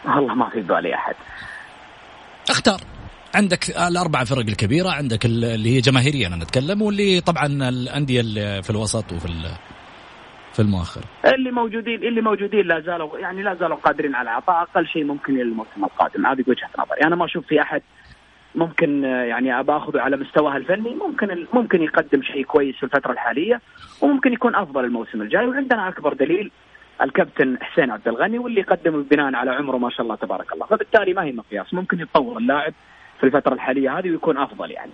والله 0.06 0.34
ما 0.34 0.50
في 0.50 0.62
بالي 0.62 0.95
أحد. 0.95 1.16
اختار. 2.50 2.99
عندك 3.36 3.70
الأربع 3.70 4.24
فرق 4.24 4.46
الكبيرة 4.48 4.90
عندك 4.90 5.26
اللي 5.26 5.76
هي 5.76 5.80
جماهيريا 5.80 6.28
أنا 6.28 6.36
نتكلم 6.36 6.82
واللي 6.82 7.22
طبعا 7.22 7.46
الأندية 7.46 8.22
اللي 8.22 8.64
في 8.64 8.70
الوسط 8.70 9.14
وفي 9.14 9.28
في 10.54 10.60
المؤخر. 10.60 11.02
اللي 11.26 11.52
موجودين 11.52 12.04
اللي 12.04 12.22
موجودين 12.22 12.68
لا 12.68 12.80
زالوا 12.80 13.20
يعني 13.20 13.44
لا 13.44 13.56
زالوا 13.56 13.76
قادرين 13.76 14.16
على 14.16 14.30
العطاء 14.30 14.62
أقل 14.62 14.88
شيء 14.88 15.04
ممكن 15.04 15.34
للموسم 15.34 15.84
القادم. 15.84 16.26
هذه 16.26 16.44
وجهة 16.48 16.70
نظري. 16.80 17.02
أنا 17.04 17.16
ما 17.16 17.26
أشوف 17.26 17.48
في 17.48 17.62
أحد 17.62 17.82
ممكن 18.56 19.04
يعني 19.04 19.60
أبى 19.60 19.72
أخذه 19.72 20.00
على 20.00 20.18
مستواه 20.18 20.58
الفني. 20.58 20.96
ممكن 20.96 21.48
ممكن 21.54 21.82
يقدم 21.82 22.24
شيء 22.24 22.44
كويس 22.44 22.76
في 22.76 22.84
الفترة 22.84 23.12
الحالية 23.12 23.62
وممكن 24.02 24.34
يكون 24.34 24.56
أفضل 24.56 24.86
الموسم 24.86 25.22
الجاي. 25.22 25.46
وعندنا 25.48 25.90
أكبر 25.90 26.14
دليل 26.14 26.52
الكابتن 27.02 27.58
حسين 27.62 27.92
عبد 27.92 28.08
الغني 28.08 28.40
واللي 28.40 28.62
قدم 28.62 29.04
بناء 29.04 29.36
على 29.36 29.52
عمره 29.52 29.78
ما 29.78 29.90
شاء 29.90 30.02
الله 30.02 30.16
تبارك 30.16 30.54
الله. 30.54 30.66
فبالتالي 30.66 31.14
ما 31.14 31.24
هي 31.24 31.32
مقياس. 31.32 31.74
ممكن 31.74 32.00
يتطور 32.00 32.38
اللاعب 32.38 32.74
في 33.20 33.26
الفترة 33.26 33.54
الحالية 33.54 34.00
هذه 34.00 34.10
ويكون 34.12 34.38
أفضل 34.38 34.72
يعني. 34.72 34.92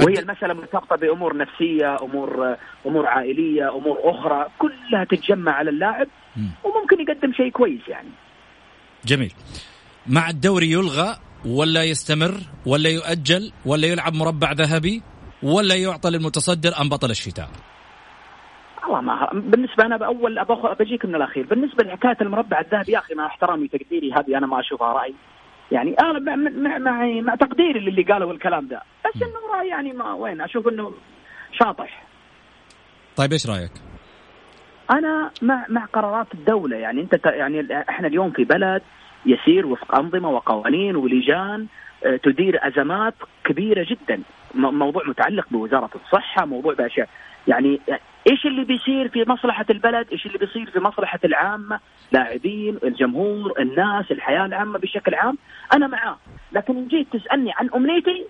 وهي 0.00 0.18
المسألة 0.18 0.54
مرتبطة 0.54 0.96
بأمور 0.96 1.36
نفسية 1.36 1.96
أمور 2.02 2.56
أمور 2.86 3.06
عائلية 3.06 3.68
أمور 3.76 3.98
أخرى 4.02 4.46
كلها 4.58 5.04
تتجمع 5.04 5.52
على 5.52 5.70
اللاعب 5.70 6.06
وممكن 6.64 7.00
يقدم 7.00 7.32
شيء 7.32 7.50
كويس 7.50 7.88
يعني. 7.88 8.08
جميل. 9.04 9.32
مع 10.06 10.28
الدوري 10.30 10.70
يلغى 10.70 11.16
ولا 11.46 11.84
يستمر 11.84 12.34
ولا 12.66 12.90
يؤجل 12.90 13.52
ولا 13.66 13.86
يلعب 13.86 14.14
مربع 14.14 14.52
ذهبي 14.52 15.02
ولا 15.42 15.74
يعطى 15.74 16.10
للمتصدر 16.10 16.70
أم 16.80 16.88
بطل 16.88 17.10
الشتاء؟ 17.10 17.48
والله 18.84 19.00
ما 19.00 19.28
بالنسبة 19.32 19.84
أنا 19.84 19.96
بأول 19.96 20.44
بجيك 20.80 21.04
من 21.04 21.14
الأخير. 21.14 21.46
بالنسبة 21.46 21.84
لحكاية 21.84 22.16
المربع 22.20 22.60
الذهبي 22.60 22.92
يا 22.92 22.98
أخي 22.98 23.14
مع 23.14 23.26
احترامي 23.26 23.64
وتقديري 23.64 24.12
هذه 24.12 24.38
أنا 24.38 24.46
ما 24.46 24.60
أشوفها 24.60 24.92
رأي. 24.92 25.14
يعني. 25.74 25.94
أنا 25.94 26.18
مع, 26.18 26.36
مع, 26.36 26.78
مع, 26.78 27.20
مع 27.20 27.34
تقديري 27.34 27.80
للي 27.80 28.02
قالوا 28.02 28.32
الكلام 28.32 28.68
ده. 28.68 28.82
بس 29.04 29.22
إنه 29.22 29.58
رأي 29.58 29.68
يعني 29.68 29.92
ما 29.92 30.12
وين؟ 30.12 30.40
أشوف 30.40 30.68
إنه 30.68 30.92
شاطح. 31.52 32.02
طيب 33.16 33.32
إيش 33.32 33.46
رأيك؟ 33.46 33.70
أنا 34.90 35.30
مع 35.42 35.66
مع 35.68 35.84
قرارات 35.84 36.34
الدولة. 36.34 36.76
يعني 36.76 37.00
أنت 37.00 37.26
يعني 37.26 37.82
إحنا 37.88 38.08
اليوم 38.08 38.30
في 38.30 38.44
بلد 38.44 38.82
يسير 39.26 39.66
وفق 39.66 39.94
أنظمة 39.94 40.30
وقوانين 40.30 40.96
ولجان 40.96 41.66
آه، 42.06 42.16
تدير 42.16 42.68
أزمات 42.68 43.14
كبيرة 43.44 43.86
جدا. 43.90 44.22
موضوع 44.54 45.02
متعلق 45.08 45.46
بوزارة 45.50 45.90
الصحة 46.04 46.44
موضوع 46.46 46.74
بأشياء. 46.74 47.08
يعني 47.48 47.80
إيش 48.30 48.46
اللي 48.46 48.64
بيصير 48.64 49.08
في 49.08 49.24
مصلحة 49.28 49.66
البلد؟ 49.70 50.06
إيش 50.12 50.26
اللي 50.26 50.38
بيصير 50.38 50.70
في 50.70 50.80
مصلحة 50.80 51.18
العامة؟ 51.24 51.80
لاعبين 52.12 52.78
الجمهور 52.84 53.60
الناس 53.60 54.10
الحياة 54.10 54.46
العامة 54.46 54.78
بشكل 54.78 55.14
عام؟ 55.14 55.38
أنا 55.72 55.86
معاه. 55.86 56.18
لكن 56.52 56.76
إن 56.76 56.88
جيت 56.88 57.12
تسألني 57.12 57.52
عن 57.56 57.70
أمنيتي 57.74 58.26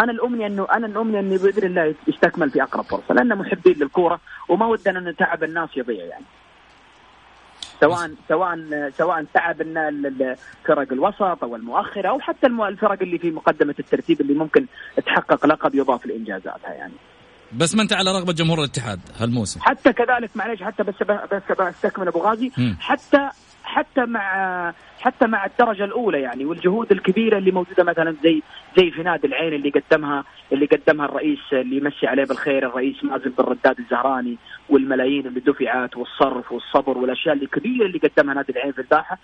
أنا 0.00 0.12
الأمنية 0.12 0.46
انه 0.46 0.66
أنا 0.72 0.86
الأمنية 0.86 1.20
إنه 1.20 1.38
بإذن 1.38 1.66
الله 1.66 1.94
يستكمل 2.06 2.50
في 2.50 2.62
أقرب 2.62 2.84
فرصة 2.84 3.14
لأن 3.14 3.38
محبين 3.38 3.74
للكورة 3.78 4.20
وما 4.48 4.66
ودنا 4.66 4.98
ان 4.98 5.16
تعب 5.16 5.44
الناس 5.44 5.68
يضيع 5.76 6.04
يعني. 6.04 6.24
سواء 7.80 8.10
سواء 8.28 8.90
سواء 8.98 9.24
تعب 9.34 9.62
فرق 10.64 10.92
الوسط 10.92 11.44
أو 11.44 11.56
المؤخره 11.56 12.08
أو 12.08 12.20
حتى 12.20 12.46
الفرق 12.46 13.02
اللي 13.02 13.18
في 13.18 13.30
مقدمة 13.30 13.74
الترتيب 13.78 14.20
اللي 14.20 14.34
ممكن 14.34 14.66
تحقق 15.06 15.46
لقب 15.46 15.74
يضاف 15.74 16.06
لإنجازاتها 16.06 16.72
يعني. 16.72 16.94
بس 17.56 17.74
ما 17.74 17.82
انت 17.82 17.92
على 17.92 18.12
رغبة 18.12 18.32
جمهور 18.32 18.58
الاتحاد 18.58 19.00
هالموسم. 19.20 19.60
حتى 19.60 19.92
كذلك 19.92 20.30
معلش 20.34 20.62
حتى 20.62 20.82
بس 20.82 20.94
بس 21.32 21.42
بستكمل 21.60 22.08
أبو 22.08 22.18
غازي. 22.18 22.50
حتى 22.80 23.30
حتى 23.64 24.06
مع 24.06 24.74
حتى 25.00 25.26
مع 25.26 25.46
الدرجة 25.46 25.84
الأولى 25.84 26.20
يعني 26.20 26.44
والجهود 26.44 26.92
الكبيرة 26.92 27.38
اللي 27.38 27.50
موجودة 27.50 27.84
مثلا 27.84 28.16
زي 28.22 28.42
زي 28.78 28.90
في 28.90 29.02
نادي 29.02 29.26
العين 29.26 29.52
اللي 29.54 29.70
قدمها 29.70 30.24
اللي 30.52 30.66
قدمها 30.66 31.06
الرئيس 31.06 31.38
اللي 31.52 31.76
يمسي 31.76 32.06
عليه 32.06 32.24
بالخير 32.24 32.66
الرئيس 32.66 33.04
مازن 33.04 33.30
بن 33.38 33.44
رداد 33.44 33.78
الزهراني 33.78 34.36
والملايين 34.68 35.26
اللي 35.26 35.40
دفعت 35.40 35.96
والصرف 35.96 36.52
والصبر 36.52 36.98
والأشياء 36.98 37.34
الكبيره 37.34 37.86
اللي 37.86 37.98
قدمها 37.98 38.34
نادي 38.34 38.52
العين 38.52 38.72
في 38.72 38.78
الباحة. 38.80 39.18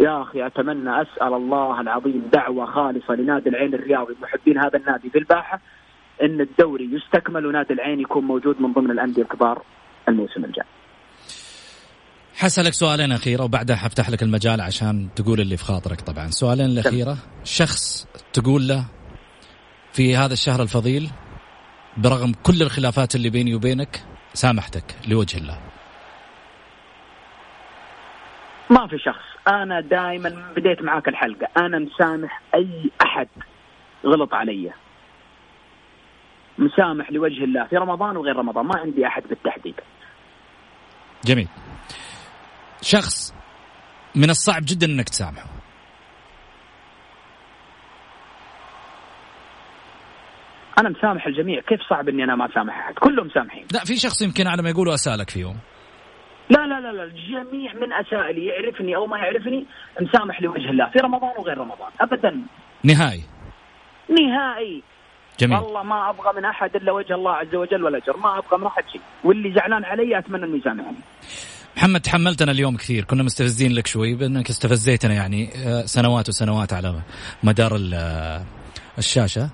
يا 0.00 0.22
أخي 0.22 0.46
أتمنى 0.46 1.02
أسأل 1.02 1.34
الله 1.34 1.80
العظيم 1.80 2.22
دعوة 2.32 2.66
خالصة 2.66 3.14
لنادي 3.14 3.48
العين 3.48 3.74
الرياضي 3.74 4.14
محبين 4.22 4.58
هذا 4.58 4.76
النادي 4.78 5.10
في 5.10 5.18
الباحة. 5.18 5.60
إن 6.22 6.40
الدوري 6.40 6.90
يستكمل 6.92 7.46
ونادي 7.46 7.72
العين 7.72 8.00
يكون 8.00 8.24
موجود 8.24 8.60
من 8.60 8.72
ضمن 8.72 8.90
الأندية 8.90 9.22
الكبار 9.22 9.62
الموسم 10.08 10.44
الجاي. 10.44 10.66
حسألك 12.34 12.72
سؤالين 12.72 13.12
أخيرة 13.12 13.44
وبعدها 13.44 13.76
حفتح 13.76 14.10
لك 14.10 14.22
المجال 14.22 14.60
عشان 14.60 15.08
تقول 15.16 15.40
اللي 15.40 15.56
في 15.56 15.64
خاطرك 15.64 16.00
طبعا. 16.00 16.26
سؤالين 16.26 16.66
الأخيرة 16.66 17.16
شخص 17.44 18.08
تقول 18.32 18.68
له 18.68 18.84
في 19.92 20.16
هذا 20.16 20.32
الشهر 20.32 20.62
الفضيل 20.62 21.10
برغم 21.96 22.32
كل 22.42 22.62
الخلافات 22.62 23.14
اللي 23.14 23.30
بيني 23.30 23.54
وبينك 23.54 24.04
سامحتك 24.34 24.84
لوجه 25.08 25.38
الله. 25.38 25.58
ما 28.70 28.86
في 28.86 28.98
شخص. 28.98 29.24
أنا 29.48 29.80
دائما 29.80 30.52
بديت 30.56 30.82
معاك 30.82 31.08
الحلقة. 31.08 31.48
أنا 31.56 31.78
مسامح 31.78 32.42
أي 32.54 32.90
أحد 33.02 33.28
غلط 34.06 34.34
علي. 34.34 34.72
مسامح 36.58 37.12
لوجه 37.12 37.44
الله 37.44 37.64
في 37.64 37.76
رمضان 37.76 38.16
وغير 38.16 38.36
رمضان. 38.36 38.66
ما 38.66 38.78
عندي 38.78 39.06
أحد 39.06 39.22
بالتحديد. 39.28 39.74
جميل. 41.24 41.48
شخص 42.82 43.34
من 44.14 44.30
الصعب 44.30 44.62
جدا 44.66 44.86
إنك 44.86 45.08
تسامحه. 45.08 45.46
أنا 50.80 50.88
مسامح 50.88 51.26
الجميع. 51.26 51.60
كيف 51.60 51.80
صعب 51.90 52.08
إني 52.08 52.24
أنا 52.24 52.34
ما 52.34 52.46
أسامح 52.46 52.78
أحد؟ 52.78 52.94
كلهم 52.94 53.26
مسامحين 53.26 53.66
لا 53.72 53.84
في 53.84 53.96
شخص 53.96 54.22
يمكن 54.22 54.46
على 54.46 54.62
ما 54.62 54.70
يقولوا 54.70 54.94
أسألك 54.94 55.30
فيهم 55.30 55.56
لا 56.50 56.66
لا 56.66 56.80
لا 56.80 56.92
لا 56.92 57.04
الجميع 57.04 57.74
من 57.74 57.92
اساء 57.92 58.32
لي 58.32 58.46
يعرفني 58.46 58.96
أو 58.96 59.06
ما 59.06 59.18
يعرفني 59.18 59.66
مسامح 60.00 60.42
لوجه 60.42 60.70
الله 60.70 60.90
في 60.90 60.98
رمضان 60.98 61.32
وغير 61.38 61.58
رمضان. 61.58 61.90
ابدا. 62.00 62.42
نهائي. 62.84 63.22
نهائي. 64.08 64.82
جميل. 65.40 65.58
والله 65.58 65.82
ما 65.82 66.10
أبغى 66.10 66.32
من 66.36 66.44
أحد 66.44 66.76
إلا 66.76 66.92
وجه 66.92 67.14
الله 67.14 67.32
عز 67.32 67.54
وجل 67.54 67.84
ولا 67.84 67.98
اجر 67.98 68.16
ما 68.16 68.38
أبغى 68.38 68.58
من 68.58 68.66
أحد 68.66 68.82
شيء. 68.92 69.00
واللي 69.24 69.54
زعلان 69.54 69.84
علي 69.84 70.18
أتمنى 70.18 70.44
إنه 70.44 70.56
يسامحني 70.56 70.96
محمد 71.76 72.00
تحملتنا 72.00 72.52
اليوم 72.52 72.76
كثير. 72.76 73.04
كنا 73.04 73.22
مستفزين 73.22 73.72
لك 73.72 73.86
شوي 73.86 74.14
بأنك 74.14 74.50
استفزيتنا 74.50 75.14
يعني 75.14 75.50
آه، 75.56 75.86
سنوات 75.86 76.28
وسنوات 76.28 76.72
على 76.72 77.00
مدار 77.42 77.90
آه، 77.94 78.42
الشاشة. 78.98 79.50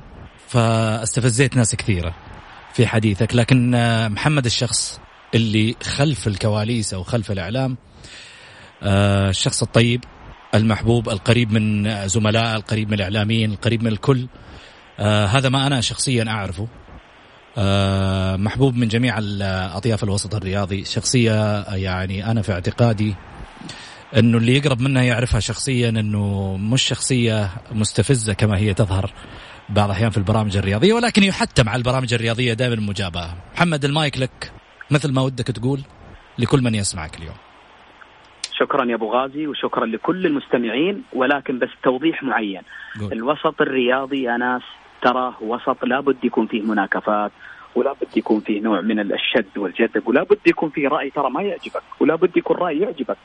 فاستفزيت 0.48 1.56
ناس 1.56 1.76
كثيرة 1.76 2.14
في 2.72 2.86
حديثك. 2.86 3.34
لكن 3.34 3.74
آه، 3.74 4.08
محمد 4.08 4.44
الشخص 4.44 5.00
اللي 5.34 5.76
خلف 5.82 6.26
الكواليس 6.26 6.94
أو 6.94 7.02
خلف 7.02 7.30
الإعلام 7.30 7.76
الشخص 8.82 9.62
الطيب 9.62 10.04
المحبوب 10.54 11.08
القريب 11.08 11.52
من 11.52 12.08
زملاء 12.08 12.56
القريب 12.56 12.88
من 12.88 12.94
الإعلاميين 12.94 13.52
القريب 13.52 13.82
من 13.82 13.92
الكل 13.92 14.26
هذا 15.02 15.48
ما 15.48 15.66
أنا 15.66 15.80
شخصيا 15.80 16.24
أعرفه. 16.28 16.68
آه، 17.58 18.36
محبوب 18.36 18.76
من 18.76 18.88
جميع 18.88 19.18
أطياف 19.76 20.04
الوسط 20.04 20.34
الرياضي. 20.34 20.84
شخصية 20.84 21.62
يعني 21.62 22.30
أنا 22.30 22.42
في 22.42 22.52
اعتقادي 22.52 23.14
إنه 24.16 24.38
اللي 24.38 24.56
يقرب 24.56 24.80
منها 24.80 25.02
يعرفها 25.02 25.40
شخصيا 25.40 25.88
إنه 25.88 26.56
مش 26.56 26.82
شخصية 26.82 27.50
مستفزة 27.72 28.32
كما 28.32 28.58
هي 28.58 28.74
تظهر 28.74 29.10
بعض 29.68 29.84
الأحيان 29.84 30.10
في 30.10 30.18
البرامج 30.18 30.56
الرياضية 30.56 30.92
ولكن 30.92 31.22
يحتم 31.22 31.68
على 31.68 31.78
البرامج 31.78 32.14
الرياضية 32.14 32.52
دائما 32.52 32.74
المجابهة. 32.74 33.36
محمد 33.54 33.84
المايك 33.84 34.18
لك. 34.18 34.52
مثل 34.90 35.12
ما 35.12 35.22
ودك 35.22 35.46
تقول 35.46 35.80
لكل 36.38 36.62
من 36.62 36.74
يسمعك 36.74 37.18
اليوم. 37.18 37.34
شكرا 38.52 38.84
يا 38.90 38.94
أبو 38.94 39.12
غازي 39.12 39.46
وشكرا 39.46 39.86
لكل 39.86 40.26
المستمعين 40.26 41.02
ولكن 41.12 41.58
بس 41.58 41.68
توضيح 41.82 42.22
معين. 42.22 42.62
قول. 43.00 43.12
الوسط 43.12 43.60
الرياضي 43.60 44.22
يا 44.22 44.36
ناس 44.36 44.62
ترى 45.02 45.34
وسط 45.40 45.84
لابد 45.84 46.24
يكون 46.24 46.46
فيه 46.46 46.62
مناكفات 46.62 47.32
ولا 47.74 47.92
بد 47.92 48.16
يكون 48.16 48.40
فيه 48.40 48.60
نوع 48.60 48.80
من 48.80 49.00
الشد 49.00 49.58
والجذب 49.58 50.08
ولا 50.08 50.22
بد 50.22 50.38
يكون 50.46 50.70
فيه 50.70 50.88
رأي 50.88 51.10
ترى 51.10 51.30
ما 51.30 51.42
يعجبك 51.42 51.82
ولا 52.00 52.14
بد 52.14 52.36
يكون 52.36 52.56
رأي 52.56 52.78
يعجبك. 52.78 53.16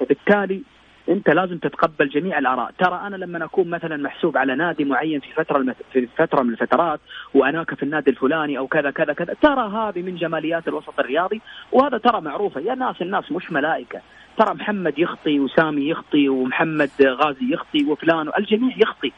فبالتالي 0.00 0.62
أنت 1.08 1.30
لازم 1.30 1.58
تتقبل 1.58 2.08
جميع 2.08 2.38
الآراء. 2.38 2.70
ترى 2.78 3.00
أنا 3.06 3.16
لما 3.16 3.44
أكون 3.44 3.70
مثلا 3.70 3.96
محسوب 3.96 4.36
على 4.36 4.54
نادي 4.54 4.84
معين 4.84 5.20
في 5.20 5.32
فترة 5.32 5.74
في 5.92 6.08
فترة 6.18 6.42
من 6.42 6.50
الفترات 6.50 7.00
وأناك 7.34 7.74
في 7.74 7.82
النادي 7.82 8.10
الفلاني 8.10 8.58
أو 8.58 8.66
كذا 8.66 8.90
كذا 8.90 9.12
كذا 9.12 9.34
ترى 9.42 9.68
هذه 9.68 10.02
من 10.02 10.16
جماليات 10.16 10.68
الوسط 10.68 11.00
الرياضي 11.00 11.40
وهذا 11.72 11.98
ترى 11.98 12.20
معروفة. 12.20 12.60
يا 12.60 12.74
ناس 12.74 13.02
الناس 13.02 13.32
مش 13.32 13.52
ملائكة. 13.52 14.00
ترى 14.38 14.54
محمد 14.54 14.98
يخطي 14.98 15.40
وسامي 15.40 15.88
يخطي 15.88 16.28
ومحمد 16.28 16.90
غازي 17.02 17.52
يخطي 17.52 17.84
وفلان 17.84 18.30
الجميع 18.38 18.76
يخطي. 18.76 19.12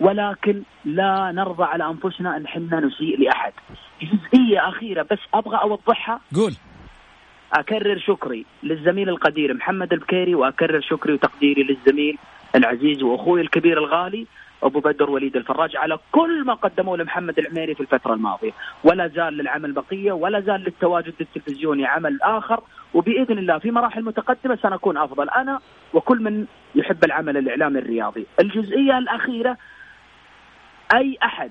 ولكن 0.00 0.62
لا 0.84 1.32
نرضى 1.32 1.64
على 1.64 1.86
أنفسنا 1.86 2.36
أن 2.36 2.46
حنا 2.46 2.80
نسيء 2.80 3.20
لأحد. 3.20 3.52
جزئية 4.02 4.68
أخيرة 4.68 5.06
بس 5.10 5.18
أبغى 5.34 5.56
أوضحها. 5.56 6.20
قول. 6.34 6.52
أكرر 7.52 7.98
شكري 7.98 8.46
للزميل 8.62 9.08
القدير 9.08 9.54
محمد 9.54 9.92
البكيري 9.92 10.34
وأكرر 10.34 10.80
شكري 10.80 11.12
وتقديري 11.12 11.62
للزميل 11.62 12.18
العزيز 12.54 13.02
وأخوي 13.02 13.40
الكبير 13.40 13.78
الغالي 13.78 14.26
أبو 14.62 14.80
بدر 14.80 15.10
وليد 15.10 15.36
الفراج 15.36 15.76
على 15.76 15.98
كل 16.12 16.44
ما 16.44 16.54
قدموه 16.54 16.96
لمحمد 16.96 17.38
العميري 17.38 17.74
في 17.74 17.80
الفترة 17.80 18.14
الماضية، 18.14 18.50
ولا 18.84 19.08
زال 19.08 19.34
للعمل 19.34 19.72
بقية 19.72 20.12
ولا 20.12 20.40
زال 20.40 20.60
للتواجد 20.60 21.14
التلفزيوني 21.20 21.86
عمل 21.86 22.18
آخر. 22.22 22.60
وبإذن 22.94 23.38
الله 23.38 23.58
في 23.58 23.70
مراحل 23.70 24.04
متقدمة 24.04 24.58
سنكون 24.62 24.96
أفضل. 24.96 25.30
أنا 25.30 25.60
وكل 25.94 26.22
من 26.22 26.46
يحب 26.74 27.04
العمل 27.04 27.36
الإعلامي 27.36 27.78
الرياضي. 27.78 28.26
الجزئية 28.40 28.98
الأخيرة 28.98 29.56
أي 30.94 31.18
أحد 31.22 31.50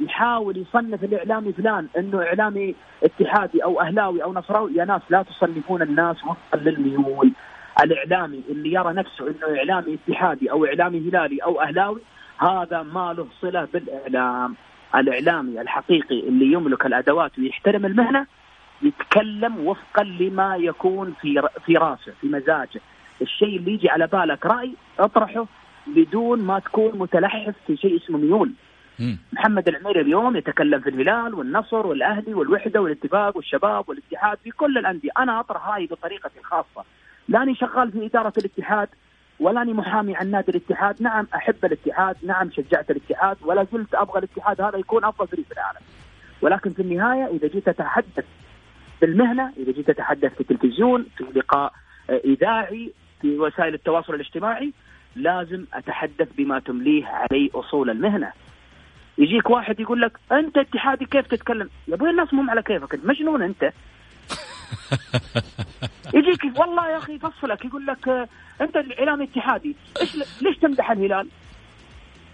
يحاول 0.00 0.56
يصنف 0.56 1.04
الإعلامي 1.04 1.52
فلان 1.52 1.88
إنه 1.98 2.22
إعلامي 2.22 2.74
اتحادي 3.04 3.64
أو 3.64 3.80
أهلاوي 3.80 4.22
أو 4.22 4.32
نصراوي 4.32 4.74
يا 4.74 4.84
ناس 4.84 5.02
لا 5.10 5.22
تصنفون 5.22 5.82
الناس 5.82 6.16
وفقا 6.24 6.58
للميول. 6.58 7.32
الإعلامي 7.84 8.42
اللي 8.48 8.72
يرى 8.72 8.92
نفسه 8.92 9.26
إنه 9.28 9.58
إعلامي 9.58 9.98
اتحادي 10.08 10.50
أو 10.50 10.66
إعلامي 10.66 11.08
هلالي 11.08 11.38
أو 11.38 11.60
أهلاوي 11.60 12.00
هذا 12.38 12.82
ما 12.82 13.14
له 13.18 13.26
صلة 13.40 13.68
بالإعلام. 13.72 14.54
الإعلامي 14.94 15.60
الحقيقي 15.60 16.20
اللي 16.20 16.52
يملك 16.52 16.86
الأدوات 16.86 17.38
ويحترم 17.38 17.86
المهنة 17.86 18.26
يتكلم 18.82 19.66
وفقا 19.66 20.02
لما 20.02 20.56
يكون 20.56 21.14
في 21.20 21.42
في 21.66 21.76
راسه 21.76 22.12
في 22.20 22.26
مزاجه. 22.26 22.80
الشيء 23.22 23.56
اللي 23.56 23.72
يجي 23.72 23.90
على 23.90 24.06
بالك 24.06 24.46
رأي 24.46 24.72
اطرحه 24.98 25.46
بدون 25.86 26.42
ما 26.42 26.58
تكون 26.58 26.98
متلحف 26.98 27.54
في 27.66 27.76
شيء 27.76 27.96
اسمه 27.96 28.18
ميول. 28.18 28.52
محمد 29.32 29.68
العميري 29.68 30.00
اليوم 30.00 30.36
يتكلم 30.36 30.80
في 30.80 30.90
الهلال 30.90 31.34
والنصر 31.34 31.86
والأهلي 31.86 32.34
والوحدة 32.34 32.80
والاتفاق 32.80 33.36
والشباب 33.36 33.88
والاتحاد 33.88 34.38
في 34.44 34.50
كل 34.50 34.78
الأندية، 34.78 35.10
أنا 35.18 35.40
أطرح 35.40 35.68
هاي 35.68 35.86
بطريقتي 35.86 36.38
الخاصة، 36.38 36.84
لاني 37.28 37.54
شغال 37.54 37.92
في 37.92 38.06
إدارة 38.06 38.32
الاتحاد 38.38 38.88
ولاني 39.40 39.72
محامي 39.72 40.16
عن 40.16 40.30
نادي 40.30 40.50
الاتحاد، 40.50 41.02
نعم 41.02 41.26
أحب 41.34 41.64
الاتحاد، 41.64 42.16
نعم 42.22 42.50
شجعت 42.50 42.90
الاتحاد. 42.90 43.36
ولا 43.42 43.66
زلت 43.72 43.94
أبغى 43.94 44.18
الاتحاد. 44.18 44.60
هذا 44.60 44.78
يكون 44.78 45.04
أفضل 45.04 45.28
فريق 45.28 45.46
في 45.46 45.52
العالم. 45.52 45.80
ولكن 46.42 46.70
في 46.70 46.82
النهاية 46.82 47.26
إذا 47.26 47.48
جيت 47.48 47.68
أتحدث 47.68 48.24
بالمهنة، 49.00 49.52
إذا 49.56 49.72
جيت 49.72 49.90
أتحدث 49.90 50.34
في 50.34 50.40
التلفزيون، 50.40 51.06
في 51.16 51.24
لقاء 51.34 51.72
إذاعي، 52.10 52.92
في 53.20 53.38
وسائل 53.38 53.74
التواصل 53.74 54.14
الاجتماعي، 54.14 54.72
لازم 55.16 55.64
أتحدث 55.74 56.28
بما 56.38 56.58
تمليه 56.58 57.06
علي 57.06 57.50
أصول 57.54 57.90
المهنة. 57.90 58.32
يجيك 59.18 59.50
واحد 59.50 59.80
يقول 59.80 60.00
لك 60.00 60.18
أنت 60.32 60.58
اتحادي 60.58 61.04
كيف 61.04 61.26
تتكلم؟ 61.26 61.70
يا 61.88 61.94
أبوي 61.94 62.10
الناس 62.10 62.34
مو 62.34 62.50
على 62.50 62.62
كيفك 62.62 62.94
انت 62.94 63.06
مجنون 63.06 63.42
أنت. 63.42 63.62
يجيك 66.14 66.58
والله 66.60 66.90
يا 66.90 66.98
أخي 66.98 67.14
يفصلك 67.14 67.64
يقول 67.64 67.86
لك 67.86 68.28
أنت 68.60 68.76
الإعلام 68.76 69.22
اتحادي 69.22 69.76
إيش 70.00 70.16
ليش 70.42 70.58
تمدح 70.58 70.90
الهلال؟ 70.90 71.28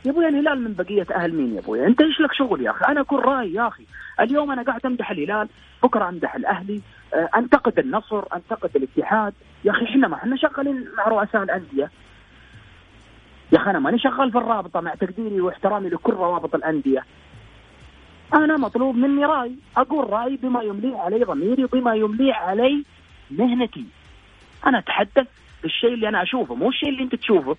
يا 0.05 0.11
أبوي 0.11 0.28
الهلال 0.28 0.64
من 0.64 0.72
بقية 0.72 1.07
أهل 1.14 1.35
مين 1.35 1.55
يا 1.55 1.61
أبوي؟ 1.61 1.87
أنت 1.87 2.01
إيش 2.01 2.20
لك 2.20 2.33
شغل 2.33 2.61
يا 2.61 2.70
أخي؟ 2.70 2.85
أنا 2.85 3.01
أكون 3.01 3.20
رأي 3.20 3.53
يا 3.53 3.68
أخي، 3.68 3.85
اليوم 4.20 4.51
أنا 4.51 4.62
قاعد 4.62 4.87
أمدح 4.87 5.11
الهلال، 5.11 5.49
بكرة 5.83 6.09
أمدح 6.09 6.35
الأهلي، 6.35 6.80
آه، 7.14 7.28
أنتقد 7.37 7.78
النصر، 7.78 8.24
أنتقد 8.35 8.70
الاتحاد، 8.76 9.33
يا 9.64 9.70
أخي 9.70 9.85
إحنا 9.85 10.09
ما 10.09 10.16
إحنا 10.16 10.37
شغالين 10.37 10.89
مع 10.97 11.09
رؤساء 11.09 11.43
الأندية، 11.43 11.91
يا 13.53 13.59
أخي 13.59 13.70
أنا 13.70 13.78
ماني 13.78 13.98
شغال 13.98 14.32
في 14.32 14.38
الرابطة 14.38 14.80
مع 14.80 14.94
تقديري 14.94 15.40
واحترامي 15.40 15.88
لكل 15.88 16.12
روابط 16.12 16.55
الأندية. 16.55 17.05
أنا 18.34 18.57
مطلوب 18.57 18.96
مني 18.96 19.24
رأي 19.24 19.57
أقول 19.76 20.11
رايي 20.11 20.36
بما 20.36 20.62
يمليه 20.62 20.96
علي 20.96 21.24
ضميري 21.24 21.64
وبما 21.64 21.94
يمليه 21.94 22.34
علي 22.34 22.84
مهنتي. 23.30 23.84
أنا 24.66 24.78
أتحدث 24.78 25.26
بالشيء 25.62 25.94
اللي 25.94 26.09
أنا 26.09 26.22
أشوفه 26.22 26.55
مو 26.55 26.68
الشيء 26.68 26.88
اللي 26.88 27.03
أنت 27.03 27.14
تشوفه. 27.14 27.57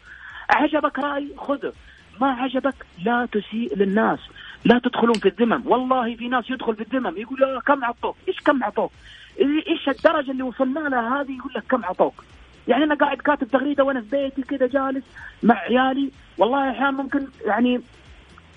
عجبك 0.50 1.00
رأي؟ 1.00 1.34
خذه. 1.38 1.74
ما 2.22 2.28
عجبك؟ 2.28 2.76
لا 3.06 3.28
تسيء 3.32 3.78
للناس. 3.78 4.20
لا 4.66 4.80
تدخلون 4.80 5.14
في 5.14 5.28
الذمم. 5.28 5.64
والله 5.66 6.16
في 6.16 6.28
ناس 6.28 6.50
يدخل 6.50 6.76
في 6.76 6.82
الذمم 6.82 7.18
يقول 7.18 7.62
كم 7.66 7.86
عطوك؟ 7.86 8.16
إيش 8.28 8.40
كم 8.40 8.64
عطوك؟ 8.64 8.92
إيش 9.68 9.90
الدرجة 9.90 10.32
اللي 10.32 10.44
وصلنا 10.44 10.80
لها 10.80 11.22
هذه؟ 11.22 11.38
يقول 11.38 11.52
لك 11.56 11.64
كم 11.70 11.86
عطوك؟ 11.86 12.24
يعني 12.68 12.84
أنا 12.84 12.96
قاعد 12.96 13.18
كاتب 13.18 13.48
تغريدة 13.48 13.84
وأنا 13.84 14.02
في 14.02 14.08
بيتي 14.12 14.42
كذا 14.42 14.68
جالس 14.68 15.04
مع 15.44 15.56
عيالي. 15.56 16.12
والله 16.38 16.72
أحيانا 16.72 16.92
ممكن 16.92 17.28
يعني 17.46 17.82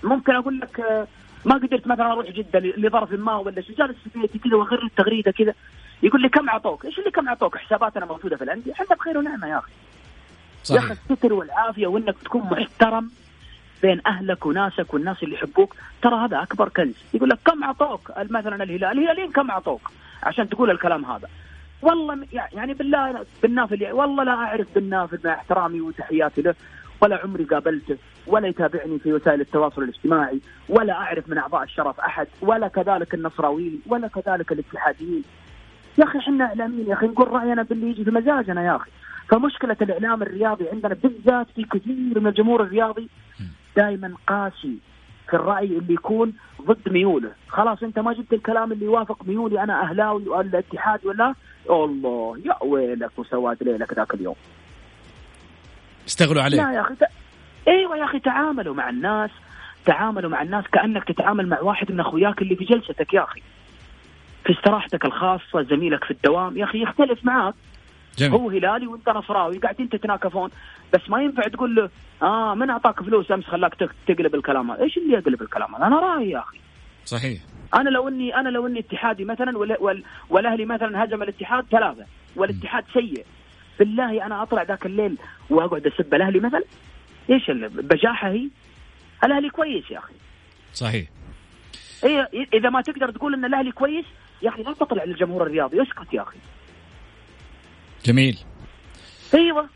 ممكن 0.02 0.34
أقول 0.34 0.60
لك 0.60 0.80
آه، 0.80 1.06
ما 1.44 1.54
قدرت 1.54 1.86
مثلا 1.86 2.12
أروح 2.12 2.30
جدة 2.30 2.58
لظرف 2.58 3.12
ما 3.12 3.36
ولا 3.36 3.60
شيء 3.60 3.76
جالس 3.76 3.96
في 4.12 4.18
بيتي 4.18 4.38
كذا 4.38 4.56
وأغير 4.56 4.84
التغريدة 4.84 5.30
كذا 5.30 5.54
يقول 6.02 6.22
لي 6.22 6.28
كم 6.28 6.48
أعطوك؟ 6.48 6.84
إيش 6.84 6.98
اللي 6.98 7.10
كم 7.10 7.28
أعطوك؟ 7.28 7.56
حساباتنا 7.56 8.06
موجودة 8.06 8.36
في 8.36 8.44
الأندية، 8.44 8.72
إحنا 8.72 8.96
بخير 8.96 9.18
ونعمة 9.18 9.46
يا 9.46 9.58
أخي. 9.58 9.72
صحيح. 10.64 10.82
يا 10.82 10.86
أخي 10.86 11.00
الستر 11.10 11.32
والعافية 11.32 11.86
وإنك 11.86 12.14
تكون 12.24 12.42
محترم 12.42 13.10
بين 13.82 14.00
أهلك 14.06 14.46
وناسك 14.46 14.94
والناس 14.94 15.22
اللي 15.22 15.34
يحبوك. 15.34 15.74
ترى 16.02 16.14
هذا 16.14 16.42
أكبر 16.42 16.68
كنز. 16.68 16.94
يقول 17.14 17.28
لك 17.28 17.38
كم 17.44 17.64
أعطوك؟ 17.64 18.12
مثلا 18.30 18.62
الهلال. 18.62 18.84
الهلالين 18.84 19.32
كم 19.32 19.50
أعطوك؟ 19.50 19.90
عشان 20.22 20.48
تقول 20.48 20.70
الكلام 20.70 21.04
هذا. 21.04 21.28
والله 21.82 22.26
يعني 22.32 22.74
بالله 22.74 23.26
بالنافل 23.42 23.82
يعني 23.82 23.94
والله 23.94 24.24
لا 24.24 24.32
أعرف 24.32 24.66
بالنافل 24.74 25.18
مع 25.24 25.34
احترامي 25.34 25.80
وتحياتي 25.80 26.42
له 26.42 26.54
ولا 27.02 27.20
عمري 27.24 27.44
قابلته 27.44 27.96
ولا 28.26 28.48
يتابعني 28.48 28.98
في 28.98 29.12
وسائل 29.12 29.40
التواصل 29.40 29.82
الاجتماعي 29.82 30.40
ولا 30.68 30.92
أعرف 30.92 31.28
من 31.28 31.38
أعضاء 31.38 31.62
الشرف 31.62 32.00
أحد 32.00 32.26
ولا 32.40 32.68
كذلك 32.68 33.14
النصراويين 33.14 33.80
ولا 33.86 34.08
كذلك 34.08 34.52
الاتحاديين. 34.52 35.24
يا 35.98 36.04
أخي 36.04 36.18
إحنا 36.18 36.44
إعلاميين 36.44 36.88
يا 36.88 36.94
أخي 36.94 37.06
نقول 37.06 37.28
رأينا 37.28 37.62
باللي 37.62 37.90
يجي 37.90 38.04
في 38.04 38.10
مزاجنا 38.10 38.64
يا 38.64 38.76
أخي. 38.76 38.90
فمشكلة 39.28 39.76
الإعلام 39.82 40.22
الرياضي 40.22 40.68
عندنا 40.68 40.94
بالذات 40.94 41.46
في 41.54 41.64
كثير 41.64 42.20
من 42.20 42.26
الجمهور 42.26 42.62
الرياضي 42.62 43.08
دائما 43.76 44.14
قاسي. 44.26 44.78
في 45.28 45.34
الرأي 45.34 45.64
اللي 45.64 45.94
يكون 45.94 46.32
ضد 46.62 46.88
ميوله، 46.88 47.30
خلاص 47.48 47.82
أنت 47.82 47.98
ما 47.98 48.12
جبت 48.12 48.32
الكلام 48.32 48.72
اللي 48.72 48.84
يوافق 48.84 49.24
ميولي 49.26 49.62
أنا 49.62 49.82
أهلاوي 49.82 50.28
ولا 50.28 50.58
اتحاد 50.58 51.06
ولا 51.06 51.34
الله 51.70 52.38
يا 52.44 52.64
ويلك 52.64 53.10
وسواد 53.16 53.62
ليلك 53.62 53.92
ذاك 53.92 54.14
اليوم. 54.14 54.36
اشتغلوا 56.06 56.42
عليه 56.42 56.56
لا 56.56 56.72
يا 56.72 56.80
أخي 56.80 56.94
ت... 56.94 57.02
إيوه 57.68 57.96
يا 57.96 58.04
أخي 58.04 58.20
تعاملوا 58.20 58.74
مع 58.74 58.88
الناس 58.88 59.30
تعاملوا 59.84 60.30
مع 60.30 60.42
الناس 60.42 60.64
كأنك 60.72 61.04
تتعامل 61.04 61.48
مع 61.48 61.60
واحد 61.60 61.92
من 61.92 62.00
أخوياك 62.00 62.42
اللي 62.42 62.56
في 62.56 62.64
جلستك 62.64 63.14
يا 63.14 63.24
أخي. 63.24 63.42
في 64.44 64.52
استراحتك 64.52 65.04
الخاصة 65.04 65.62
زميلك 65.62 66.04
في 66.04 66.10
الدوام 66.10 66.56
يا 66.56 66.64
أخي 66.64 66.82
يختلف 66.82 67.24
معاك 67.24 67.54
جميل. 68.18 68.40
هو 68.40 68.50
هلالي 68.50 68.86
وانت 68.86 69.08
نصراوي 69.08 69.58
قاعدين 69.58 69.88
تتناكفون 69.88 70.50
بس 70.92 71.10
ما 71.10 71.22
ينفع 71.22 71.42
تقول 71.42 71.74
له 71.74 71.90
آه 72.22 72.54
من 72.54 72.70
أعطاك 72.70 73.02
فلوس 73.02 73.32
أمس 73.32 73.44
خلاك 73.44 73.74
تقلب 74.06 74.34
الكلام 74.34 74.70
هذا. 74.70 74.82
إيش 74.82 74.98
اللي 74.98 75.12
يقلب 75.12 75.42
الكلام 75.42 75.74
هذا؟ 75.74 75.86
أنا 75.86 76.00
رأيي 76.00 76.30
يا 76.30 76.38
أخي. 76.38 76.58
صحيح. 77.04 77.40
أنا 77.74 77.90
لو 77.90 78.08
إني 78.08 78.36
أنا 78.36 78.48
لو 78.48 78.66
إني 78.66 78.80
اتحادي 78.80 79.24
مثلا 79.24 79.58
والأهلي 80.30 80.64
مثلا 80.64 81.04
هزم 81.04 81.22
الاتحاد 81.22 81.64
ثلاثة 81.70 82.06
والاتحاد 82.36 82.84
سيء. 82.92 83.24
بالله 83.78 84.26
أنا 84.26 84.42
أطلع 84.42 84.62
ذاك 84.62 84.86
الليل 84.86 85.16
وأقعد 85.50 85.86
أسب 85.86 86.14
الأهلي 86.14 86.40
مثلا؟ 86.40 86.62
إيش 87.30 87.50
البجاحه 87.50 88.28
هي؟ 88.28 88.48
الأهلي 89.24 89.50
كويس 89.50 89.90
يا 89.90 89.98
أخي. 89.98 90.14
صحيح. 90.72 91.08
إيه 92.04 92.28
إذا 92.54 92.70
ما 92.70 92.80
تقدر 92.80 93.10
تقول 93.10 93.34
إن 93.34 93.44
الأهلي 93.44 93.72
كويس 93.72 94.04
يا 94.42 94.48
أخي 94.48 94.62
لا 94.62 94.72
تطلع 94.72 95.04
للجمهور 95.04 95.42
الرياضي. 95.42 95.82
اسكت 95.82 96.14
يا 96.14 96.22
أخي. 96.22 96.38
جميل. 98.06 98.38
أيوه. 99.34 99.68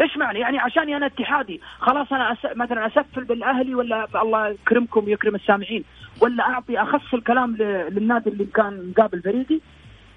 إيش 0.00 0.16
معنى 0.16 0.38
يعني 0.38 0.58
عشاني 0.58 0.96
أنا 0.96 1.06
اتحادي 1.06 1.60
خلاص 1.78 2.12
أنا 2.12 2.32
أس... 2.32 2.38
مثلا 2.56 2.86
أسفل 2.86 3.24
بالأهلي 3.24 3.74
ولا 3.74 4.22
الله 4.22 4.48
يكرمكم 4.48 5.04
ويكرم 5.04 5.34
السامعين 5.34 5.84
ولا 6.20 6.42
أعطي 6.42 6.78
أخص 6.78 7.14
الكلام 7.14 7.56
ل... 7.56 7.62
للنادي 7.90 8.30
اللي 8.30 8.44
كان 8.44 8.90
مقابل 8.90 9.22
فريقي؟ 9.22 9.60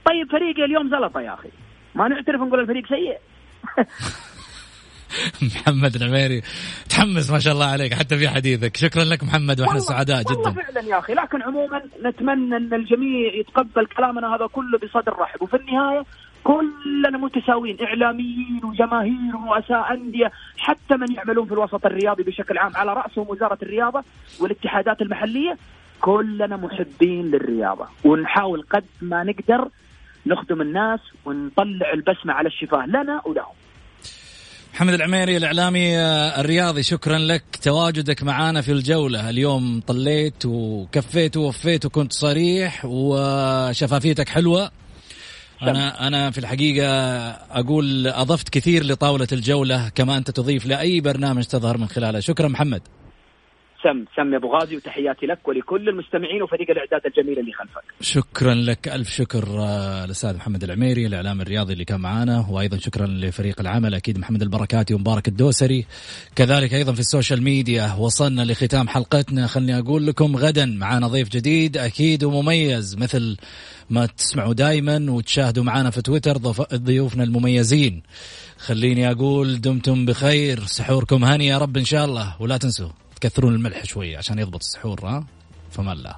طيب 0.06 0.32
فريقي 0.32 0.66
اليوم 0.66 0.90
زلطة 0.90 1.22
يا 1.22 1.34
أخي. 1.34 1.50
ما 1.96 2.08
نعترف 2.08 2.42
نقول 2.42 2.60
الفريق 2.60 2.88
سيء. 2.88 3.18
محمد 5.56 5.96
العميري 5.96 6.42
تحمس 6.90 7.32
ما 7.32 7.40
شاء 7.40 7.54
الله 7.54 7.66
عليك 7.66 7.94
حتى 7.94 8.18
في 8.18 8.30
حديثك. 8.30 8.78
شكرا 8.78 9.04
لك 9.04 9.24
محمد 9.24 9.62
وإحنا 9.62 9.80
سعداء 9.80 10.22
جدا. 10.22 10.38
والله 10.38 10.52
فعلا 10.52 10.82
يا 10.82 11.00
أخي. 11.00 11.14
لكن 11.14 11.42
عموما 11.42 11.82
نتمنى 12.06 12.58
إن 12.58 12.74
الجميع 12.74 13.34
يتقبل 13.34 13.86
كلامنا 13.86 14.36
هذا 14.36 14.48
كله 14.48 14.78
بصدر 14.78 15.14
رحب. 15.20 15.42
وفي 15.42 15.58
النهاية 15.58 16.04
كلنا 16.44 17.18
متساويين 17.18 17.78
إعلاميين 17.82 18.62
وجماهير 18.64 19.36
ورؤساء 19.36 19.94
أندية 19.94 20.32
حتى 20.58 20.96
من 20.96 21.12
يعملون 21.14 21.46
في 21.48 21.54
الوسط 21.54 21.86
الرياضي 21.86 22.24
بشكل 22.24 22.58
عام 22.58 22.72
على 22.76 22.94
رأسهم 22.94 23.26
وزارة 23.30 23.58
الرياضة 23.62 24.04
والاتحادات 24.40 25.02
المحلية. 25.02 25.58
كلنا 26.02 26.58
محبين 26.58 27.32
للرياضة 27.32 27.86
ونحاول 28.04 28.66
قد 28.70 28.84
ما 29.02 29.24
نقدر 29.24 29.70
نخدم 30.26 30.62
الناس 30.62 31.00
ونطلع 31.26 31.94
البسمة 31.94 32.34
على 32.34 32.48
الشفاه 32.48 32.86
لنا 32.86 33.22
ولهم. 33.26 33.54
محمد 34.74 34.94
العميري 34.94 35.38
الإعلامي 35.38 35.98
آه، 35.98 36.42
الرياضي 36.42 36.84
شكرا 36.84 37.18
لك. 37.18 37.44
تواجدك 37.62 38.24
معنا 38.24 38.62
في 38.62 38.72
الجولة. 38.72 39.30
اليوم 39.30 39.82
طليت 39.88 40.46
وكفيت 40.46 41.38
ووفيت 41.38 41.86
وكنت 41.86 42.14
صريح 42.14 42.86
وشفافيتك 42.86 44.30
حلوة. 44.30 44.72
أنا 45.62 46.08
أنا 46.08 46.32
في 46.32 46.38
الحقيقة 46.38 46.88
أقول 47.52 48.08
أضفت 48.08 48.50
كثير 48.50 48.86
لطاولة 48.86 49.28
الجولة 49.32 49.90
كما 49.96 50.18
أنت 50.18 50.32
تضيف 50.32 50.66
لأي 50.66 51.02
برنامج 51.02 51.44
تظهر 51.44 51.78
من 51.78 51.88
خلاله. 51.88 52.20
شكرا 52.20 52.48
محمد. 52.48 52.82
سم 53.84 54.06
سم 54.16 54.34
يا 54.34 54.38
أبو 54.38 54.48
غازي 54.48 54.76
وتحياتي 54.76 55.26
لك 55.26 55.48
ولكل 55.48 55.90
المستمعين 55.90 56.42
وفريق 56.44 56.72
الإعداد 56.72 57.02
الجميل 57.06 57.40
اللي 57.40 57.52
خلفك. 57.54 57.84
شكرا 58.02 58.54
لك. 58.54 58.88
ألف 58.88 59.10
شكر 59.10 59.60
آه، 59.60 60.06
الأستاذ 60.06 60.36
محمد 60.36 60.64
العميري 60.64 61.06
الإعلام 61.06 61.42
الرياضي 61.42 61.74
اللي 61.74 61.86
كان 61.86 62.02
معنا 62.02 62.46
وأيضا 62.50 62.78
شكرا 62.78 63.08
لفريق 63.08 63.60
العمل 63.60 63.94
أكيد 63.96 64.20
محمد 64.20 64.42
البركاتي 64.42 64.94
ومبارك 64.94 65.28
الدوسري. 65.28 65.86
كذلك 66.36 66.74
أيضا 66.74 66.94
في 66.94 67.00
ال 67.00 67.06
social 67.06 67.44
media 67.44 67.94
وصلنا 68.00 68.42
لختام 68.42 68.88
حلقتنا. 68.88 69.48
خلني 69.48 69.80
أقول 69.80 70.08
لكم 70.08 70.36
غدا 70.36 70.66
معنا 70.66 71.08
ضيف 71.08 71.30
جديد 71.30 71.78
أكيد 71.78 72.24
ومميز 72.24 72.98
مثل 72.98 73.38
ما 73.90 74.06
تسمعوا 74.06 74.54
دائما 74.54 75.12
وتشاهدوا 75.12 75.64
معنا 75.64 75.90
في 75.90 76.02
تويتر 76.02 76.38
ضيوفنا 76.74 77.24
المميزين. 77.24 78.04
خليني 78.58 79.12
أقول 79.12 79.62
دمتم 79.62 80.06
بخير 80.06 80.66
سحوركم 80.66 81.24
هني 81.26 81.48
يا 81.48 81.58
رب 81.58 81.78
إن 81.78 81.86
شاء 81.86 82.06
الله. 82.06 82.36
ولا 82.40 82.58
تنسوا 82.58 82.90
تكثرون 83.22 83.56
الملح 83.56 83.86
شوي 83.86 84.16
عشان 84.16 84.40
يضبط 84.40 84.60
السحور 84.60 85.06
ها؟ 85.06 85.26
في 85.72 85.80
أمان 85.80 85.94
الله. 85.94 86.16